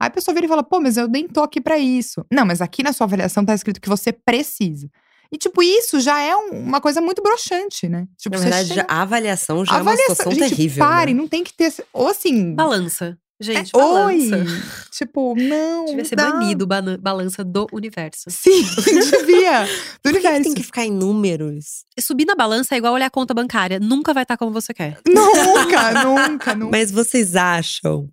Aí 0.00 0.06
a 0.08 0.10
pessoa 0.10 0.34
vira 0.34 0.46
e 0.46 0.48
fala: 0.48 0.62
pô, 0.62 0.80
mas 0.80 0.96
eu 0.96 1.06
nem 1.06 1.28
tô 1.28 1.42
aqui 1.42 1.60
pra 1.60 1.78
isso. 1.78 2.24
Não, 2.32 2.46
mas 2.46 2.60
aqui 2.62 2.82
na 2.82 2.92
sua 2.92 3.04
avaliação 3.06 3.44
tá 3.44 3.54
escrito 3.54 3.80
que 3.80 3.88
você 3.88 4.12
precisa. 4.12 4.88
E, 5.32 5.38
tipo, 5.38 5.62
isso 5.62 6.00
já 6.00 6.18
é 6.20 6.34
um- 6.34 6.58
uma 6.64 6.80
coisa 6.80 7.00
muito 7.00 7.22
broxante, 7.22 7.88
né? 7.88 8.06
Tipo, 8.18 8.34
Na 8.36 8.42
verdade, 8.42 8.68
chega- 8.68 8.86
a 8.88 9.02
avaliação 9.02 9.64
já 9.64 9.72
A 9.74 9.78
é 9.78 9.82
uma 9.82 9.90
avaliação- 9.92 10.16
situação 10.16 10.32
gente, 10.32 10.48
terrível. 10.56 10.84
Pare, 10.84 11.14
né? 11.14 11.20
não 11.20 11.28
tem 11.28 11.44
que 11.44 11.52
ter. 11.52 11.72
Ou 11.92 12.08
assim. 12.08 12.54
Balança. 12.54 13.16
Gente, 13.42 13.70
é, 13.74 13.78
Oi! 13.78 14.28
balança. 14.28 14.44
Tipo, 14.90 15.34
não. 15.38 15.84
Devia 15.86 16.04
ser 16.04 16.16
dá. 16.16 16.30
banido 16.32 16.66
balança 16.66 17.42
do 17.44 17.66
universo. 17.72 18.24
Sim, 18.28 18.60
devia. 19.24 19.64
Do 19.64 19.68
Por 20.02 20.12
que, 20.12 20.18
que 20.20 20.26
universo. 20.26 20.42
tem 20.42 20.54
que 20.54 20.62
ficar 20.62 20.84
em 20.84 20.90
números? 20.90 21.84
Subir 21.98 22.26
na 22.26 22.34
balança 22.34 22.74
é 22.74 22.78
igual 22.78 22.92
olhar 22.92 23.06
a 23.06 23.10
conta 23.10 23.32
bancária. 23.32 23.78
Nunca 23.80 24.12
vai 24.12 24.24
estar 24.24 24.36
como 24.36 24.50
você 24.52 24.74
quer. 24.74 24.98
Nunca, 25.08 26.04
nunca, 26.04 26.54
nunca. 26.54 26.70
Mas 26.76 26.90
vocês 26.90 27.34
acham, 27.36 28.10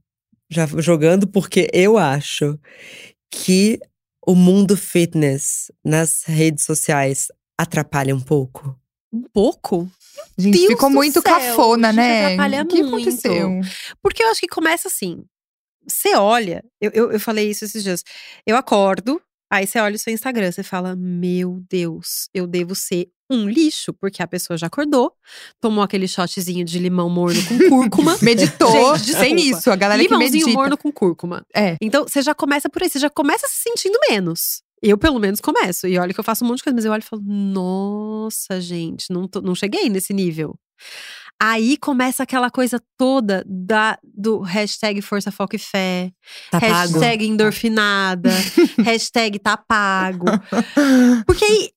já 0.49 0.65
jogando 0.77 1.27
porque 1.27 1.69
eu 1.73 1.97
acho, 1.97 2.59
que 3.31 3.79
o 4.25 4.35
mundo 4.35 4.75
fitness 4.75 5.71
nas 5.83 6.23
redes 6.23 6.65
sociais 6.65 7.27
atrapalha 7.57 8.15
um 8.15 8.21
pouco? 8.21 8.77
Um 9.11 9.23
pouco. 9.33 9.89
Gente, 10.37 10.57
Deus 10.57 10.67
ficou 10.73 10.89
muito 10.89 11.21
céu, 11.21 11.23
cafona, 11.23 11.93
né? 11.93 12.25
atrapalha 12.25 12.63
O 12.63 12.67
que 12.67 12.83
muito. 12.83 13.09
aconteceu? 13.09 13.61
Porque 14.01 14.23
eu 14.23 14.29
acho 14.29 14.41
que 14.41 14.47
começa 14.47 14.87
assim. 14.87 15.23
Você 15.87 16.15
olha, 16.15 16.63
eu, 16.81 16.91
eu, 16.93 17.11
eu 17.13 17.19
falei 17.19 17.49
isso 17.49 17.63
esses 17.63 17.81
dias. 17.81 18.03
Eu 18.45 18.57
acordo, 18.57 19.21
aí 19.49 19.65
você 19.67 19.79
olha 19.79 19.95
o 19.95 19.99
seu 19.99 20.13
Instagram, 20.13 20.51
você 20.51 20.63
fala: 20.63 20.95
Meu 20.95 21.61
Deus, 21.69 22.29
eu 22.33 22.45
devo 22.47 22.73
ser 22.75 23.09
um 23.29 23.47
lixo, 23.49 23.93
porque 23.93 24.23
a 24.23 24.27
pessoa 24.27 24.57
já 24.57 24.67
acordou, 24.67 25.11
tomou 25.59 25.83
aquele 25.83 26.07
shotzinho 26.07 26.63
de 26.63 26.79
limão 26.79 27.09
morno 27.09 27.39
com 27.45 27.69
cúrcuma. 27.69 28.17
Meditou, 28.23 28.97
Gente, 28.97 29.13
sem 29.17 29.35
desculpa. 29.35 29.57
isso, 29.59 29.71
a 29.71 29.75
galera 29.75 30.01
que 30.01 30.07
Limãozinho 30.07 30.45
medita. 30.45 30.57
morno 30.59 30.77
com 30.77 30.91
cúrcuma. 30.91 31.45
É. 31.53 31.75
Então, 31.81 32.03
você 32.07 32.21
já 32.21 32.33
começa 32.33 32.69
por 32.69 32.81
aí, 32.81 32.89
você 32.89 32.99
já 32.99 33.09
começa 33.09 33.45
se 33.47 33.63
sentindo 33.63 33.99
menos. 34.09 34.61
Eu, 34.81 34.97
pelo 34.97 35.19
menos, 35.19 35.41
começo. 35.41 35.87
E 35.87 35.97
olha 35.97 36.13
que 36.13 36.19
eu 36.19 36.23
faço 36.23 36.45
um 36.45 36.47
monte 36.47 36.59
de 36.59 36.63
coisa, 36.65 36.75
mas 36.75 36.85
eu 36.85 36.91
olho 36.91 37.01
e 37.01 37.03
falo, 37.05 37.21
nossa, 37.25 38.61
gente, 38.61 39.11
não, 39.11 39.27
tô- 39.27 39.41
não 39.41 39.55
cheguei 39.55 39.89
nesse 39.89 40.13
nível. 40.13 40.55
Aí 41.39 41.77
começa 41.77 42.23
aquela 42.23 42.49
coisa 42.49 42.81
toda 42.97 43.43
da, 43.47 43.97
do 44.03 44.39
hashtag 44.39 45.01
Força 45.01 45.31
Foco 45.31 45.55
e 45.55 45.59
Fé, 45.59 46.11
Tá 46.49 46.59
pago? 46.59 46.73
hashtag 46.93 47.27
endorfinada, 47.27 48.29
hashtag 48.83 49.37
tá 49.39 49.55
pago. 49.55 50.25
Porque 51.27 51.45
aí 51.45 51.69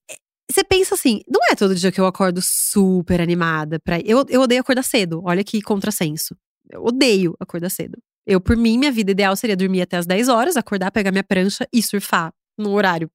você 0.51 0.65
pensa 0.65 0.95
assim, 0.95 1.21
não 1.29 1.41
é 1.51 1.55
todo 1.55 1.75
dia 1.75 1.93
que 1.93 2.01
eu 2.01 2.07
acordo 2.07 2.41
super 2.43 3.21
animada. 3.21 3.79
Pra, 3.79 4.01
eu, 4.01 4.25
eu 4.29 4.41
odeio 4.41 4.61
acordar 4.63 4.83
cedo, 4.83 5.21
olha 5.25 5.45
que 5.45 5.61
contrassenso. 5.61 6.35
Eu 6.71 6.85
odeio 6.85 7.35
acordar 7.39 7.71
cedo. 7.71 7.99
Eu, 8.27 8.41
por 8.41 8.57
mim, 8.57 8.79
minha 8.79 8.93
vida 8.93 9.11
ideal 9.11 9.35
seria 9.37 9.57
dormir 9.57 9.83
até 9.83 9.97
as 9.97 10.07
10 10.07 10.29
horas, 10.29 10.57
acordar, 10.57 10.91
pegar 10.91 11.11
minha 11.11 11.25
prancha 11.25 11.67
e 11.73 11.83
surfar 11.83 12.33
no 12.57 12.71
horário 12.73 13.11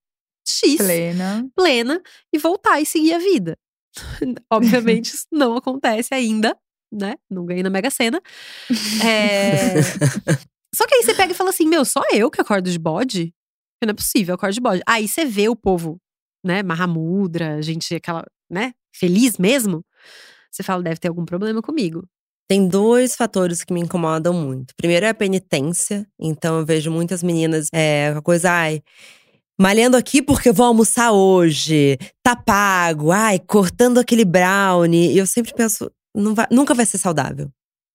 X, 0.47 0.77
Plena. 0.77 1.47
plena, 1.55 2.01
e 2.34 2.38
voltar 2.38 2.79
e 2.79 2.86
seguir 2.86 3.13
a 3.13 3.17
vida. 3.19 3.58
Obviamente, 4.51 5.13
isso 5.13 5.25
não 5.31 5.55
acontece 5.55 6.13
ainda, 6.13 6.58
né? 6.91 7.15
Não 7.29 7.45
ganhei 7.45 7.63
na 7.63 7.69
Mega 7.69 7.89
Sena. 7.89 8.21
É... 9.03 9.81
Só 10.75 10.86
que 10.86 10.95
aí 10.95 11.03
você 11.03 11.13
pega 11.13 11.31
e 11.31 11.36
fala 11.36 11.51
assim: 11.51 11.67
meu, 11.67 11.86
só 11.86 12.01
eu 12.12 12.29
que 12.29 12.41
acordo 12.41 12.69
de 12.69 12.77
bode? 12.77 13.34
Não 13.81 13.91
é 13.91 13.93
possível, 13.93 14.34
eu 14.34 14.36
acordo 14.36 14.53
de 14.53 14.60
bode. 14.60 14.81
Aí 14.86 15.08
você 15.08 15.23
vê 15.23 15.48
o 15.48 15.56
povo, 15.56 15.98
né? 16.43 16.62
Mahamudra, 16.63 17.62
gente, 17.62 17.96
aquela, 17.96 18.25
né? 18.50 18.73
Feliz 18.93 19.37
mesmo. 19.37 19.85
você 20.52 20.63
fala, 20.63 20.83
deve 20.83 21.00
ter 21.00 21.08
algum 21.08 21.23
problema 21.23 21.62
comigo. 21.62 22.06
Tem 22.48 22.67
dois 22.67 23.15
fatores 23.15 23.63
que 23.63 23.73
me 23.73 23.79
incomodam 23.79 24.33
muito. 24.33 24.75
Primeiro 24.75 25.06
é 25.06 25.10
a 25.10 25.13
penitência. 25.13 26.06
Então 26.19 26.60
eu 26.60 26.65
vejo 26.65 26.91
muitas 26.91 27.23
meninas 27.23 27.67
é, 27.73 28.12
com 28.12 28.19
a 28.19 28.21
coisa, 28.21 28.52
ai, 28.52 28.81
malhando 29.60 29.97
aqui 29.97 30.21
porque 30.21 30.49
eu 30.49 30.53
vou 30.53 30.65
almoçar 30.65 31.12
hoje, 31.12 31.97
tá 32.23 32.35
pago, 32.35 33.12
ai, 33.12 33.39
cortando 33.39 33.99
aquele 33.99 34.25
brownie. 34.25 35.13
E 35.13 35.17
eu 35.17 35.25
sempre 35.25 35.53
penso, 35.53 35.91
vai, 36.33 36.47
nunca 36.51 36.73
vai 36.73 36.85
ser 36.85 36.97
saudável. 36.97 37.49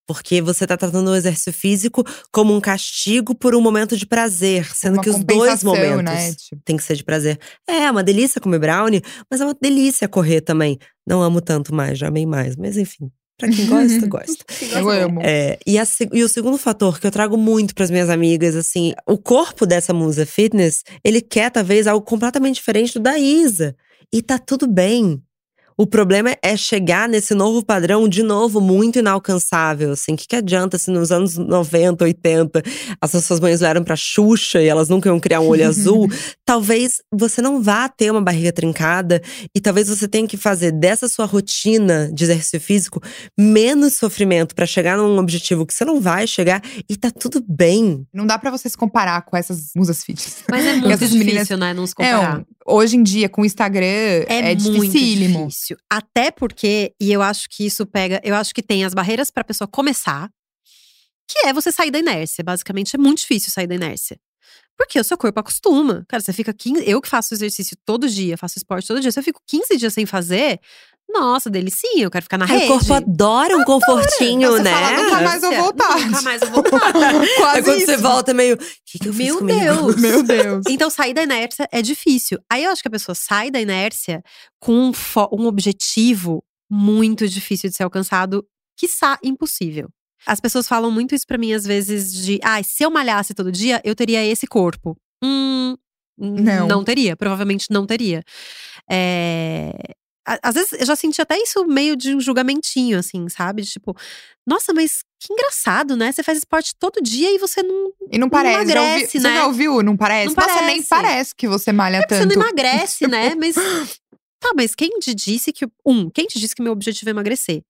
Porque 0.06 0.42
você 0.42 0.66
tá 0.66 0.76
tratando 0.76 1.08
o 1.08 1.14
exercício 1.14 1.52
físico 1.52 2.04
como 2.32 2.52
um 2.52 2.60
castigo 2.60 3.32
por 3.32 3.54
um 3.54 3.60
momento 3.60 3.96
de 3.96 4.04
prazer. 4.04 4.66
Sendo 4.74 4.94
Uma 4.94 5.02
que 5.04 5.08
os 5.08 5.22
dois 5.22 5.62
compensação, 5.62 5.72
momentos 5.72 6.02
né? 6.02 6.34
Tipo, 6.34 6.62
tem 6.64 6.76
que 6.76 6.82
ser 6.82 6.96
de 6.96 7.04
prazer. 7.04 7.38
É, 7.68 7.84
é 7.84 7.90
uma 7.90 8.02
delícia 8.02 8.40
comer 8.40 8.58
brownie, 8.58 9.02
mas 9.30 9.40
é 9.40 9.44
uma 9.44 9.54
delícia 9.54 10.08
correr 10.08 10.40
também. 10.40 10.78
Não 11.06 11.22
amo 11.22 11.40
tanto 11.40 11.72
mais, 11.72 11.96
já 11.96 12.08
amei 12.08 12.26
mais. 12.26 12.56
Mas 12.56 12.76
enfim, 12.76 13.08
pra 13.40 13.48
quem 13.48 13.66
gosta, 13.66 14.06
gosta. 14.06 14.44
eu 14.78 14.90
amo. 14.90 15.20
É, 15.22 15.58
e, 15.66 15.78
a 15.78 15.84
e 16.12 16.22
o 16.22 16.28
segundo 16.28 16.58
fator 16.58 17.00
que 17.00 17.06
eu 17.06 17.10
trago 17.10 17.36
muito 17.36 17.74
pras 17.74 17.90
minhas 17.90 18.10
amigas, 18.10 18.54
assim, 18.54 18.92
o 19.06 19.18
corpo 19.18 19.66
dessa 19.66 19.92
musa 19.92 20.24
fitness, 20.26 20.84
ele 21.02 21.20
quer 21.20 21.50
talvez 21.50 21.86
algo 21.86 22.04
completamente 22.04 22.56
diferente 22.56 22.94
do 22.94 23.00
da 23.00 23.18
Isa. 23.18 23.74
E 24.12 24.22
tá 24.22 24.38
tudo 24.38 24.66
bem. 24.66 25.22
O 25.80 25.86
problema 25.86 26.36
é 26.42 26.58
chegar 26.58 27.08
nesse 27.08 27.32
novo 27.32 27.64
padrão, 27.64 28.06
de 28.06 28.22
novo, 28.22 28.60
muito 28.60 28.98
inalcançável. 28.98 29.92
Assim, 29.92 30.12
o 30.12 30.16
que, 30.18 30.28
que 30.28 30.36
adianta 30.36 30.76
se 30.76 30.90
nos 30.90 31.10
anos 31.10 31.38
90, 31.38 32.04
80, 32.04 32.62
as 33.00 33.10
suas 33.12 33.40
mães 33.40 33.62
olharam 33.62 33.82
pra 33.82 33.96
Xuxa 33.96 34.60
e 34.60 34.66
elas 34.66 34.90
nunca 34.90 35.08
iam 35.08 35.18
criar 35.18 35.40
um 35.40 35.48
olho 35.48 35.66
azul? 35.66 36.06
Talvez 36.44 36.98
você 37.10 37.40
não 37.40 37.62
vá 37.62 37.88
ter 37.88 38.10
uma 38.10 38.20
barriga 38.20 38.52
trincada 38.52 39.22
e 39.56 39.60
talvez 39.60 39.88
você 39.88 40.06
tenha 40.06 40.26
que 40.28 40.36
fazer 40.36 40.70
dessa 40.72 41.08
sua 41.08 41.24
rotina 41.24 42.10
de 42.12 42.24
exercício 42.24 42.60
físico 42.60 43.00
menos 43.38 43.94
sofrimento 43.94 44.54
pra 44.54 44.66
chegar 44.66 44.98
num 44.98 45.16
objetivo 45.16 45.64
que 45.64 45.72
você 45.72 45.84
não 45.84 45.98
vai 46.00 46.26
chegar 46.26 46.60
e 46.90 46.96
tá 46.96 47.10
tudo 47.10 47.42
bem. 47.48 48.04
Não 48.12 48.26
dá 48.26 48.36
pra 48.38 48.50
você 48.50 48.68
se 48.68 48.76
comparar 48.76 49.22
com 49.22 49.34
essas 49.36 49.70
musas 49.74 50.02
fitness. 50.04 50.42
Mas 50.50 50.66
é 50.66 50.74
muito 50.76 50.98
difícil, 50.98 51.18
meninas- 51.18 51.48
né? 51.50 51.72
Não 51.72 51.86
se 51.86 51.94
É, 52.00 52.12
comparar. 52.12 52.44
Hoje 52.70 52.96
em 52.96 53.02
dia, 53.02 53.28
com 53.28 53.42
o 53.42 53.44
Instagram, 53.44 54.24
é, 54.28 54.54
muito 54.54 54.70
dificílimo. 54.72 55.46
difícil. 55.46 55.76
Até 55.90 56.30
porque, 56.30 56.94
e 57.00 57.12
eu 57.12 57.22
acho 57.22 57.48
que 57.50 57.66
isso 57.66 57.86
pega, 57.86 58.20
eu 58.24 58.34
acho 58.34 58.54
que 58.54 58.62
tem 58.62 58.84
as 58.84 58.94
barreiras 58.94 59.30
pra 59.30 59.44
pessoa 59.44 59.68
começar, 59.68 60.30
que 61.28 61.46
é 61.46 61.52
você 61.52 61.70
sair 61.70 61.90
da 61.90 61.98
inércia. 61.98 62.42
Basicamente, 62.42 62.96
é 62.96 62.98
muito 62.98 63.18
difícil 63.18 63.50
sair 63.50 63.66
da 63.66 63.74
inércia. 63.74 64.18
Porque 64.76 64.98
o 64.98 65.04
seu 65.04 65.18
corpo 65.18 65.38
acostuma. 65.38 66.06
Cara, 66.08 66.22
você 66.22 66.32
fica 66.32 66.54
15. 66.54 66.88
Eu 66.88 67.02
que 67.02 67.08
faço 67.08 67.34
exercício 67.34 67.76
todo 67.84 68.08
dia, 68.08 68.38
faço 68.38 68.56
esporte 68.56 68.88
todo 68.88 68.98
dia. 68.98 69.12
Se 69.12 69.18
eu 69.18 69.22
fico 69.22 69.40
15 69.46 69.76
dias 69.76 69.92
sem 69.92 70.06
fazer, 70.06 70.58
nossa, 71.12 71.50
delicinha, 71.50 72.04
eu 72.04 72.10
quero 72.10 72.22
ficar 72.22 72.38
na 72.38 72.44
Aí 72.46 72.50
rede. 72.60 72.64
o 72.64 72.68
corpo 72.78 72.92
adora 72.94 73.56
um 73.56 73.64
confortinho, 73.64 74.50
Você 74.52 74.62
né? 74.62 74.70
fala, 74.72 75.02
nunca 75.02 75.20
mais 75.22 75.42
eu 75.42 75.50
vou 75.52 75.62
voltar. 75.64 75.98
Nunca 76.00 76.22
mais 76.22 76.42
eu 76.42 76.50
vou 76.50 76.62
voltar. 76.62 76.92
Quase 76.92 77.56
Aí 77.58 77.62
quando 77.64 77.78
você 77.84 77.92
isso. 77.94 78.02
volta, 78.02 78.30
é 78.30 78.34
meio. 78.34 78.54
O 78.54 78.58
que, 78.86 78.98
que 78.98 79.08
eu 79.08 79.12
fiz 79.12 79.26
Meu 79.26 79.38
comigo? 79.38 79.60
Deus. 79.60 79.96
Meu 79.96 80.22
Deus. 80.22 80.64
Então, 80.68 80.88
sair 80.90 81.12
da 81.14 81.22
inércia 81.22 81.68
é 81.72 81.82
difícil. 81.82 82.38
Aí 82.50 82.64
eu 82.64 82.70
acho 82.70 82.82
que 82.82 82.88
a 82.88 82.90
pessoa 82.90 83.14
sai 83.14 83.50
da 83.50 83.60
inércia 83.60 84.22
com 84.60 84.72
um, 84.72 84.92
um 85.32 85.46
objetivo 85.46 86.42
muito 86.70 87.28
difícil 87.28 87.68
de 87.70 87.76
ser 87.76 87.82
alcançado, 87.82 88.44
quiçá 88.78 89.18
impossível. 89.22 89.88
As 90.26 90.38
pessoas 90.40 90.68
falam 90.68 90.90
muito 90.90 91.14
isso 91.14 91.26
pra 91.26 91.38
mim, 91.38 91.52
às 91.52 91.64
vezes, 91.64 92.12
de 92.12 92.38
ah, 92.42 92.62
se 92.62 92.82
eu 92.84 92.90
malhasse 92.90 93.32
todo 93.34 93.50
dia, 93.50 93.80
eu 93.84 93.94
teria 93.94 94.24
esse 94.24 94.46
corpo. 94.46 94.96
Hum, 95.24 95.76
Não. 96.18 96.68
não 96.68 96.84
teria, 96.84 97.16
provavelmente 97.16 97.66
não 97.70 97.86
teria. 97.86 98.22
É, 98.90 99.72
Às 100.42 100.54
vezes 100.54 100.72
eu 100.72 100.86
já 100.86 100.94
senti 100.96 101.20
até 101.20 101.36
isso 101.40 101.64
meio 101.66 101.96
de 101.96 102.14
um 102.14 102.20
julgamentinho, 102.20 102.98
assim, 102.98 103.28
sabe? 103.28 103.62
De 103.62 103.70
Tipo, 103.70 103.96
nossa, 104.46 104.72
mas 104.74 105.02
que 105.20 105.32
engraçado, 105.32 105.96
né? 105.96 106.10
Você 106.12 106.22
faz 106.22 106.38
esporte 106.38 106.72
todo 106.78 107.00
dia 107.02 107.34
e 107.34 107.38
você 107.38 107.62
não. 107.62 107.92
E 108.10 108.18
não 108.18 108.28
parece. 108.28 108.58
ouvi- 108.60 108.72
emagrece, 108.72 109.20
Você 109.20 109.28
né? 109.28 109.34
já 109.36 109.46
ouviu? 109.46 109.82
Não 109.82 109.96
parece? 109.96 110.34
Não 110.34 110.46
Nossa, 110.46 110.62
nem 110.62 110.82
parece. 110.82 110.88
parece 110.88 111.34
que 111.34 111.46
você 111.48 111.72
malha 111.72 111.96
É 111.96 112.00
porque 112.00 112.14
você 112.14 112.20
tanto. 112.22 112.36
não 112.38 112.42
emagrece, 112.46 113.06
né? 113.06 113.34
Mas. 113.38 113.54
Tá, 114.42 114.52
mas 114.56 114.74
quem 114.74 114.88
te 115.00 115.14
disse 115.14 115.52
que. 115.52 115.66
Um, 115.84 116.08
quem 116.08 116.26
te 116.26 116.40
disse 116.40 116.54
que 116.54 116.62
meu 116.62 116.72
objetivo 116.72 117.10
é 117.10 117.12
emagrecer? 117.12 117.60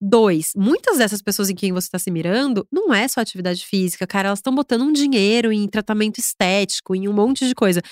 Dois, 0.00 0.52
muitas 0.56 0.98
dessas 0.98 1.20
pessoas 1.20 1.50
em 1.50 1.56
quem 1.56 1.72
você 1.72 1.88
tá 1.90 1.98
se 1.98 2.08
mirando 2.10 2.64
não 2.70 2.94
é 2.94 3.08
só 3.08 3.20
atividade 3.20 3.66
física, 3.66 4.06
cara. 4.06 4.28
Elas 4.28 4.38
estão 4.38 4.54
botando 4.54 4.82
um 4.82 4.92
dinheiro 4.92 5.50
em 5.52 5.66
tratamento 5.68 6.18
estético, 6.20 6.94
em 6.94 7.08
um 7.08 7.12
monte 7.12 7.48
de 7.48 7.54
coisa. 7.54 7.82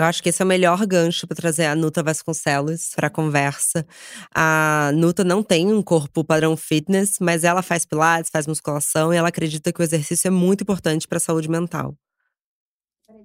Eu 0.00 0.06
acho 0.06 0.22
que 0.22 0.30
esse 0.30 0.40
é 0.40 0.44
o 0.46 0.48
melhor 0.48 0.86
gancho 0.86 1.26
pra 1.26 1.36
trazer 1.36 1.66
a 1.66 1.74
Nuta 1.74 2.02
Vasconcelos 2.02 2.92
pra 2.96 3.10
conversa. 3.10 3.86
A 4.34 4.90
Nuta 4.94 5.22
não 5.22 5.42
tem 5.42 5.70
um 5.70 5.82
corpo 5.82 6.24
padrão 6.24 6.56
fitness, 6.56 7.18
mas 7.20 7.44
ela 7.44 7.60
faz 7.60 7.84
pilates, 7.84 8.30
faz 8.32 8.46
musculação 8.46 9.12
e 9.12 9.18
ela 9.18 9.28
acredita 9.28 9.70
que 9.70 9.78
o 9.78 9.82
exercício 9.82 10.28
é 10.28 10.30
muito 10.30 10.62
importante 10.62 11.06
pra 11.06 11.20
saúde 11.20 11.50
mental. 11.50 11.94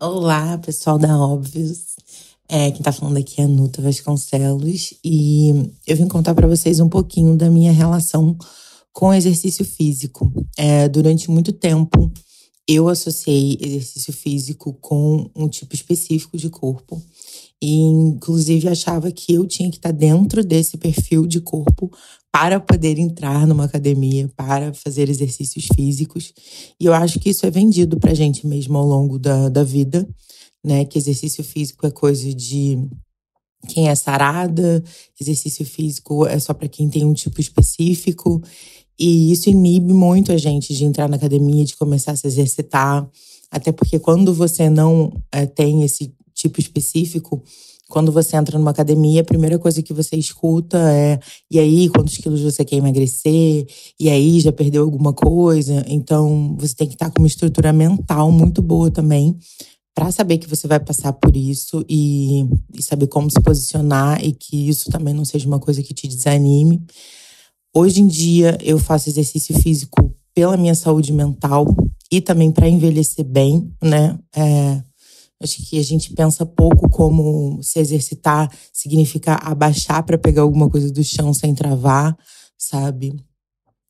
Olá, 0.02 0.58
pessoal 0.58 0.98
da 0.98 1.18
Óbvios. 1.18 1.96
É, 2.50 2.70
quem 2.72 2.82
tá 2.82 2.92
falando 2.92 3.20
aqui 3.20 3.40
é 3.40 3.46
a 3.46 3.48
Nuta 3.48 3.82
Vasconcelos. 3.82 4.94
E 5.02 5.72
eu 5.88 5.96
vim 5.96 6.10
contar 6.10 6.36
pra 6.36 6.46
vocês 6.46 6.82
um 6.82 6.90
pouquinho 6.90 7.38
da 7.38 7.50
minha 7.50 7.72
relação 7.72 8.38
com 8.92 9.08
o 9.08 9.14
exercício 9.14 9.64
físico. 9.64 10.30
É, 10.58 10.90
durante 10.90 11.32
muito 11.32 11.54
tempo, 11.54 12.12
eu 12.68 12.90
associei 12.90 13.58
exercício 13.62 14.12
físico 14.12 14.74
com 14.82 15.30
um 15.36 15.48
tipo 15.48 15.76
específico 15.76 16.38
de 16.38 16.50
corpo. 16.50 17.02
E, 17.62 17.80
inclusive, 17.80 18.68
achava 18.68 19.12
que 19.12 19.34
eu 19.34 19.46
tinha 19.48 19.70
que 19.70 19.78
estar 19.78 19.92
dentro 19.92 20.44
desse 20.44 20.78
perfil 20.78 21.26
de 21.26 21.40
corpo 21.40 21.92
para 22.32 22.60
poder 22.60 23.00
entrar 23.00 23.48
numa 23.48 23.64
academia, 23.64 24.30
para 24.36 24.74
fazer 24.74 25.10
exercícios 25.10 25.68
físicos. 25.74 26.34
E 26.80 26.86
eu 26.86 26.94
acho 26.94 27.20
que 27.20 27.30
isso 27.30 27.46
é 27.46 27.52
vendido 27.52 27.98
pra 27.98 28.14
gente 28.14 28.46
mesmo 28.46 28.78
ao 28.78 28.86
longo 28.86 29.18
da, 29.18 29.48
da 29.48 29.64
vida, 29.64 30.08
né? 30.64 30.84
Que 30.86 30.98
exercício 30.98 31.44
físico 31.44 31.88
é 31.88 31.92
coisa 31.92 32.34
de 32.34 32.78
quem 33.70 33.90
é 33.90 33.96
sarada, 33.96 34.84
exercício 35.20 35.66
físico 35.66 36.26
é 36.26 36.38
só 36.40 36.54
para 36.54 36.68
quem 36.68 36.90
tem 36.90 37.06
um 37.06 37.14
tipo 37.14 37.40
específico. 37.40 38.42
E 39.00 39.32
isso 39.32 39.50
inibe 39.50 39.94
muito 39.94 40.32
a 40.32 40.38
gente 40.38 40.74
de 40.74 40.86
entrar 40.86 41.10
na 41.10 41.18
academia, 41.18 41.66
de 41.66 41.76
começar 41.76 42.12
a 42.12 42.16
se 42.16 42.28
exercitar. 42.28 43.08
Até 43.52 43.72
porque 43.72 44.00
quando 44.00 44.34
você 44.34 44.70
não 44.70 45.12
eh, 45.32 45.46
tem 45.46 45.84
esse 45.84 46.14
tipo 46.34 46.60
específico, 46.60 47.44
quando 47.88 48.12
você 48.12 48.36
entra 48.36 48.58
numa 48.58 48.72
academia, 48.72 49.22
a 49.22 49.26
primeira 49.26 49.60
coisa 49.60 49.82
que 49.82 49.94
você 49.94 50.16
escuta 50.16 50.78
é: 50.92 51.20
e 51.52 51.60
aí, 51.60 51.90
quantos 51.90 52.18
quilos 52.18 52.42
você 52.42 52.66
quer 52.66 52.78
emagrecer? 52.78 53.68
E 54.00 54.10
aí, 54.10 54.40
já 54.40 54.52
perdeu 54.52 54.84
alguma 54.84 55.14
coisa? 55.14 55.86
Então, 55.88 56.56
você 56.60 56.76
tem 56.76 56.88
que 56.88 56.96
estar 56.96 57.12
com 57.12 57.20
uma 57.22 57.28
estrutura 57.28 57.72
mental 57.72 58.32
muito 58.32 58.62
boa 58.62 58.90
também 58.90 59.38
para 59.94 60.12
saber 60.12 60.40
que 60.40 60.50
você 60.50 60.68
vai 60.68 60.80
passar 60.80 61.14
por 61.14 61.38
isso 61.38 61.86
e, 61.88 62.46
e 62.74 62.84
saber 62.84 63.08
como 63.08 63.32
se 63.32 63.40
posicionar 63.40 64.22
e 64.22 64.34
que 64.34 64.68
isso 64.68 64.90
também 64.92 65.14
não 65.14 65.24
seja 65.24 65.48
uma 65.48 65.60
coisa 65.60 65.82
que 65.82 65.94
te 65.94 66.06
desanime. 66.06 66.84
Hoje 67.78 68.00
em 68.00 68.08
dia, 68.08 68.58
eu 68.62 68.80
faço 68.80 69.10
exercício 69.10 69.54
físico 69.60 70.16
pela 70.34 70.56
minha 70.56 70.74
saúde 70.74 71.12
mental 71.12 71.66
e 72.10 72.22
também 72.22 72.50
para 72.50 72.70
envelhecer 72.70 73.26
bem, 73.26 73.70
né? 73.84 74.18
É, 74.34 74.82
acho 75.44 75.58
que 75.68 75.78
a 75.78 75.84
gente 75.84 76.14
pensa 76.14 76.46
pouco 76.46 76.90
como 76.90 77.62
se 77.62 77.78
exercitar 77.78 78.50
significa 78.72 79.36
abaixar 79.36 80.04
para 80.06 80.18
pegar 80.18 80.44
alguma 80.44 80.70
coisa 80.70 80.90
do 80.90 81.04
chão 81.04 81.34
sem 81.34 81.54
travar, 81.54 82.18
sabe? 82.58 83.14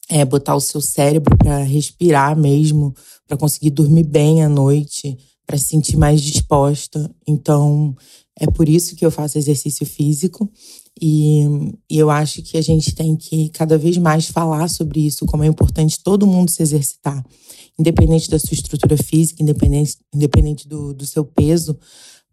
É 0.09 0.25
botar 0.25 0.55
o 0.55 0.61
seu 0.61 0.81
cérebro 0.81 1.37
para 1.37 1.59
respirar 1.59 2.35
mesmo, 2.35 2.91
para 3.27 3.37
conseguir 3.37 3.69
dormir 3.69 4.05
bem 4.05 4.43
à 4.43 4.49
noite, 4.49 5.15
para 5.45 5.59
se 5.59 5.65
sentir 5.65 5.95
mais 5.95 6.21
disposta. 6.21 7.07
Então, 7.27 7.95
é 8.39 8.47
por 8.47 8.67
isso 8.67 8.95
que 8.95 9.05
eu 9.05 9.11
faço 9.11 9.37
exercício 9.37 9.85
físico. 9.85 10.51
E, 11.01 11.43
e 11.89 11.97
eu 11.97 12.09
acho 12.09 12.41
que 12.41 12.57
a 12.57 12.61
gente 12.61 12.95
tem 12.95 13.15
que 13.15 13.49
cada 13.49 13.77
vez 13.77 13.97
mais 13.97 14.27
falar 14.27 14.69
sobre 14.69 15.05
isso, 15.05 15.25
como 15.25 15.43
é 15.43 15.47
importante 15.47 16.01
todo 16.01 16.25
mundo 16.25 16.49
se 16.49 16.63
exercitar, 16.63 17.23
independente 17.77 18.29
da 18.29 18.39
sua 18.39 18.53
estrutura 18.53 18.97
física, 18.97 19.43
independente, 19.43 19.97
independente 20.13 20.67
do, 20.67 20.93
do 20.93 21.05
seu 21.05 21.25
peso, 21.25 21.77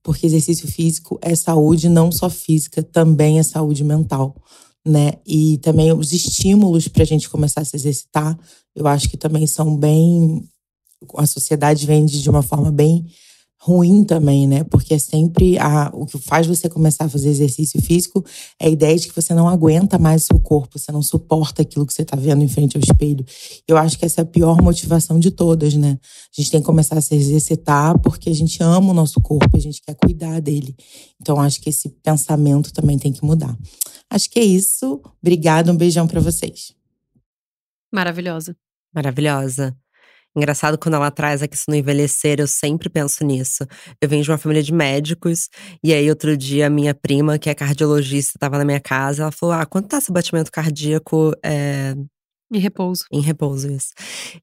porque 0.03 0.27
exercício 0.27 0.69
físico 0.69 1.19
é 1.21 1.35
saúde 1.35 1.89
não 1.89 2.13
só 2.13 2.31
física, 2.31 2.83
também 2.83 3.39
é 3.39 3.43
saúde 3.43 3.83
mental, 3.83 4.37
né? 4.87 5.15
E 5.27 5.59
também 5.59 5.93
os 5.93 6.13
estímulos 6.13 6.89
para 6.89 7.03
a 7.03 7.07
gente 7.07 7.29
começar 7.29 7.61
a 7.63 7.65
se 7.65 7.77
exercitar, 7.77 8.39
eu 8.75 8.87
acho 8.87 9.09
que 9.09 9.17
também 9.17 9.47
são 9.47 9.77
bem. 9.77 10.45
A 11.17 11.27
sociedade 11.27 11.85
vende 11.85 12.23
de 12.23 12.31
uma 12.31 12.43
forma 12.43 12.71
bem 12.71 13.07
ruim 13.65 14.03
também, 14.03 14.45
né? 14.49 14.65
Porque 14.65 14.93
é 14.93 14.99
sempre 14.99 15.57
a, 15.57 15.89
o 15.95 16.05
que 16.05 16.19
faz 16.19 16.49
você 16.49 16.69
começar 16.69 17.05
a 17.05 17.09
fazer 17.09 17.29
exercício 17.29 17.81
físico 17.81 18.25
é 18.59 18.67
a 18.67 18.69
ideia 18.69 18.99
de 18.99 19.07
que 19.07 19.15
você 19.15 19.33
não 19.33 19.49
aguenta 19.49 20.01
mais 20.01 20.25
o 20.25 20.27
seu 20.27 20.41
corpo, 20.41 20.81
você 20.81 20.91
não 20.91 21.01
suporta 21.01 21.63
aquilo 21.63 21.87
que 21.87 21.95
você 21.95 22.03
está 22.03 22.17
vendo 22.17 22.43
em 22.43 22.49
frente 22.49 22.77
ao 22.77 22.83
espelho. 22.83 23.25
Eu 23.69 23.77
acho 23.77 23.97
que 23.97 24.05
essa 24.05 24.21
é 24.21 24.25
a 24.25 24.27
pior 24.27 24.61
motivação 24.61 25.17
de 25.21 25.31
todas, 25.31 25.75
né? 25.75 25.97
A 26.37 26.41
gente 26.41 26.51
tem 26.51 26.61
que 26.61 26.67
começar 26.67 26.99
a 26.99 27.01
se 27.01 27.15
exercitar 27.15 27.97
porque 28.01 28.29
a 28.31 28.35
gente 28.35 28.61
ama 28.61 28.91
o 28.91 28.95
nosso 28.95 29.21
corpo, 29.21 29.57
a 29.57 29.61
gente 29.61 29.81
quer 29.81 29.95
cuidar 29.95 30.41
dele. 30.41 30.75
Então 31.21 31.41
acho 31.41 31.61
que 31.61 31.69
esse 31.69 31.89
pensamento 32.03 32.73
também 32.73 32.99
tem 32.99 33.13
que 33.13 33.25
mudar. 33.25 33.57
Acho 34.11 34.29
que 34.29 34.41
é 34.41 34.45
isso. 34.45 35.01
Obrigada, 35.23 35.71
um 35.71 35.77
beijão 35.77 36.09
para 36.09 36.21
vocês. 36.21 36.75
Maravilhosa. 37.93 38.57
Maravilhosa. 38.93 39.77
Engraçado 40.37 40.78
quando 40.78 40.95
ela 40.95 41.11
traz 41.11 41.43
a 41.43 41.49
questão 41.49 41.72
do 41.72 41.76
envelhecer, 41.78 42.41
eu 42.41 42.47
sempre 42.47 42.89
penso 42.89 43.24
nisso. 43.24 43.66
Eu 44.01 44.09
venho 44.09 44.22
de 44.22 44.30
uma 44.30 44.39
família 44.39 44.62
de 44.62 44.72
médicos, 44.72 45.49
e 45.85 45.93
aí 45.93 46.09
outro 46.09 46.37
dia 46.37 46.70
minha 46.70 46.95
prima, 46.95 47.39
que 47.39 47.51
é 47.51 47.55
cardiologista, 47.55 48.33
estava 48.37 48.57
na 48.59 48.64
minha 48.64 48.80
casa, 48.80 49.22
ela 49.22 49.33
falou: 49.33 49.55
Ah, 49.55 49.66
quanto 49.66 49.89
tá 49.89 50.01
seu 50.01 50.14
batimento 50.14 50.51
cardíaco? 50.51 51.33
É... 51.45 51.95
Em 52.53 52.59
repouso. 52.59 53.05
Em 53.12 53.20
repouso, 53.20 53.70
isso. 53.70 53.93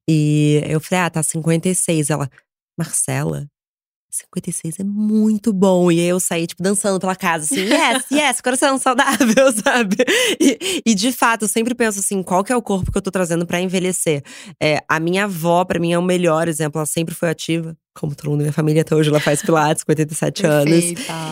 E 0.07 0.61
eu 0.67 0.79
falei: 0.79 1.05
Ah, 1.05 1.09
tá 1.09 1.23
56. 1.23 2.09
Ela, 2.09 2.29
Marcela, 2.77 3.47
56 4.09 4.79
é 4.79 4.83
muito 4.83 5.53
bom. 5.53 5.91
E 5.91 5.99
aí 5.99 6.07
eu 6.07 6.19
saí, 6.19 6.47
tipo, 6.47 6.63
dançando 6.63 6.99
pela 6.99 7.15
casa, 7.15 7.45
assim, 7.45 7.61
yes, 7.61 8.05
yes, 8.11 8.41
coração 8.41 8.77
saudável, 8.77 9.51
sabe? 9.63 9.97
E, 10.39 10.81
e, 10.85 10.95
de 10.95 11.11
fato, 11.11 11.43
eu 11.43 11.47
sempre 11.47 11.75
penso 11.75 11.99
assim, 11.99 12.23
qual 12.23 12.43
que 12.43 12.51
é 12.51 12.55
o 12.55 12.61
corpo 12.61 12.91
que 12.91 12.97
eu 12.97 13.01
tô 13.01 13.11
trazendo 13.11 13.45
para 13.45 13.61
envelhecer? 13.61 14.23
É, 14.61 14.83
a 14.87 14.99
minha 14.99 15.25
avó, 15.25 15.63
para 15.63 15.79
mim, 15.79 15.93
é 15.93 15.99
o 15.99 16.03
melhor 16.03 16.47
exemplo. 16.47 16.79
Ela 16.79 16.85
sempre 16.85 17.13
foi 17.13 17.29
ativa. 17.29 17.77
Como 17.93 18.15
todo 18.15 18.29
mundo 18.29 18.39
da 18.39 18.43
minha 18.43 18.53
família 18.53 18.81
até 18.81 18.95
hoje, 18.95 19.09
ela 19.09 19.19
faz 19.19 19.41
pilates 19.41 19.83
com 19.83 19.91
87 19.91 20.45
anos. 20.45 20.85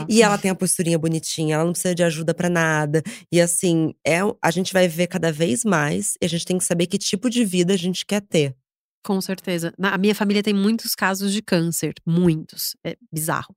E 0.10 0.22
ela 0.22 0.38
tem 0.38 0.52
a 0.52 0.56
posturinha 0.56 1.00
bonitinha, 1.00 1.56
ela 1.56 1.64
não 1.64 1.72
precisa 1.72 1.96
de 1.96 2.04
ajuda 2.04 2.34
para 2.34 2.50
nada. 2.50 3.02
E 3.32 3.40
assim, 3.40 3.94
é, 4.06 4.20
a 4.42 4.52
gente 4.52 4.74
vai 4.74 4.88
viver 4.88 5.08
cada 5.08 5.32
vez 5.32 5.64
mais 5.64 6.16
e 6.22 6.26
a 6.26 6.30
gente 6.30 6.46
tem 6.46 6.58
que 6.58 6.66
saber 6.66 6.88
que 6.88 6.98
tipo 6.98 7.30
de 7.30 7.46
vida 7.46 7.74
a 7.74 7.78
gente 7.78 8.06
quer 8.06 8.22
ter. 8.22 8.56
Com 9.08 9.22
certeza. 9.22 9.74
Na, 9.80 9.94
a 9.94 9.98
minha 9.98 10.14
família 10.14 10.44
tem 10.44 10.54
muitos 10.54 10.94
casos 10.94 11.32
de 11.32 11.42
câncer, 11.42 11.94
muitos. 12.06 12.76
É 12.84 12.98
bizarro. 13.10 13.56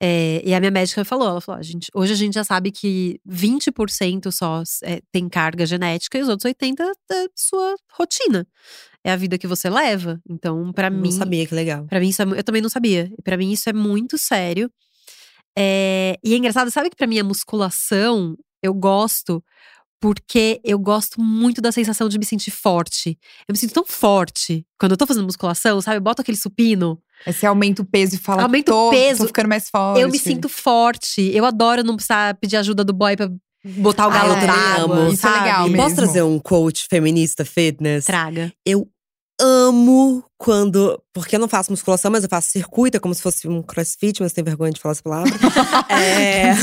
É, 0.00 0.40
e 0.44 0.54
a 0.54 0.60
minha 0.60 0.70
médica 0.70 1.04
falou: 1.04 1.26
ela 1.26 1.40
falou, 1.40 1.58
a 1.58 1.62
gente, 1.62 1.90
hoje 1.92 2.12
a 2.12 2.16
gente 2.16 2.34
já 2.34 2.44
sabe 2.44 2.70
que 2.70 3.20
20% 3.28 4.30
só 4.30 4.62
é, 4.84 5.00
tem 5.10 5.28
carga 5.28 5.66
genética 5.66 6.16
e 6.16 6.22
os 6.22 6.28
outros 6.28 6.48
80% 6.48 6.92
é 7.10 7.26
sua 7.34 7.74
rotina. 7.94 8.46
É 9.02 9.10
a 9.10 9.16
vida 9.16 9.36
que 9.36 9.48
você 9.48 9.68
leva. 9.68 10.20
Então, 10.28 10.72
para 10.72 10.88
mim. 10.88 11.10
Não 11.10 11.18
sabia, 11.18 11.44
que 11.44 11.54
legal. 11.54 11.84
Para 11.86 11.98
mim, 11.98 12.10
isso 12.10 12.22
é, 12.22 12.24
eu 12.24 12.44
também 12.44 12.62
não 12.62 12.70
sabia. 12.70 13.10
Para 13.24 13.36
mim, 13.36 13.50
isso 13.50 13.68
é 13.68 13.72
muito 13.72 14.16
sério. 14.16 14.70
É, 15.58 16.16
e 16.22 16.32
é 16.32 16.36
engraçado, 16.36 16.70
sabe 16.70 16.90
que 16.90 16.96
para 16.96 17.08
mim 17.08 17.18
a 17.18 17.24
musculação, 17.24 18.36
eu 18.62 18.72
gosto 18.72 19.42
porque 20.00 20.60
eu 20.64 20.78
gosto 20.78 21.20
muito 21.20 21.60
da 21.60 21.70
sensação 21.70 22.08
de 22.08 22.18
me 22.18 22.24
sentir 22.24 22.50
forte. 22.50 23.18
Eu 23.46 23.52
me 23.52 23.58
sinto 23.58 23.74
tão 23.74 23.84
forte 23.84 24.66
quando 24.78 24.92
eu 24.92 24.96
tô 24.96 25.06
fazendo 25.06 25.24
musculação, 25.24 25.80
sabe? 25.80 25.98
Eu 25.98 26.00
boto 26.00 26.22
aquele 26.22 26.38
supino. 26.38 26.98
Aí 27.26 27.34
você 27.34 27.44
aumenta 27.44 27.82
o 27.82 27.84
peso 27.84 28.14
e 28.14 28.18
fala, 28.18 28.42
aumenta 28.42 28.72
tô, 28.72 28.88
o 28.88 28.90
peso, 28.90 29.20
tô 29.20 29.26
ficando 29.26 29.48
mais 29.48 29.68
forte. 29.68 30.00
Eu 30.00 30.08
me 30.08 30.18
sinto 30.18 30.48
forte. 30.48 31.30
Eu 31.34 31.44
adoro 31.44 31.84
não 31.84 31.96
precisar 31.96 32.34
pedir 32.36 32.56
ajuda 32.56 32.82
do 32.82 32.94
boy 32.94 33.14
pra 33.14 33.30
botar 33.62 34.08
o 34.08 34.10
galo 34.10 34.32
ah, 34.32 34.46
d'água. 34.46 35.10
Isso 35.10 35.26
é 35.26 35.30
legal 35.30 35.68
mesmo. 35.68 35.76
Posso 35.76 35.96
trazer 35.96 36.22
um 36.22 36.38
coach 36.38 36.86
feminista 36.88 37.44
fitness? 37.44 38.06
Traga. 38.06 38.50
Eu 38.64 38.88
amo 39.40 40.24
quando. 40.38 41.02
Porque 41.12 41.36
eu 41.36 41.40
não 41.40 41.48
faço 41.48 41.70
musculação, 41.70 42.10
mas 42.10 42.22
eu 42.22 42.30
faço 42.30 42.50
circuito, 42.50 42.96
é 42.96 43.00
como 43.00 43.14
se 43.14 43.22
fosse 43.22 43.48
um 43.48 43.62
crossfit, 43.62 44.20
mas 44.22 44.32
tenho 44.32 44.44
vergonha 44.44 44.72
de 44.72 44.80
falar 44.80 44.92
essa 44.92 45.02
palavra. 45.02 45.32
é, 45.90 46.54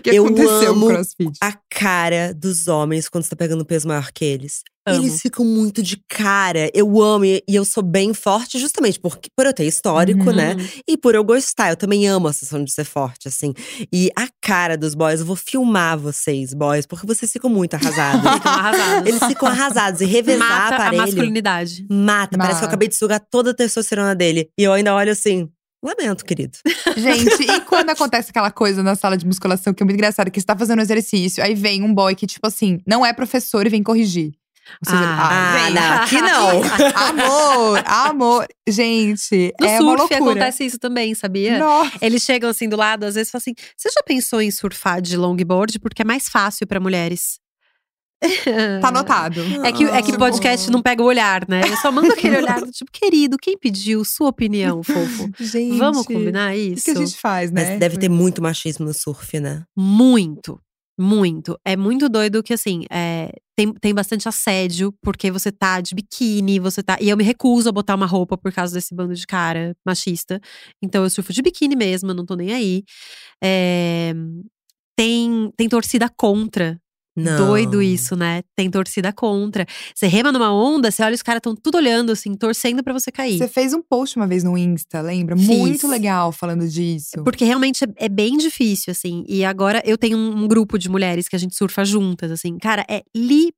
que 0.00 0.10
eu 0.10 0.26
aconteceu 0.26 0.72
amo 0.72 0.88
crossfit? 0.88 1.38
a 1.40 1.52
cara 1.70 2.34
dos 2.34 2.68
homens 2.68 3.08
quando 3.08 3.24
você 3.24 3.30
tá 3.30 3.36
pegando 3.36 3.64
peso 3.64 3.88
maior 3.88 4.10
que 4.12 4.24
eles. 4.24 4.62
Amo. 4.96 5.02
Eles 5.06 5.20
ficam 5.20 5.44
muito 5.44 5.82
de 5.82 5.96
cara. 6.08 6.70
Eu 6.74 7.00
amo 7.02 7.24
e 7.24 7.42
e 7.48 7.54
eu 7.56 7.64
sou 7.64 7.82
bem 7.82 8.12
forte 8.14 8.58
justamente 8.58 8.98
porque, 9.00 9.28
por 9.36 9.46
eu 9.46 9.52
ter 9.52 9.64
histórico, 9.64 10.28
Uhum. 10.30 10.36
né? 10.36 10.56
E 10.86 10.96
por 10.96 11.14
eu 11.14 11.24
gostar. 11.24 11.70
Eu 11.70 11.76
também 11.76 12.06
amo 12.06 12.28
a 12.28 12.32
sensação 12.32 12.62
de 12.64 12.72
ser 12.72 12.84
forte, 12.84 13.28
assim. 13.28 13.52
E 13.92 14.10
a 14.16 14.26
cara 14.40 14.76
dos 14.76 14.94
boys, 14.94 15.20
eu 15.20 15.26
vou 15.26 15.36
filmar 15.36 15.98
vocês, 15.98 16.52
boys, 16.54 16.86
porque 16.86 17.06
vocês 17.06 17.30
ficam 17.32 17.50
muito 17.50 17.74
arrasados. 17.74 18.20
Ficam 18.40 18.52
arrasados. 18.52 19.08
Eles 19.08 19.24
ficam 19.24 19.48
arrasados. 19.48 20.00
E 20.00 20.04
revezar 20.04 20.48
Mata 20.48 20.74
a 20.74 20.76
aparelho. 20.76 21.02
masculinidade. 21.02 21.86
Mata, 21.90 22.36
parece 22.38 22.58
que 22.58 22.64
eu 22.64 22.66
Mata. 22.66 22.66
acabei 22.66 22.88
de 22.88 22.96
sugar 22.96 23.20
toda 23.30 23.50
a 23.50 23.54
testosterona 23.54 24.14
dele. 24.14 24.48
E 24.58 24.62
eu 24.64 24.72
ainda 24.72 24.94
olho 24.94 25.10
assim, 25.12 25.48
lamento, 25.82 26.24
querido. 26.24 26.58
Gente, 26.96 27.42
e 27.42 27.60
quando 27.66 27.90
acontece 27.90 28.30
aquela 28.30 28.50
coisa 28.50 28.82
na 28.82 28.94
sala 28.94 29.16
de 29.16 29.26
musculação 29.26 29.72
que 29.72 29.82
é 29.82 29.84
muito 29.84 29.96
engraçado, 29.96 30.30
que 30.30 30.40
você 30.40 30.46
tá 30.46 30.56
fazendo 30.56 30.82
exercício, 30.82 31.42
aí 31.42 31.54
vem 31.54 31.82
um 31.82 31.92
boy 31.94 32.14
que, 32.14 32.26
tipo 32.26 32.46
assim, 32.46 32.78
não 32.86 33.04
é 33.04 33.12
professor 33.12 33.66
e 33.66 33.70
vem 33.70 33.82
corrigir. 33.82 34.32
Ah, 34.86 35.66
Ah, 35.66 35.70
não, 35.70 36.02
aqui 36.02 36.20
não. 36.20 36.60
Amor, 36.94 37.82
amor. 37.86 38.46
Gente, 38.68 39.52
No 39.60 39.66
é 39.66 39.80
uma 39.80 39.98
surf 39.98 40.14
loucura. 40.14 40.30
acontece 40.32 40.64
isso 40.64 40.78
também, 40.78 41.14
sabia? 41.14 41.58
Nossa. 41.58 41.92
Eles 42.00 42.22
chegam 42.22 42.48
assim 42.50 42.68
do 42.68 42.76
lado, 42.76 43.04
às 43.04 43.14
vezes 43.14 43.30
falam 43.30 43.40
assim: 43.42 43.54
você 43.76 43.88
já 43.90 44.02
pensou 44.04 44.40
em 44.40 44.50
surfar 44.50 45.00
de 45.02 45.16
longboard? 45.16 45.78
Porque 45.80 46.02
é 46.02 46.04
mais 46.04 46.28
fácil 46.28 46.66
pra 46.66 46.78
mulheres. 46.80 47.38
Tá 48.82 48.88
anotado. 48.88 49.40
É 49.64 49.72
que, 49.72 49.82
é 49.84 50.02
que 50.02 50.16
podcast 50.18 50.70
não 50.70 50.82
pega 50.82 51.02
o 51.02 51.06
olhar, 51.06 51.48
né? 51.48 51.62
Eu 51.66 51.76
só 51.78 51.90
mando 51.90 52.12
aquele 52.12 52.36
olhar 52.36 52.60
do 52.60 52.66
tipo, 52.70 52.90
querido, 52.92 53.38
quem 53.40 53.56
pediu 53.56 54.04
sua 54.04 54.28
opinião, 54.28 54.82
fofo? 54.82 55.30
Gente. 55.40 55.78
Vamos 55.78 56.04
combinar 56.06 56.52
O 56.52 56.54
isso? 56.54 56.84
que 56.84 56.90
a 56.90 56.94
gente 56.96 57.16
faz, 57.16 57.50
né? 57.50 57.70
Mas 57.70 57.80
deve 57.80 57.96
ter 57.96 58.10
muito 58.10 58.42
machismo 58.42 58.84
no 58.84 58.92
surf, 58.92 59.40
né? 59.40 59.62
Muito, 59.74 60.60
muito. 61.00 61.58
É 61.64 61.76
muito 61.76 62.08
doido 62.08 62.42
que, 62.42 62.52
assim, 62.52 62.84
é, 62.90 63.32
tem, 63.56 63.72
tem 63.74 63.94
bastante 63.94 64.28
assédio, 64.28 64.92
porque 65.02 65.30
você 65.30 65.50
tá 65.50 65.80
de 65.80 65.94
biquíni, 65.94 66.58
você 66.58 66.82
tá. 66.82 66.96
E 67.00 67.08
eu 67.08 67.16
me 67.16 67.24
recuso 67.24 67.68
a 67.68 67.72
botar 67.72 67.94
uma 67.94 68.06
roupa 68.06 68.36
por 68.38 68.52
causa 68.52 68.74
desse 68.74 68.94
bando 68.94 69.14
de 69.14 69.26
cara 69.26 69.74
machista. 69.84 70.40
Então 70.82 71.02
eu 71.04 71.10
surfo 71.10 71.32
de 71.32 71.42
biquíni 71.42 71.76
mesmo, 71.76 72.10
eu 72.10 72.14
não 72.14 72.26
tô 72.26 72.34
nem 72.36 72.52
aí. 72.52 72.82
É, 73.42 74.12
tem, 74.96 75.50
tem 75.56 75.68
torcida 75.68 76.08
contra. 76.16 76.78
Não. 77.16 77.48
Doido 77.48 77.82
isso, 77.82 78.14
né? 78.14 78.42
Tem 78.56 78.70
torcida 78.70 79.12
contra. 79.12 79.66
Você 79.94 80.06
rema 80.06 80.30
numa 80.30 80.52
onda, 80.52 80.90
você 80.90 81.02
olha 81.02 81.14
os 81.14 81.22
caras 81.22 81.40
tão 81.42 81.54
tudo 81.56 81.76
olhando, 81.76 82.12
assim, 82.12 82.34
torcendo 82.34 82.82
pra 82.84 82.92
você 82.92 83.10
cair. 83.10 83.36
Você 83.38 83.48
fez 83.48 83.74
um 83.74 83.82
post 83.82 84.16
uma 84.16 84.26
vez 84.26 84.44
no 84.44 84.56
Insta, 84.56 85.00
lembra? 85.00 85.36
Fiz. 85.36 85.46
Muito 85.46 85.86
legal 85.88 86.30
falando 86.32 86.66
disso. 86.68 87.22
Porque 87.24 87.44
realmente 87.44 87.84
é, 87.84 87.88
é 88.06 88.08
bem 88.08 88.36
difícil, 88.36 88.92
assim. 88.92 89.24
E 89.28 89.44
agora 89.44 89.82
eu 89.84 89.98
tenho 89.98 90.16
um, 90.16 90.44
um 90.44 90.48
grupo 90.48 90.78
de 90.78 90.88
mulheres 90.88 91.28
que 91.28 91.34
a 91.36 91.38
gente 91.38 91.56
surfa 91.56 91.84
juntas, 91.84 92.30
assim. 92.30 92.56
Cara, 92.58 92.84
é 92.88 93.02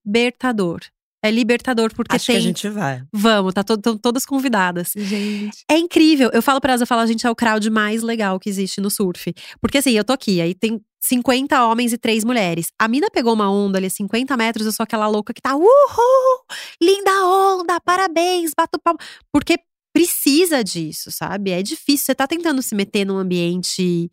libertador. 0.06 0.80
É 1.24 1.30
libertador, 1.30 1.94
porque 1.94 2.16
Acho 2.16 2.26
tem. 2.26 2.34
que 2.34 2.38
a 2.40 2.44
gente 2.44 2.68
vai. 2.68 3.00
Vamos, 3.12 3.54
tá 3.54 3.62
to- 3.62 3.78
tão 3.78 3.96
todas 3.96 4.26
convidadas. 4.26 4.90
Gente. 4.96 5.58
É 5.70 5.78
incrível. 5.78 6.30
Eu 6.32 6.42
falo 6.42 6.60
pra 6.60 6.72
elas, 6.72 6.80
eu 6.80 6.86
falo, 6.86 7.00
a 7.02 7.06
gente 7.06 7.24
é 7.24 7.30
o 7.30 7.34
crowd 7.36 7.70
mais 7.70 8.02
legal 8.02 8.40
que 8.40 8.48
existe 8.50 8.80
no 8.80 8.90
surf. 8.90 9.32
Porque 9.60 9.78
assim, 9.78 9.92
eu 9.92 10.02
tô 10.02 10.12
aqui, 10.12 10.40
aí 10.40 10.52
tem 10.52 10.80
50 11.02 11.66
homens 11.66 11.92
e 11.92 11.98
3 11.98 12.24
mulheres. 12.24 12.68
A 12.78 12.86
mina 12.86 13.10
pegou 13.10 13.34
uma 13.34 13.50
onda 13.50 13.78
ali, 13.78 13.90
50 13.90 14.36
metros, 14.36 14.66
eu 14.66 14.72
sou 14.72 14.84
aquela 14.84 15.08
louca 15.08 15.34
que 15.34 15.42
tá, 15.42 15.54
uhul! 15.56 16.44
Linda 16.80 17.10
onda, 17.26 17.80
parabéns, 17.80 18.52
bato 18.56 18.78
palma. 18.78 18.98
Porque 19.32 19.58
precisa 19.92 20.62
disso, 20.62 21.10
sabe? 21.10 21.50
É 21.50 21.62
difícil. 21.62 22.06
Você 22.06 22.14
tá 22.14 22.26
tentando 22.26 22.62
se 22.62 22.74
meter 22.74 23.04
num 23.04 23.18
ambiente 23.18 24.10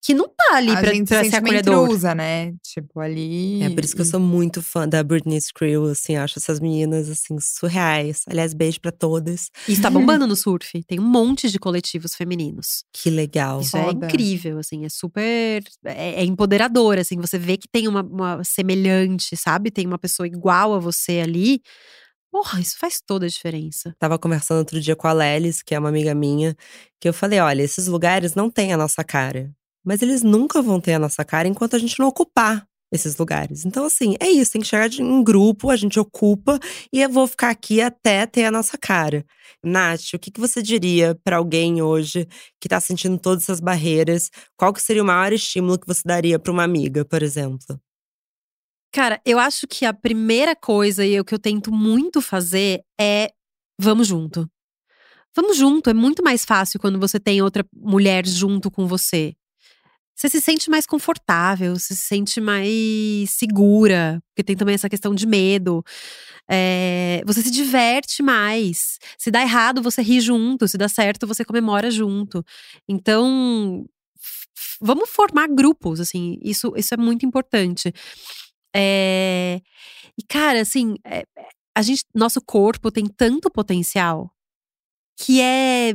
que 0.00 0.14
não 0.14 0.28
tá 0.28 0.56
ali 0.56 0.70
a 0.70 0.80
pra, 0.80 0.94
gente 0.94 1.08
pra 1.08 1.24
se 1.24 1.30
ser 1.30 1.36
acolhedor. 1.36 1.84
intrusa, 1.84 2.14
né? 2.14 2.52
Tipo, 2.62 3.00
ali… 3.00 3.62
É 3.62 3.70
por 3.70 3.84
isso 3.84 3.94
que 3.94 4.00
eu 4.00 4.06
sou 4.06 4.20
muito 4.20 4.62
fã 4.62 4.88
da 4.88 5.02
Britney 5.02 5.40
Screw, 5.40 5.86
assim, 5.86 6.16
acho 6.16 6.38
essas 6.38 6.60
meninas, 6.60 7.08
assim, 7.08 7.38
surreais. 7.40 8.22
Aliás, 8.28 8.54
beijo 8.54 8.80
pra 8.80 8.92
todas. 8.92 9.50
Isso 9.68 9.82
tá 9.82 9.90
bombando 9.90 10.26
no 10.26 10.36
surf. 10.36 10.82
Tem 10.84 11.00
um 11.00 11.08
monte 11.08 11.50
de 11.50 11.58
coletivos 11.58 12.14
femininos. 12.14 12.84
Que 12.92 13.10
legal. 13.10 13.60
Isso 13.60 13.76
é 13.76 13.84
Foda. 13.84 14.06
incrível, 14.06 14.58
assim, 14.58 14.84
é 14.84 14.88
super. 14.88 15.62
É, 15.84 16.22
é 16.22 16.24
empoderador, 16.24 16.98
assim, 16.98 17.16
você 17.16 17.38
vê 17.38 17.56
que 17.56 17.68
tem 17.68 17.88
uma, 17.88 18.02
uma 18.02 18.44
semelhante, 18.44 19.36
sabe? 19.36 19.70
Tem 19.70 19.86
uma 19.86 19.98
pessoa 19.98 20.26
igual 20.26 20.74
a 20.74 20.78
você 20.78 21.20
ali. 21.20 21.60
Porra, 22.30 22.60
isso 22.60 22.76
faz 22.78 23.00
toda 23.04 23.26
a 23.26 23.28
diferença. 23.28 23.94
Tava 23.98 24.18
conversando 24.18 24.58
outro 24.58 24.80
dia 24.80 24.94
com 24.94 25.08
a 25.08 25.12
Lelis, 25.12 25.62
que 25.62 25.74
é 25.74 25.78
uma 25.78 25.88
amiga 25.88 26.14
minha, 26.14 26.54
que 27.00 27.08
eu 27.08 27.12
falei: 27.12 27.40
olha, 27.40 27.62
esses 27.62 27.86
lugares 27.86 28.34
não 28.34 28.50
têm 28.50 28.72
a 28.72 28.76
nossa 28.76 29.02
cara. 29.02 29.50
Mas 29.84 30.02
eles 30.02 30.22
nunca 30.22 30.60
vão 30.62 30.80
ter 30.80 30.94
a 30.94 30.98
nossa 30.98 31.24
cara 31.24 31.48
enquanto 31.48 31.76
a 31.76 31.78
gente 31.78 31.98
não 31.98 32.08
ocupar 32.08 32.66
esses 32.92 33.16
lugares. 33.16 33.64
Então, 33.64 33.84
assim, 33.84 34.16
é 34.20 34.30
isso, 34.30 34.52
tem 34.52 34.62
que 34.62 34.66
chegar 34.66 34.90
em 34.92 35.22
grupo, 35.22 35.70
a 35.70 35.76
gente 35.76 36.00
ocupa 36.00 36.58
e 36.92 37.02
eu 37.02 37.10
vou 37.10 37.26
ficar 37.26 37.50
aqui 37.50 37.80
até 37.82 38.26
ter 38.26 38.44
a 38.44 38.50
nossa 38.50 38.78
cara. 38.78 39.24
Nath, 39.62 40.14
o 40.14 40.18
que, 40.18 40.30
que 40.30 40.40
você 40.40 40.62
diria 40.62 41.14
pra 41.22 41.36
alguém 41.36 41.82
hoje 41.82 42.26
que 42.60 42.68
tá 42.68 42.80
sentindo 42.80 43.18
todas 43.18 43.44
essas 43.44 43.60
barreiras? 43.60 44.30
Qual 44.56 44.72
que 44.72 44.80
seria 44.82 45.02
o 45.02 45.06
maior 45.06 45.32
estímulo 45.32 45.78
que 45.78 45.86
você 45.86 46.02
daria 46.04 46.38
pra 46.38 46.52
uma 46.52 46.64
amiga, 46.64 47.04
por 47.04 47.22
exemplo? 47.22 47.78
Cara, 48.92 49.20
eu 49.24 49.38
acho 49.38 49.66
que 49.66 49.84
a 49.84 49.92
primeira 49.92 50.56
coisa 50.56 51.04
e 51.04 51.20
o 51.20 51.24
que 51.24 51.34
eu 51.34 51.38
tento 51.38 51.70
muito 51.70 52.22
fazer 52.22 52.82
é 52.98 53.30
vamos 53.78 54.06
junto. 54.06 54.48
vamos 55.36 55.56
junto. 55.56 55.90
É 55.90 55.94
muito 55.94 56.22
mais 56.22 56.44
fácil 56.44 56.80
quando 56.80 56.98
você 56.98 57.20
tem 57.20 57.42
outra 57.42 57.64
mulher 57.74 58.26
junto 58.26 58.70
com 58.70 58.86
você. 58.86 59.34
Você 60.18 60.28
se 60.28 60.40
sente 60.40 60.68
mais 60.68 60.84
confortável, 60.84 61.78
se 61.78 61.94
sente 61.94 62.40
mais 62.40 63.30
segura, 63.30 64.20
porque 64.30 64.42
tem 64.42 64.56
também 64.56 64.74
essa 64.74 64.88
questão 64.88 65.14
de 65.14 65.24
medo. 65.24 65.84
É, 66.50 67.22
você 67.24 67.40
se 67.40 67.52
diverte 67.52 68.20
mais. 68.20 68.98
Se 69.16 69.30
dá 69.30 69.42
errado, 69.42 69.80
você 69.80 70.02
ri 70.02 70.20
junto. 70.20 70.66
Se 70.66 70.76
dá 70.76 70.88
certo, 70.88 71.24
você 71.24 71.44
comemora 71.44 71.88
junto. 71.88 72.44
Então, 72.88 73.86
vamos 74.80 75.08
formar 75.08 75.46
grupos, 75.46 76.00
assim. 76.00 76.36
Isso, 76.42 76.72
isso 76.76 76.94
é 76.94 76.96
muito 76.96 77.24
importante. 77.24 77.92
É, 78.74 79.60
e, 80.18 80.22
cara, 80.24 80.60
assim, 80.62 80.96
é, 81.04 81.22
a 81.76 81.82
gente, 81.82 82.04
nosso 82.12 82.40
corpo 82.40 82.90
tem 82.90 83.06
tanto 83.06 83.48
potencial 83.48 84.32
que 85.16 85.40
é, 85.40 85.94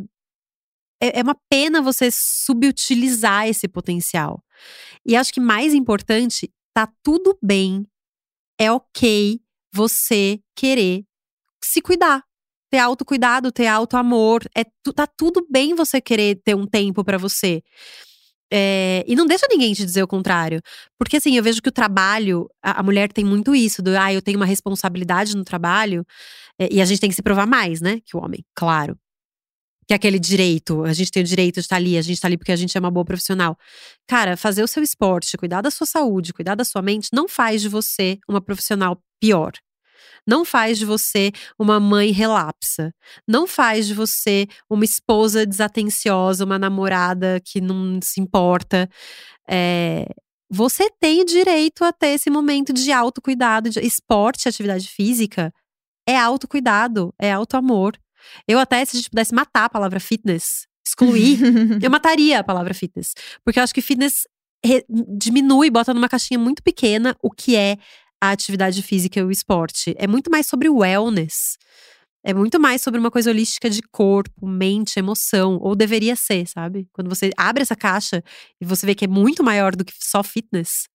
é, 1.04 1.20
é 1.20 1.22
uma 1.22 1.36
pena 1.50 1.82
você 1.82 2.10
subutilizar 2.10 3.48
esse 3.48 3.68
potencial. 3.68 4.42
E 5.06 5.18
acho 5.18 5.34
que 5.34 5.42
mais 5.42 5.74
importante, 5.74 6.50
tá 6.74 6.88
tudo 7.04 7.38
bem, 7.44 7.86
é 8.58 8.72
ok 8.72 9.42
você 9.74 10.40
querer 10.56 11.04
se 11.62 11.82
cuidar. 11.82 12.24
Ter 12.72 12.80
autocuidado, 12.80 13.52
ter 13.52 13.68
autoamor. 13.68 14.44
É, 14.56 14.64
tá 14.96 15.06
tudo 15.06 15.46
bem 15.50 15.76
você 15.76 16.00
querer 16.00 16.42
ter 16.44 16.56
um 16.56 16.66
tempo 16.66 17.04
para 17.04 17.18
você. 17.18 17.62
É, 18.52 19.04
e 19.08 19.16
não 19.16 19.26
deixa 19.26 19.46
ninguém 19.50 19.74
te 19.74 19.84
dizer 19.84 20.04
o 20.04 20.08
contrário. 20.08 20.62
Porque 20.98 21.18
assim, 21.18 21.36
eu 21.36 21.44
vejo 21.44 21.62
que 21.62 21.70
o 21.70 21.72
trabalho, 21.72 22.50
a, 22.64 22.80
a 22.80 22.84
mulher 22.84 23.12
tem 23.12 23.26
muito 23.26 23.54
isso, 23.54 23.82
do 23.82 23.90
ah, 23.98 24.14
eu 24.14 24.22
tenho 24.22 24.38
uma 24.38 24.46
responsabilidade 24.46 25.36
no 25.36 25.44
trabalho, 25.44 26.06
é, 26.60 26.70
e 26.72 26.82
a 26.82 26.86
gente 26.86 27.00
tem 27.02 27.10
que 27.10 27.16
se 27.16 27.24
provar 27.24 27.48
mais, 27.48 27.82
né? 27.82 28.00
Que 28.06 28.16
o 28.16 28.24
homem, 28.24 28.46
claro. 28.56 28.98
Que 29.88 29.94
é 29.94 29.96
aquele 29.96 30.20
direito, 30.20 30.84
a 30.84 30.94
gente 30.94 31.12
tem 31.12 31.24
o 31.24 31.26
direito 31.26 31.56
de 31.56 31.62
estar 31.62 31.76
ali, 31.76 31.98
a 31.98 32.02
gente 32.02 32.16
está 32.16 32.28
ali 32.28 32.38
porque 32.38 32.52
a 32.52 32.56
gente 32.56 32.78
é 32.78 32.80
uma 32.80 32.92
boa 32.92 33.06
profissional. 33.06 33.58
Cara, 34.08 34.38
fazer 34.38 34.64
o 34.64 34.68
seu 34.68 34.84
esporte, 34.84 35.38
cuidar 35.38 35.62
da 35.62 35.72
sua 35.72 35.88
saúde, 35.88 36.34
cuidar 36.34 36.56
da 36.56 36.64
sua 36.64 36.82
mente, 36.82 37.10
não 37.14 37.28
faz 37.28 37.62
de 37.62 37.70
você 37.70 38.20
uma 38.28 38.42
profissional 38.42 39.02
pior 39.20 39.54
não 40.26 40.46
faz 40.46 40.78
de 40.78 40.86
você 40.86 41.32
uma 41.60 41.80
mãe 41.80 42.12
relapsa. 42.12 42.94
Não 43.28 43.46
faz 43.46 43.88
de 43.88 43.94
você 43.94 44.48
uma 44.70 44.86
esposa 44.86 45.46
desatenciosa, 45.46 46.46
uma 46.46 46.58
namorada 46.58 47.42
que 47.44 47.60
não 47.60 48.00
se 48.02 48.22
importa. 48.22 48.90
É, 49.48 50.06
você 50.50 50.90
tem 51.00 51.26
direito 51.26 51.84
a 51.84 51.92
ter 51.92 52.10
esse 52.10 52.30
momento 52.30 52.72
de 52.74 52.92
autocuidado. 52.92 53.70
De 53.70 53.80
esporte, 53.80 54.48
atividade 54.48 54.88
física 54.88 55.54
é 56.08 56.18
autocuidado, 56.18 57.14
é 57.20 57.32
autoamor. 57.32 57.94
Eu 58.48 58.60
até, 58.60 58.84
se 58.86 58.96
a 58.96 59.00
gente 59.00 59.10
pudesse 59.10 59.34
matar 59.34 59.66
a 59.66 59.70
palavra 59.70 60.00
fitness, 60.00 60.68
excluir, 60.86 61.40
eu 61.82 61.90
mataria 61.90 62.40
a 62.40 62.44
palavra 62.44 62.74
fitness. 62.74 63.14
Porque 63.44 63.60
eu 63.60 63.64
acho 63.64 63.74
que 63.74 63.82
fitness 63.82 64.28
diminui, 65.18 65.70
bota 65.70 65.94
numa 65.94 66.08
caixinha 66.08 66.40
muito 66.40 66.64
pequena 66.64 67.16
o 67.22 67.30
que 67.30 67.56
é 67.56 67.78
a 68.22 68.32
atividade 68.32 68.82
física 68.82 69.20
e 69.20 69.24
o 69.24 69.32
esporte. 69.32 69.94
É 69.98 70.08
muito 70.08 70.32
mais 70.32 70.48
sobre 70.48 70.70
wellness. 70.70 71.58
É 72.26 72.34
muito 72.34 72.58
mais 72.58 72.82
sobre 72.82 72.98
uma 72.98 73.12
coisa 73.12 73.30
holística 73.30 73.70
de 73.70 73.82
corpo, 73.92 74.48
mente, 74.48 74.98
emoção. 74.98 75.58
Ou 75.62 75.76
deveria 75.76 76.16
ser, 76.16 76.48
sabe? 76.48 76.88
Quando 76.94 77.10
você 77.10 77.32
abre 77.36 77.64
essa 77.64 77.76
caixa 77.76 78.24
e 78.62 78.66
você 78.66 78.86
vê 78.86 78.96
que 78.96 79.04
é 79.04 79.08
muito 79.10 79.44
maior 79.44 79.76
do 79.76 79.84
que 79.84 79.94
só 80.00 80.24
fitness. 80.24 80.88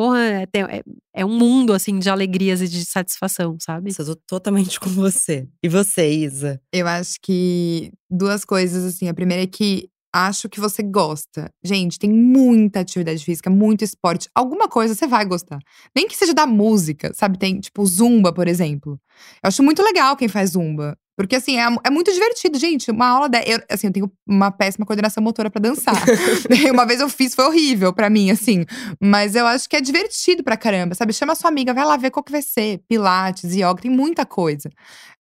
Porra, 0.00 0.18
é, 0.18 0.44
é, 0.54 0.82
é 1.12 1.26
um 1.26 1.38
mundo, 1.38 1.74
assim, 1.74 1.98
de 1.98 2.08
alegrias 2.08 2.62
e 2.62 2.68
de 2.68 2.86
satisfação, 2.86 3.58
sabe? 3.60 3.92
Eu 3.98 4.06
tô 4.06 4.16
totalmente 4.26 4.80
com 4.80 4.88
você. 4.88 5.46
E 5.62 5.68
você, 5.68 6.10
Isa? 6.10 6.58
Eu 6.72 6.88
acho 6.88 7.18
que 7.20 7.92
duas 8.10 8.42
coisas, 8.42 8.82
assim. 8.82 9.10
A 9.10 9.12
primeira 9.14 9.42
é 9.42 9.46
que 9.46 9.90
acho 10.10 10.48
que 10.48 10.58
você 10.58 10.82
gosta. 10.82 11.50
Gente, 11.62 11.98
tem 11.98 12.10
muita 12.10 12.80
atividade 12.80 13.22
física, 13.22 13.50
muito 13.50 13.84
esporte. 13.84 14.26
Alguma 14.34 14.68
coisa 14.68 14.94
você 14.94 15.06
vai 15.06 15.26
gostar. 15.26 15.58
Nem 15.94 16.08
que 16.08 16.16
seja 16.16 16.32
da 16.32 16.46
música, 16.46 17.12
sabe? 17.14 17.38
Tem, 17.38 17.60
tipo, 17.60 17.84
zumba, 17.84 18.32
por 18.32 18.48
exemplo. 18.48 18.98
Eu 19.44 19.48
acho 19.48 19.62
muito 19.62 19.82
legal 19.82 20.16
quem 20.16 20.28
faz 20.28 20.52
zumba. 20.52 20.96
Porque, 21.20 21.36
assim, 21.36 21.58
é, 21.58 21.66
é 21.84 21.90
muito 21.90 22.10
divertido, 22.10 22.58
gente. 22.58 22.90
Uma 22.90 23.06
aula 23.06 23.28
de. 23.28 23.38
Eu, 23.46 23.60
assim, 23.70 23.88
eu 23.88 23.92
tenho 23.92 24.10
uma 24.26 24.50
péssima 24.50 24.86
coordenação 24.86 25.22
motora 25.22 25.50
para 25.50 25.60
dançar. 25.60 25.94
uma 26.72 26.86
vez 26.86 26.98
eu 26.98 27.10
fiz, 27.10 27.34
foi 27.34 27.44
horrível 27.44 27.92
para 27.92 28.08
mim, 28.08 28.30
assim. 28.30 28.64
Mas 28.98 29.34
eu 29.34 29.46
acho 29.46 29.68
que 29.68 29.76
é 29.76 29.82
divertido 29.82 30.42
pra 30.42 30.56
caramba, 30.56 30.94
sabe? 30.94 31.12
Chama 31.12 31.34
sua 31.34 31.50
amiga, 31.50 31.74
vai 31.74 31.84
lá 31.84 31.98
ver 31.98 32.10
qual 32.10 32.24
que 32.24 32.32
vai 32.32 32.40
ser. 32.40 32.80
Pilates, 32.88 33.54
yoga, 33.54 33.82
tem 33.82 33.90
muita 33.90 34.24
coisa. 34.24 34.70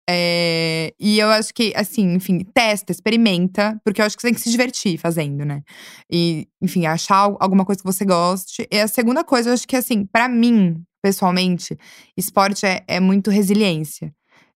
É, 0.10 0.94
e 0.98 1.20
eu 1.20 1.28
acho 1.32 1.54
que, 1.54 1.74
assim, 1.76 2.14
enfim, 2.14 2.46
testa, 2.54 2.94
experimenta, 2.94 3.78
porque 3.84 4.02
eu 4.02 4.06
acho 4.06 4.16
que 4.16 4.22
você 4.22 4.30
tem 4.30 4.34
que 4.34 4.42
se 4.42 4.50
divertir 4.50 4.98
fazendo, 4.98 5.44
né? 5.44 5.64
E, 6.10 6.48
enfim, 6.62 6.86
achar 6.86 7.30
alguma 7.42 7.66
coisa 7.66 7.82
que 7.82 7.86
você 7.86 8.06
goste. 8.06 8.66
E 8.72 8.80
a 8.80 8.88
segunda 8.88 9.22
coisa, 9.22 9.50
eu 9.50 9.54
acho 9.54 9.68
que, 9.68 9.76
assim, 9.76 10.06
para 10.06 10.30
mim, 10.30 10.82
pessoalmente, 11.04 11.78
esporte 12.16 12.66
é, 12.66 12.86
é 12.88 13.02
muito 13.02 13.30
resiliência. 13.30 14.14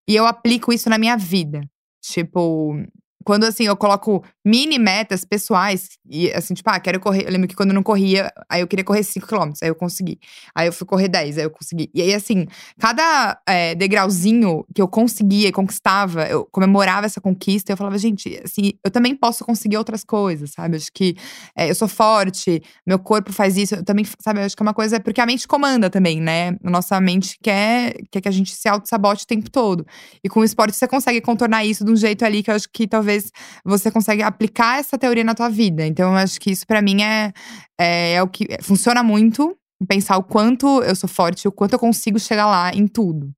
E 0.07 0.15
eu 0.15 0.25
aplico 0.25 0.73
isso 0.73 0.89
na 0.89 0.97
minha 0.97 1.17
vida. 1.17 1.61
Tipo, 2.01 2.75
quando 3.23 3.45
assim 3.45 3.65
eu 3.65 3.77
coloco 3.77 4.23
mini 4.45 4.77
metas 4.77 5.23
pessoais 5.23 5.97
e 6.09 6.31
assim, 6.33 6.53
tipo, 6.53 6.69
ah, 6.69 6.79
quero 6.79 6.99
correr. 6.99 7.25
Eu 7.25 7.31
lembro 7.31 7.47
que 7.47 7.55
quando 7.55 7.69
eu 7.69 7.75
não 7.75 7.83
corria, 7.83 8.31
aí 8.49 8.61
eu 8.61 8.67
queria 8.67 8.83
correr 8.83 9.03
5 9.03 9.25
km, 9.25 9.51
aí 9.61 9.69
eu 9.69 9.75
consegui. 9.75 10.19
Aí 10.53 10.67
eu 10.67 10.73
fui 10.73 10.85
correr 10.85 11.07
10, 11.07 11.37
aí 11.37 11.43
eu 11.45 11.49
consegui. 11.49 11.89
E 11.93 12.01
aí, 12.01 12.13
assim, 12.13 12.45
cada 12.77 13.39
é, 13.47 13.73
degrauzinho 13.75 14.65
que 14.73 14.81
eu 14.81 14.87
conseguia 14.87 15.47
e 15.47 15.51
conquistava, 15.51 16.25
eu 16.27 16.45
comemorava 16.51 17.05
essa 17.05 17.21
conquista, 17.21 17.71
eu 17.71 17.77
falava, 17.77 17.97
gente, 17.97 18.39
assim, 18.43 18.73
eu 18.83 18.91
também 18.91 19.15
posso 19.15 19.45
conseguir 19.45 19.77
outras 19.77 20.03
coisas, 20.03 20.51
sabe? 20.51 20.75
Acho 20.75 20.91
que 20.93 21.15
é, 21.55 21.69
eu 21.69 21.75
sou 21.75 21.87
forte, 21.87 22.61
meu 22.85 22.99
corpo 22.99 23.31
faz 23.31 23.57
isso, 23.57 23.75
eu 23.75 23.83
também, 23.83 24.05
sabe? 24.19 24.41
Acho 24.41 24.55
que 24.55 24.61
é 24.63 24.65
uma 24.65 24.73
coisa, 24.73 24.99
porque 24.99 25.21
a 25.21 25.25
mente 25.25 25.47
comanda 25.47 25.89
também, 25.89 26.19
né? 26.19 26.57
Nossa 26.61 26.99
mente 26.99 27.37
quer, 27.41 27.95
quer 28.11 28.21
que 28.21 28.27
a 28.27 28.31
gente 28.31 28.53
se 28.53 28.67
auto-sabote 28.67 29.23
o 29.23 29.27
tempo 29.27 29.49
todo. 29.49 29.85
E 30.23 30.29
com 30.29 30.41
o 30.41 30.43
esporte 30.43 30.75
você 30.75 30.87
consegue 30.87 31.21
contornar 31.21 31.65
isso 31.65 31.85
de 31.85 31.91
um 31.91 31.95
jeito 31.95 32.25
ali 32.25 32.43
que 32.43 32.51
eu 32.51 32.55
acho 32.55 32.67
que 32.71 32.87
talvez 32.87 33.31
você 33.63 33.89
consegue 33.89 34.21
aplicar 34.33 34.79
essa 34.79 34.97
teoria 34.97 35.23
na 35.23 35.35
tua 35.35 35.49
vida. 35.49 35.85
Então, 35.85 36.11
eu 36.11 36.17
acho 36.17 36.39
que 36.39 36.51
isso 36.51 36.65
para 36.65 36.81
mim 36.81 37.01
é, 37.01 37.31
é, 37.79 38.13
é, 38.15 38.23
o 38.23 38.27
que 38.27 38.45
funciona 38.61 39.03
muito. 39.03 39.57
Pensar 39.87 40.17
o 40.17 40.23
quanto 40.23 40.81
eu 40.83 40.95
sou 40.95 41.09
forte, 41.09 41.47
o 41.47 41.51
quanto 41.51 41.73
eu 41.73 41.79
consigo 41.79 42.19
chegar 42.19 42.45
lá 42.45 42.71
em 42.73 42.87
tudo. 42.87 43.31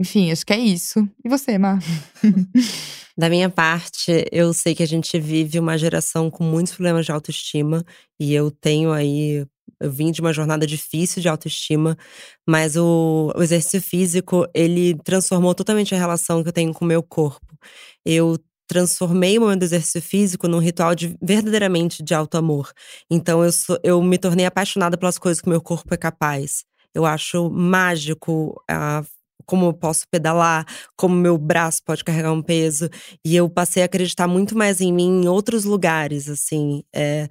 Enfim, 0.00 0.30
acho 0.30 0.46
que 0.46 0.52
é 0.52 0.58
isso. 0.58 1.08
E 1.24 1.28
você, 1.28 1.58
Mar? 1.58 1.78
Da 3.18 3.28
minha 3.28 3.50
parte, 3.50 4.24
eu 4.30 4.54
sei 4.54 4.76
que 4.76 4.82
a 4.84 4.86
gente 4.86 5.18
vive 5.18 5.58
uma 5.58 5.76
geração 5.76 6.30
com 6.30 6.44
muitos 6.44 6.72
problemas 6.72 7.04
de 7.04 7.10
autoestima 7.10 7.84
e 8.20 8.32
eu 8.32 8.48
tenho 8.48 8.92
aí 8.92 9.44
eu 9.80 9.90
vim 9.90 10.10
de 10.10 10.20
uma 10.20 10.32
jornada 10.32 10.66
difícil 10.66 11.22
de 11.22 11.28
autoestima, 11.28 11.96
mas 12.46 12.76
o, 12.76 13.32
o, 13.34 13.42
exercício 13.42 13.80
físico, 13.80 14.46
ele 14.54 14.96
transformou 15.04 15.54
totalmente 15.54 15.94
a 15.94 15.98
relação 15.98 16.42
que 16.42 16.48
eu 16.48 16.52
tenho 16.52 16.72
com 16.72 16.84
o 16.84 16.88
meu 16.88 17.02
corpo. 17.02 17.46
Eu 18.04 18.38
transformei 18.68 19.38
o 19.38 19.40
momento 19.40 19.60
do 19.60 19.64
exercício 19.64 20.02
físico 20.02 20.46
num 20.46 20.58
ritual 20.58 20.94
de 20.94 21.16
verdadeiramente 21.20 22.02
de 22.02 22.14
alto 22.14 22.36
amor. 22.36 22.70
Então 23.10 23.42
eu, 23.42 23.50
sou, 23.50 23.78
eu 23.82 24.00
me 24.02 24.18
tornei 24.18 24.46
apaixonada 24.46 24.96
pelas 24.96 25.18
coisas 25.18 25.40
que 25.40 25.48
meu 25.48 25.60
corpo 25.60 25.92
é 25.94 25.96
capaz. 25.96 26.64
Eu 26.94 27.04
acho 27.06 27.50
mágico 27.50 28.62
a 28.70 29.02
como 29.46 29.64
eu 29.64 29.72
posso 29.72 30.06
pedalar, 30.10 30.66
como 30.94 31.14
meu 31.14 31.38
braço 31.38 31.78
pode 31.82 32.04
carregar 32.04 32.32
um 32.32 32.42
peso. 32.42 32.90
E 33.24 33.34
eu 33.34 33.48
passei 33.48 33.82
a 33.82 33.86
acreditar 33.86 34.28
muito 34.28 34.56
mais 34.56 34.82
em 34.82 34.92
mim 34.92 35.22
em 35.22 35.28
outros 35.28 35.64
lugares, 35.64 36.28
assim. 36.28 36.82
É, 36.94 37.28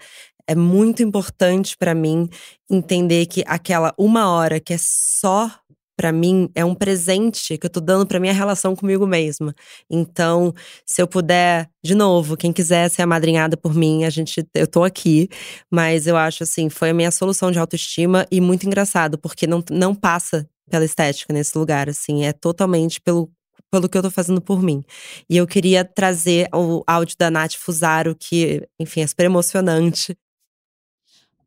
é 0.47 0.55
muito 0.55 1.03
importante 1.03 1.77
para 1.77 1.93
mim 1.93 2.27
entender 2.69 3.27
que 3.27 3.43
aquela 3.45 3.93
uma 3.99 4.31
hora 4.31 4.59
que 4.59 4.73
é 4.73 4.77
só 4.79 5.51
para 5.97 6.11
mim 6.11 6.47
é 6.53 6.63
um 6.63 6.75
presente 6.75 7.57
que 7.57 7.65
eu 7.65 7.69
tô 7.69 7.81
dando 7.81 8.05
para 8.05 8.19
minha 8.19 8.31
relação 8.31 8.75
comigo 8.75 9.07
mesma. 9.07 9.53
Então, 9.89 10.53
se 10.85 11.01
eu 11.01 11.07
puder, 11.07 11.67
de 11.83 11.95
novo, 11.95 12.37
quem 12.37 12.53
quiser 12.53 12.87
ser 12.89 13.01
amadrinhada 13.01 13.57
por 13.57 13.73
mim, 13.73 14.05
a 14.05 14.09
gente 14.11 14.47
eu 14.53 14.67
tô 14.67 14.83
aqui, 14.83 15.27
mas 15.71 16.05
eu 16.05 16.15
acho 16.15 16.43
assim, 16.43 16.69
foi 16.69 16.91
a 16.91 16.93
minha 16.93 17.09
solução 17.09 17.51
de 17.51 17.57
autoestima 17.57 18.27
e 18.31 18.39
muito 18.39 18.67
engraçado, 18.67 19.17
porque 19.17 19.47
não 19.47 19.63
não 19.71 19.95
passa 19.95 20.47
pela 20.69 20.85
estética 20.85 21.33
nesse 21.33 21.57
lugar, 21.57 21.89
assim, 21.89 22.25
é 22.25 22.31
totalmente 22.31 23.01
pelo 23.01 23.31
pelo 23.71 23.89
que 23.89 23.97
eu 23.97 24.01
tô 24.03 24.11
fazendo 24.11 24.39
por 24.39 24.61
mim. 24.61 24.83
E 25.29 25.35
eu 25.35 25.47
queria 25.47 25.83
trazer 25.83 26.47
o 26.53 26.83
áudio 26.87 27.17
da 27.19 27.29
Nath 27.29 27.55
Fusaro, 27.55 28.15
que, 28.15 28.65
enfim, 28.79 29.01
é 29.01 29.07
super 29.07 29.25
emocionante. 29.25 30.17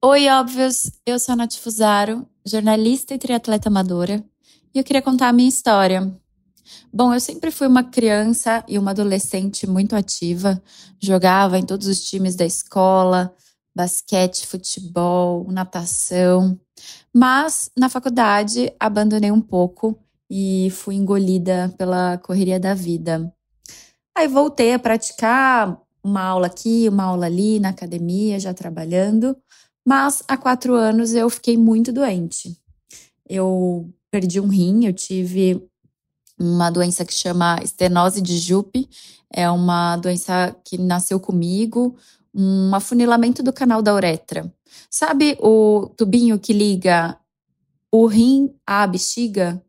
Oi, 0.03 0.29
óbvios! 0.29 0.91
Eu 1.07 1.19
sou 1.19 1.33
a 1.33 1.37
Nath 1.37 1.55
Fusaro, 1.55 2.27
jornalista 2.45 3.15
e 3.15 3.19
triatleta 3.19 3.69
amadora 3.69 4.23
e 4.75 4.79
eu 4.79 4.85
queria 4.85 5.03
contar 5.03 5.29
a 5.29 5.33
minha 5.33 5.49
história. 5.49 6.13
Bom, 6.93 7.13
eu 7.13 7.21
sempre 7.21 7.51
fui 7.51 7.67
uma 7.67 7.85
criança 7.85 8.65
e 8.69 8.79
uma 8.79 8.93
adolescente 8.93 9.67
muito 9.67 9.97
ativa, 9.97 10.63
jogava 11.01 11.59
em 11.59 11.65
todos 11.65 11.87
os 11.87 12.01
times 12.01 12.37
da 12.37 12.45
escola, 12.45 13.35
basquete, 13.75 14.47
futebol, 14.47 15.47
natação. 15.51 16.59
Mas 17.15 17.71
na 17.77 17.89
faculdade 17.89 18.73
abandonei 18.79 19.31
um 19.31 19.41
pouco 19.41 19.99
e 20.29 20.71
fui 20.71 20.95
engolida 20.95 21.75
pela 21.77 22.19
correria 22.19 22.61
da 22.61 22.75
vida. 22.75 23.33
Aí 24.17 24.29
voltei 24.29 24.75
a 24.75 24.79
praticar 24.79 25.81
uma 26.03 26.23
aula 26.23 26.47
aqui, 26.47 26.89
uma 26.89 27.05
aula 27.05 27.27
ali 27.27 27.59
na 27.59 27.71
academia, 27.71 28.39
já 28.39 28.55
trabalhando. 28.55 29.37
Mas 29.87 30.23
há 30.29 30.37
quatro 30.37 30.75
anos 30.75 31.15
eu 31.15 31.29
fiquei 31.31 31.57
muito 31.57 31.93
doente. 31.93 32.57
Eu 33.29 33.93
perdi 34.11 34.41
um 34.41 34.49
rim, 34.49 34.87
eu 34.87 34.93
tive 34.93 35.63
uma 36.39 36.71
doença 36.71 37.05
que 37.05 37.13
chama 37.13 37.61
estenose 37.63 38.21
de 38.21 38.39
Jupe. 38.39 38.89
É 39.33 39.49
uma 39.51 39.97
doença 39.97 40.57
que 40.65 40.79
nasceu 40.79 41.21
comigo, 41.21 41.97
um 42.35 42.75
afunilamento 42.75 43.43
do 43.43 43.53
canal 43.53 43.83
da 43.83 43.95
uretra. 43.95 44.53
Sabe 44.89 45.37
o 45.41 45.91
tubinho 45.97 46.39
que 46.39 46.53
liga 46.53 47.17
o 47.93 48.07
rim 48.07 48.53
à 48.67 48.87
bexiga? 48.87 49.63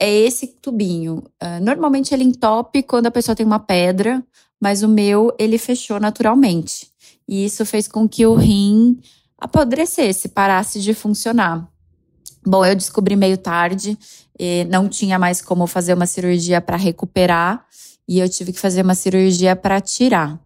É 0.00 0.10
esse 0.10 0.46
tubinho. 0.46 1.24
Uh, 1.42 1.62
normalmente 1.62 2.14
ele 2.14 2.24
entope 2.24 2.82
quando 2.82 3.06
a 3.06 3.10
pessoa 3.10 3.34
tem 3.34 3.44
uma 3.44 3.58
pedra, 3.58 4.24
mas 4.60 4.82
o 4.82 4.88
meu 4.88 5.34
ele 5.38 5.58
fechou 5.58 5.98
naturalmente. 5.98 6.88
E 7.26 7.44
isso 7.44 7.66
fez 7.66 7.88
com 7.88 8.08
que 8.08 8.24
o 8.24 8.34
rim 8.34 9.00
apodrecesse, 9.36 10.28
parasse 10.28 10.80
de 10.80 10.94
funcionar. 10.94 11.68
Bom, 12.48 12.64
eu 12.64 12.74
descobri 12.74 13.14
meio 13.14 13.36
tarde, 13.36 13.98
não 14.70 14.88
tinha 14.88 15.18
mais 15.18 15.42
como 15.42 15.66
fazer 15.66 15.92
uma 15.92 16.06
cirurgia 16.06 16.62
para 16.62 16.78
recuperar 16.78 17.66
e 18.08 18.20
eu 18.20 18.26
tive 18.26 18.54
que 18.54 18.58
fazer 18.58 18.80
uma 18.80 18.94
cirurgia 18.94 19.54
para 19.54 19.78
tirar. 19.82 20.40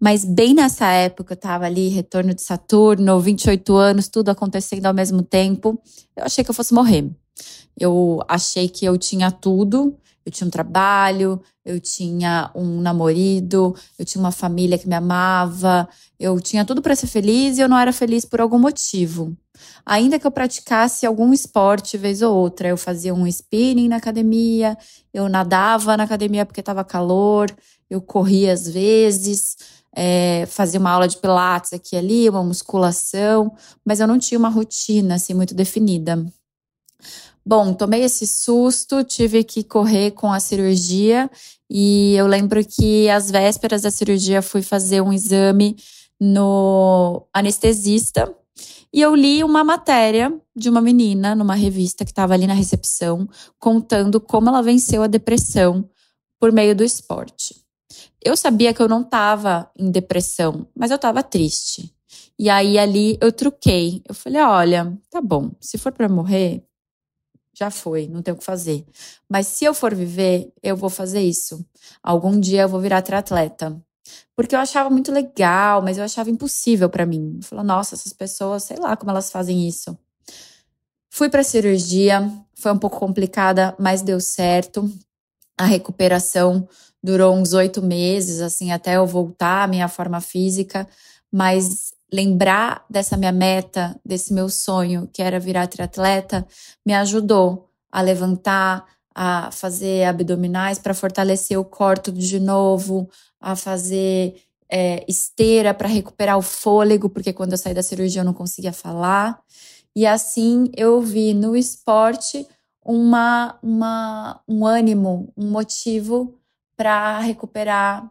Mas 0.00 0.24
bem 0.24 0.52
nessa 0.52 0.86
época, 0.90 1.34
eu 1.34 1.36
estava 1.36 1.64
ali, 1.64 1.90
retorno 1.90 2.34
de 2.34 2.42
Saturno, 2.42 3.20
28 3.20 3.72
anos, 3.76 4.08
tudo 4.08 4.30
acontecendo 4.30 4.86
ao 4.86 4.94
mesmo 4.94 5.22
tempo. 5.22 5.80
Eu 6.16 6.24
achei 6.24 6.42
que 6.42 6.50
eu 6.50 6.54
fosse 6.54 6.74
morrer. 6.74 7.08
Eu 7.78 8.20
achei 8.26 8.68
que 8.68 8.84
eu 8.84 8.98
tinha 8.98 9.30
tudo. 9.30 9.96
Eu 10.28 10.30
tinha 10.30 10.46
um 10.46 10.50
trabalho, 10.50 11.40
eu 11.64 11.80
tinha 11.80 12.50
um 12.54 12.82
namorado, 12.82 13.74
eu 13.98 14.04
tinha 14.04 14.20
uma 14.20 14.30
família 14.30 14.76
que 14.76 14.86
me 14.86 14.94
amava, 14.94 15.88
eu 16.20 16.38
tinha 16.38 16.66
tudo 16.66 16.82
para 16.82 16.94
ser 16.94 17.06
feliz 17.06 17.56
e 17.56 17.62
eu 17.62 17.68
não 17.68 17.78
era 17.78 17.94
feliz 17.94 18.26
por 18.26 18.38
algum 18.38 18.58
motivo. 18.58 19.34
Ainda 19.86 20.18
que 20.18 20.26
eu 20.26 20.30
praticasse 20.30 21.06
algum 21.06 21.32
esporte 21.32 21.96
vez 21.96 22.20
ou 22.20 22.36
outra, 22.36 22.68
eu 22.68 22.76
fazia 22.76 23.14
um 23.14 23.26
spinning 23.26 23.88
na 23.88 23.96
academia, 23.96 24.76
eu 25.14 25.30
nadava 25.30 25.96
na 25.96 26.04
academia 26.04 26.44
porque 26.44 26.60
estava 26.60 26.84
calor, 26.84 27.50
eu 27.88 28.02
corria 28.02 28.52
às 28.52 28.68
vezes, 28.68 29.56
é, 29.96 30.44
fazia 30.44 30.78
uma 30.78 30.90
aula 30.90 31.08
de 31.08 31.16
pilates 31.16 31.72
aqui 31.72 31.96
e 31.96 31.98
ali, 31.98 32.28
uma 32.28 32.44
musculação, 32.44 33.56
mas 33.82 33.98
eu 33.98 34.06
não 34.06 34.18
tinha 34.18 34.38
uma 34.38 34.50
rotina 34.50 35.14
assim 35.14 35.32
muito 35.32 35.54
definida. 35.54 36.22
Bom, 37.48 37.72
tomei 37.72 38.02
esse 38.02 38.26
susto, 38.26 39.02
tive 39.02 39.42
que 39.42 39.64
correr 39.64 40.10
com 40.10 40.30
a 40.30 40.38
cirurgia 40.38 41.30
e 41.70 42.12
eu 42.14 42.26
lembro 42.26 42.62
que 42.62 43.08
às 43.08 43.30
vésperas 43.30 43.80
da 43.80 43.90
cirurgia 43.90 44.42
fui 44.42 44.60
fazer 44.60 45.00
um 45.00 45.10
exame 45.10 45.74
no 46.20 47.26
anestesista 47.32 48.30
e 48.92 49.00
eu 49.00 49.14
li 49.14 49.42
uma 49.42 49.64
matéria 49.64 50.30
de 50.54 50.68
uma 50.68 50.82
menina 50.82 51.34
numa 51.34 51.54
revista 51.54 52.04
que 52.04 52.10
estava 52.10 52.34
ali 52.34 52.46
na 52.46 52.52
recepção 52.52 53.26
contando 53.58 54.20
como 54.20 54.50
ela 54.50 54.60
venceu 54.60 55.02
a 55.02 55.06
depressão 55.06 55.88
por 56.38 56.52
meio 56.52 56.76
do 56.76 56.84
esporte. 56.84 57.56
Eu 58.22 58.36
sabia 58.36 58.74
que 58.74 58.82
eu 58.82 58.88
não 58.90 59.00
estava 59.00 59.70
em 59.74 59.90
depressão, 59.90 60.68
mas 60.76 60.90
eu 60.90 60.96
estava 60.96 61.22
triste. 61.22 61.90
E 62.38 62.50
aí 62.50 62.78
ali 62.78 63.16
eu 63.22 63.32
truquei. 63.32 64.02
Eu 64.06 64.14
falei: 64.14 64.42
olha, 64.42 64.98
tá 65.10 65.22
bom, 65.22 65.50
se 65.58 65.78
for 65.78 65.92
para 65.92 66.10
morrer, 66.10 66.67
já 67.58 67.70
foi, 67.70 68.06
não 68.06 68.22
tem 68.22 68.32
o 68.32 68.36
que 68.36 68.44
fazer. 68.44 68.84
Mas 69.28 69.46
se 69.46 69.64
eu 69.64 69.74
for 69.74 69.94
viver, 69.94 70.52
eu 70.62 70.76
vou 70.76 70.88
fazer 70.88 71.20
isso. 71.20 71.64
Algum 72.02 72.38
dia 72.38 72.62
eu 72.62 72.68
vou 72.68 72.80
virar 72.80 73.02
triatleta. 73.02 73.76
Porque 74.34 74.54
eu 74.54 74.60
achava 74.60 74.88
muito 74.88 75.12
legal, 75.12 75.82
mas 75.82 75.98
eu 75.98 76.04
achava 76.04 76.30
impossível 76.30 76.88
para 76.88 77.04
mim. 77.04 77.40
Eu 77.50 77.64
nossa, 77.64 77.94
essas 77.94 78.12
pessoas, 78.12 78.64
sei 78.64 78.76
lá 78.78 78.96
como 78.96 79.10
elas 79.10 79.30
fazem 79.30 79.66
isso. 79.66 79.98
Fui 81.10 81.28
para 81.28 81.42
cirurgia, 81.42 82.30
foi 82.54 82.72
um 82.72 82.78
pouco 82.78 82.98
complicada, 82.98 83.74
mas 83.78 84.02
deu 84.02 84.20
certo. 84.20 84.90
A 85.58 85.64
recuperação 85.64 86.68
durou 87.02 87.34
uns 87.34 87.52
oito 87.52 87.82
meses, 87.82 88.40
assim, 88.40 88.70
até 88.70 88.96
eu 88.96 89.06
voltar 89.06 89.64
à 89.64 89.66
minha 89.66 89.88
forma 89.88 90.20
física. 90.20 90.88
Mas 91.30 91.92
lembrar 92.12 92.84
dessa 92.88 93.16
minha 93.16 93.32
meta, 93.32 93.98
desse 94.04 94.32
meu 94.32 94.48
sonho, 94.48 95.08
que 95.12 95.22
era 95.22 95.38
virar 95.38 95.66
triatleta, 95.66 96.46
me 96.84 96.94
ajudou 96.94 97.68
a 97.90 98.00
levantar, 98.00 98.86
a 99.14 99.50
fazer 99.50 100.04
abdominais 100.04 100.78
para 100.78 100.94
fortalecer 100.94 101.58
o 101.58 101.64
core 101.64 102.12
de 102.12 102.38
novo, 102.38 103.08
a 103.40 103.56
fazer 103.56 104.36
é, 104.70 105.04
esteira 105.08 105.74
para 105.74 105.88
recuperar 105.88 106.38
o 106.38 106.42
fôlego, 106.42 107.08
porque 107.08 107.32
quando 107.32 107.52
eu 107.52 107.58
saí 107.58 107.74
da 107.74 107.82
cirurgia 107.82 108.20
eu 108.20 108.24
não 108.24 108.34
conseguia 108.34 108.72
falar. 108.72 109.40
E 109.94 110.06
assim 110.06 110.70
eu 110.76 111.00
vi 111.00 111.34
no 111.34 111.56
esporte 111.56 112.46
uma, 112.84 113.58
uma, 113.62 114.40
um 114.46 114.64
ânimo, 114.64 115.32
um 115.36 115.50
motivo 115.50 116.34
para 116.76 117.18
recuperar 117.18 118.08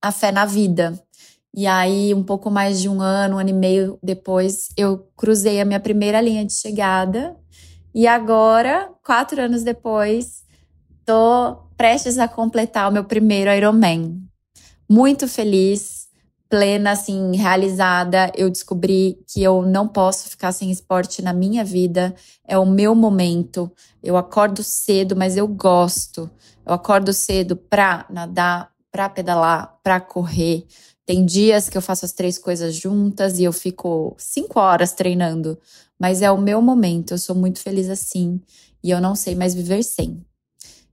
a 0.00 0.10
fé 0.10 0.32
na 0.32 0.44
vida. 0.46 0.98
E 1.54 1.66
aí, 1.66 2.14
um 2.14 2.22
pouco 2.22 2.50
mais 2.50 2.80
de 2.80 2.88
um 2.88 3.00
ano, 3.00 3.36
um 3.36 3.38
ano 3.38 3.50
e 3.50 3.52
meio 3.52 3.98
depois, 4.02 4.68
eu 4.76 5.08
cruzei 5.16 5.60
a 5.60 5.64
minha 5.64 5.80
primeira 5.80 6.20
linha 6.20 6.44
de 6.44 6.52
chegada. 6.52 7.36
E 7.94 8.06
agora, 8.06 8.90
quatro 9.04 9.40
anos 9.40 9.62
depois, 9.62 10.44
tô 11.04 11.56
prestes 11.76 12.18
a 12.18 12.28
completar 12.28 12.88
o 12.88 12.92
meu 12.92 13.04
primeiro 13.04 13.50
Ironman. 13.50 14.22
Muito 14.88 15.26
feliz, 15.26 16.08
plena, 16.48 16.92
assim, 16.92 17.34
realizada. 17.36 18.30
Eu 18.36 18.50
descobri 18.50 19.18
que 19.26 19.42
eu 19.42 19.62
não 19.62 19.88
posso 19.88 20.28
ficar 20.28 20.52
sem 20.52 20.70
esporte 20.70 21.22
na 21.22 21.32
minha 21.32 21.64
vida. 21.64 22.14
É 22.46 22.58
o 22.58 22.66
meu 22.66 22.94
momento. 22.94 23.70
Eu 24.02 24.16
acordo 24.16 24.62
cedo, 24.62 25.16
mas 25.16 25.36
eu 25.36 25.48
gosto. 25.48 26.30
Eu 26.64 26.74
acordo 26.74 27.12
cedo 27.12 27.56
pra 27.56 28.06
nadar, 28.10 28.70
pra 28.90 29.08
pedalar, 29.08 29.78
pra 29.82 30.00
correr 30.00 30.66
tem 31.08 31.24
dias 31.24 31.70
que 31.70 31.78
eu 31.78 31.80
faço 31.80 32.04
as 32.04 32.12
três 32.12 32.36
coisas 32.36 32.74
juntas 32.74 33.38
e 33.38 33.44
eu 33.44 33.50
fico 33.50 34.14
cinco 34.18 34.60
horas 34.60 34.92
treinando, 34.92 35.58
mas 35.98 36.20
é 36.20 36.30
o 36.30 36.36
meu 36.36 36.60
momento. 36.60 37.12
Eu 37.12 37.18
sou 37.18 37.34
muito 37.34 37.60
feliz 37.60 37.88
assim 37.88 38.38
e 38.84 38.90
eu 38.90 39.00
não 39.00 39.14
sei 39.14 39.34
mais 39.34 39.54
viver 39.54 39.82
sem. 39.82 40.22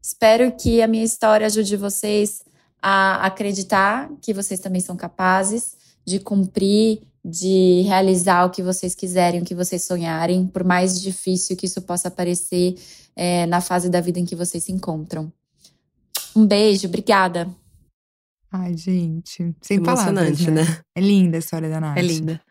Espero 0.01 0.53
que 0.53 0.81
a 0.81 0.87
minha 0.87 1.03
história 1.03 1.45
ajude 1.45 1.75
vocês 1.75 2.45
a 2.81 3.25
acreditar 3.25 4.09
que 4.21 4.33
vocês 4.33 4.61
também 4.61 4.79
são 4.79 4.95
capazes 4.95 5.75
de 6.05 6.17
cumprir, 6.21 7.01
de 7.21 7.81
realizar 7.81 8.45
o 8.45 8.51
que 8.51 8.63
vocês 8.63 8.95
quiserem, 8.95 9.41
o 9.41 9.45
que 9.45 9.53
vocês 9.53 9.83
sonharem, 9.83 10.47
por 10.47 10.63
mais 10.63 11.01
difícil 11.01 11.57
que 11.57 11.65
isso 11.65 11.81
possa 11.81 12.09
parecer 12.09 12.77
é, 13.17 13.45
na 13.47 13.59
fase 13.59 13.89
da 13.89 13.99
vida 13.99 14.17
em 14.17 14.23
que 14.23 14.33
vocês 14.33 14.63
se 14.63 14.71
encontram. 14.71 15.29
Um 16.33 16.45
beijo, 16.45 16.87
obrigada. 16.87 17.53
Ai, 18.57 18.77
gente. 18.77 19.53
Sem 19.61 19.77
Emocionante, 19.77 20.45
palavras, 20.45 20.47
né? 20.47 20.63
né? 20.63 20.81
É 20.95 21.01
linda 21.01 21.37
a 21.37 21.39
história 21.39 21.69
da 21.69 21.81
Nath. 21.81 21.97
É 21.97 22.01
linda. 22.01 22.41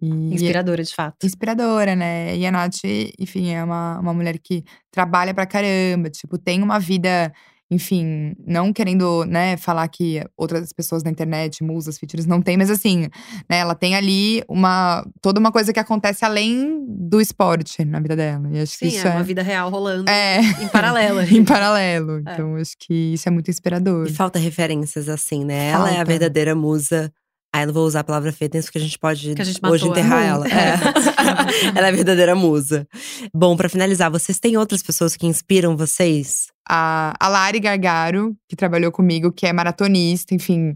E 0.00 0.34
inspiradora, 0.34 0.82
de 0.82 0.94
fato. 0.94 1.24
Inspiradora, 1.24 1.96
né? 1.96 2.36
E 2.36 2.46
a 2.46 2.50
Nath, 2.50 2.84
enfim, 3.18 3.50
é 3.50 3.64
uma, 3.64 3.98
uma 4.00 4.12
mulher 4.12 4.38
que 4.38 4.62
trabalha 4.90 5.32
pra 5.32 5.46
caramba, 5.46 6.10
tipo, 6.10 6.36
tem 6.36 6.62
uma 6.62 6.78
vida 6.78 7.32
enfim, 7.70 8.34
não 8.46 8.72
querendo, 8.72 9.24
né, 9.24 9.56
falar 9.56 9.88
que 9.88 10.22
outras 10.36 10.72
pessoas 10.72 11.02
na 11.02 11.10
internet, 11.10 11.64
musas, 11.64 11.98
features, 11.98 12.26
não 12.26 12.42
tem, 12.42 12.56
mas 12.56 12.70
assim, 12.70 13.08
né, 13.48 13.58
ela 13.58 13.74
tem 13.74 13.96
ali 13.96 14.42
uma 14.48 15.04
toda 15.20 15.40
uma 15.40 15.50
coisa 15.50 15.72
que 15.72 15.80
acontece 15.80 16.24
além 16.24 16.84
do 16.86 17.20
esporte 17.20 17.84
na 17.84 18.00
vida 18.00 18.14
dela. 18.14 18.48
E 18.52 18.60
acho 18.60 18.72
Sim, 18.72 18.78
que 18.78 18.96
isso 18.96 19.06
é, 19.06 19.10
é 19.10 19.14
uma 19.14 19.22
vida 19.22 19.42
real 19.42 19.70
rolando 19.70 20.10
é. 20.10 20.40
em 20.40 20.68
paralelo. 20.68 21.20
em 21.34 21.44
paralelo. 21.44 22.18
É. 22.26 22.32
Então, 22.32 22.56
acho 22.56 22.76
que 22.78 23.14
isso 23.14 23.28
é 23.28 23.32
muito 23.32 23.50
inspirador. 23.50 24.06
E 24.06 24.12
falta 24.12 24.38
referências 24.38 25.08
assim, 25.08 25.44
né? 25.44 25.72
Falta. 25.72 25.88
Ela 25.88 25.98
é 25.98 26.00
a 26.00 26.04
verdadeira 26.04 26.54
musa 26.54 27.12
Aí 27.54 27.62
eu 27.62 27.66
não 27.68 27.74
vou 27.74 27.86
usar 27.86 28.00
a 28.00 28.04
palavra 28.04 28.32
fitness 28.32 28.64
porque 28.64 28.78
a 28.78 28.80
gente 28.80 28.98
pode 28.98 29.32
a 29.38 29.44
gente 29.44 29.60
hoje 29.64 29.86
enterrar 29.86 30.24
ela. 30.24 30.44
É. 30.48 30.74
ela 31.78 31.86
é 31.86 31.90
a 31.90 31.94
verdadeira 31.94 32.34
musa. 32.34 32.84
Bom, 33.32 33.56
para 33.56 33.68
finalizar, 33.68 34.10
vocês 34.10 34.40
têm 34.40 34.56
outras 34.56 34.82
pessoas 34.82 35.14
que 35.14 35.24
inspiram 35.24 35.76
vocês? 35.76 36.48
A, 36.68 37.14
a 37.20 37.28
Lari 37.28 37.60
Gargaro, 37.60 38.36
que 38.48 38.56
trabalhou 38.56 38.90
comigo, 38.90 39.30
que 39.30 39.46
é 39.46 39.52
maratonista, 39.52 40.34
enfim, 40.34 40.74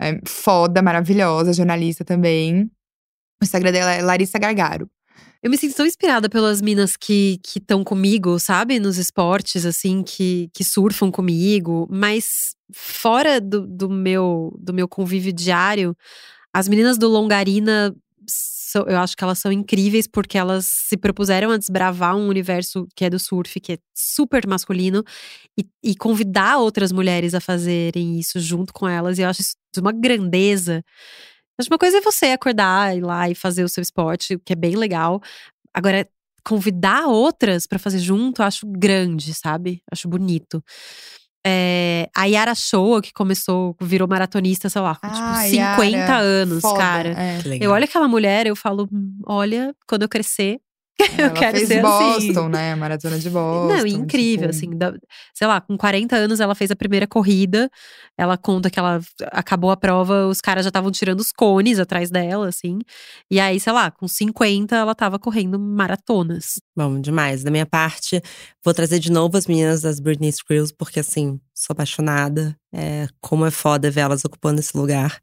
é 0.00 0.20
foda, 0.24 0.80
maravilhosa, 0.80 1.52
jornalista 1.52 2.04
também. 2.04 2.70
O 3.42 3.44
Instagram 3.44 3.72
dela 3.72 3.92
é 3.92 4.00
Larissa 4.00 4.38
Gargaro. 4.38 4.88
Eu 5.42 5.50
me 5.50 5.56
sinto 5.56 5.74
tão 5.74 5.86
inspirada 5.86 6.28
pelas 6.28 6.60
minas 6.60 6.96
que 6.96 7.40
estão 7.56 7.82
comigo, 7.82 8.38
sabe? 8.38 8.78
Nos 8.78 8.98
esportes, 8.98 9.64
assim, 9.64 10.02
que, 10.02 10.50
que 10.52 10.62
surfam 10.62 11.10
comigo. 11.10 11.88
Mas 11.90 12.54
fora 12.72 13.40
do, 13.40 13.66
do, 13.66 13.88
meu, 13.88 14.54
do 14.58 14.74
meu 14.74 14.86
convívio 14.86 15.32
diário, 15.32 15.96
as 16.52 16.68
meninas 16.68 16.98
do 16.98 17.08
Longarina 17.08 17.94
eu 18.86 18.98
acho 18.98 19.16
que 19.16 19.24
elas 19.24 19.38
são 19.38 19.50
incríveis 19.50 20.06
porque 20.06 20.38
elas 20.38 20.66
se 20.66 20.96
propuseram 20.96 21.50
a 21.50 21.56
desbravar 21.56 22.16
um 22.16 22.28
universo 22.28 22.86
que 22.94 23.04
é 23.04 23.10
do 23.10 23.18
surf, 23.18 23.58
que 23.60 23.72
é 23.72 23.78
super 23.94 24.46
masculino, 24.46 25.02
e, 25.58 25.64
e 25.82 25.96
convidar 25.96 26.58
outras 26.58 26.92
mulheres 26.92 27.34
a 27.34 27.40
fazerem 27.40 28.18
isso 28.18 28.38
junto 28.38 28.72
com 28.72 28.88
elas. 28.88 29.18
E 29.18 29.22
eu 29.22 29.28
acho 29.28 29.40
isso 29.40 29.56
de 29.74 29.80
uma 29.80 29.92
grandeza. 29.92 30.84
Acho 31.60 31.70
uma 31.70 31.78
coisa 31.78 31.98
é 31.98 32.00
você 32.00 32.26
acordar, 32.26 32.96
ir 32.96 33.02
lá 33.02 33.28
e 33.28 33.34
fazer 33.34 33.64
o 33.64 33.68
seu 33.68 33.82
esporte, 33.82 34.34
o 34.34 34.40
que 34.40 34.52
é 34.52 34.56
bem 34.56 34.76
legal. 34.76 35.20
Agora, 35.74 36.08
convidar 36.44 37.06
outras 37.06 37.66
para 37.66 37.78
fazer 37.78 37.98
junto, 37.98 38.42
eu 38.42 38.46
acho 38.46 38.66
grande, 38.66 39.34
sabe? 39.34 39.82
Acho 39.90 40.08
bonito. 40.08 40.62
É, 41.46 42.08
a 42.14 42.26
Yara 42.26 42.54
Shoa, 42.54 43.00
que 43.00 43.12
começou, 43.12 43.74
virou 43.80 44.06
maratonista, 44.06 44.68
sei 44.68 44.80
lá, 44.82 44.94
com 44.94 45.06
Ah, 45.06 45.10
tipo 45.10 45.34
50 45.50 45.96
Yara, 45.96 46.18
anos, 46.18 46.60
Foda, 46.60 46.78
cara. 46.78 47.08
é. 47.18 47.38
Eu 47.60 47.70
olho 47.70 47.84
aquela 47.84 48.06
mulher, 48.08 48.46
eu 48.46 48.54
falo, 48.56 48.86
"Hum, 48.92 49.18
olha, 49.26 49.74
quando 49.86 50.02
eu 50.02 50.08
crescer, 50.08 50.60
eu 51.18 51.24
Ela 51.26 51.34
quero 51.34 51.56
fez 51.56 51.68
ser 51.68 51.82
Boston, 51.82 52.40
assim. 52.40 52.48
né? 52.50 52.74
Maratona 52.74 53.18
de 53.18 53.30
Boston. 53.30 53.76
Não, 53.76 53.86
incrível, 53.86 54.48
tipo, 54.50 54.56
assim, 54.66 54.76
da- 54.78 54.94
sei 55.34 55.46
lá, 55.46 55.60
com 55.60 55.76
40 55.76 56.16
anos 56.16 56.40
ela 56.40 56.54
fez 56.54 56.70
a 56.70 56.76
primeira 56.76 57.06
corrida. 57.06 57.70
Ela 58.16 58.36
conta 58.36 58.68
que 58.70 58.78
ela 58.78 59.00
acabou 59.32 59.70
a 59.70 59.76
prova, 59.76 60.26
os 60.26 60.40
caras 60.40 60.64
já 60.64 60.68
estavam 60.68 60.90
tirando 60.90 61.20
os 61.20 61.32
cones 61.32 61.78
atrás 61.78 62.10
dela, 62.10 62.48
assim. 62.48 62.78
E 63.30 63.40
aí, 63.40 63.58
sei 63.58 63.72
lá, 63.72 63.90
com 63.90 64.06
50 64.06 64.76
ela 64.76 64.94
tava 64.94 65.18
correndo 65.18 65.58
maratonas. 65.58 66.60
Bom, 66.76 67.00
demais. 67.00 67.42
Da 67.42 67.50
minha 67.50 67.66
parte, 67.66 68.20
vou 68.64 68.74
trazer 68.74 68.98
de 68.98 69.10
novo 69.10 69.36
as 69.36 69.46
meninas 69.46 69.80
das 69.82 70.00
Britney 70.00 70.32
Spears, 70.32 70.72
porque 70.72 71.00
assim, 71.00 71.40
sou 71.54 71.72
apaixonada. 71.72 72.56
É, 72.72 73.06
como 73.20 73.44
é 73.46 73.50
foda 73.50 73.90
ver 73.90 74.00
elas 74.00 74.24
ocupando 74.24 74.60
esse 74.60 74.76
lugar. 74.76 75.20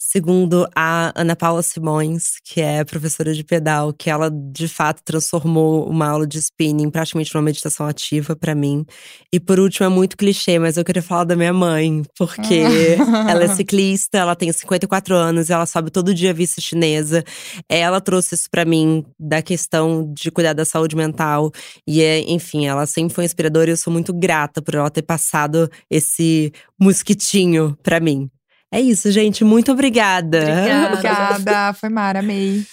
Segundo 0.00 0.68
a 0.76 1.12
Ana 1.20 1.34
Paula 1.34 1.60
Simões, 1.60 2.34
que 2.44 2.60
é 2.60 2.84
professora 2.84 3.34
de 3.34 3.42
pedal, 3.42 3.92
que 3.92 4.08
ela 4.08 4.30
de 4.30 4.68
fato 4.68 5.02
transformou 5.02 5.88
uma 5.90 6.06
aula 6.06 6.24
de 6.24 6.38
spinning 6.38 6.88
praticamente 6.88 7.34
numa 7.34 7.42
meditação 7.42 7.84
ativa 7.84 8.36
pra 8.36 8.54
mim. 8.54 8.86
E 9.32 9.40
por 9.40 9.58
último, 9.58 9.86
é 9.86 9.88
muito 9.88 10.16
clichê, 10.16 10.56
mas 10.56 10.76
eu 10.76 10.84
queria 10.84 11.02
falar 11.02 11.24
da 11.24 11.34
minha 11.34 11.52
mãe, 11.52 12.04
porque 12.16 12.62
ela 13.28 13.42
é 13.42 13.48
ciclista, 13.48 14.18
ela 14.18 14.36
tem 14.36 14.52
54 14.52 15.16
anos, 15.16 15.50
ela 15.50 15.66
sobe 15.66 15.90
todo 15.90 16.14
dia 16.14 16.30
a 16.30 16.34
vista 16.34 16.60
chinesa. 16.60 17.24
Ela 17.68 18.00
trouxe 18.00 18.36
isso 18.36 18.48
pra 18.48 18.64
mim 18.64 19.04
da 19.18 19.42
questão 19.42 20.12
de 20.14 20.30
cuidar 20.30 20.52
da 20.52 20.64
saúde 20.64 20.94
mental. 20.94 21.50
E, 21.84 22.02
é, 22.02 22.20
enfim, 22.20 22.66
ela 22.66 22.86
sempre 22.86 23.12
foi 23.12 23.24
inspiradora 23.24 23.68
e 23.68 23.72
eu 23.72 23.76
sou 23.76 23.92
muito 23.92 24.14
grata 24.14 24.62
por 24.62 24.76
ela 24.76 24.90
ter 24.90 25.02
passado 25.02 25.68
esse 25.90 26.52
mosquitinho 26.80 27.76
pra 27.82 27.98
mim. 27.98 28.30
É 28.72 28.80
isso, 28.80 29.10
gente. 29.10 29.44
Muito 29.44 29.72
obrigada. 29.72 30.40
Obrigada. 30.40 30.92
Obrigada, 30.92 31.74
foi 31.74 31.88
Mara, 31.88 32.18
amei. 32.18 32.64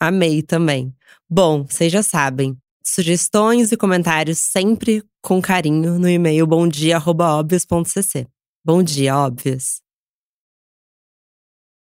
Amei 0.00 0.42
também. 0.42 0.94
Bom, 1.28 1.64
vocês 1.64 1.92
já 1.92 2.02
sabem. 2.02 2.56
Sugestões 2.84 3.70
e 3.70 3.76
comentários 3.76 4.38
sempre 4.38 5.02
com 5.22 5.40
carinho 5.40 5.98
no 5.98 6.08
e-mail 6.08 6.46
bomdia.obvios.cc. 6.46 8.26
Bom 8.64 8.82
dia, 8.82 9.16
óbvios. 9.16 9.81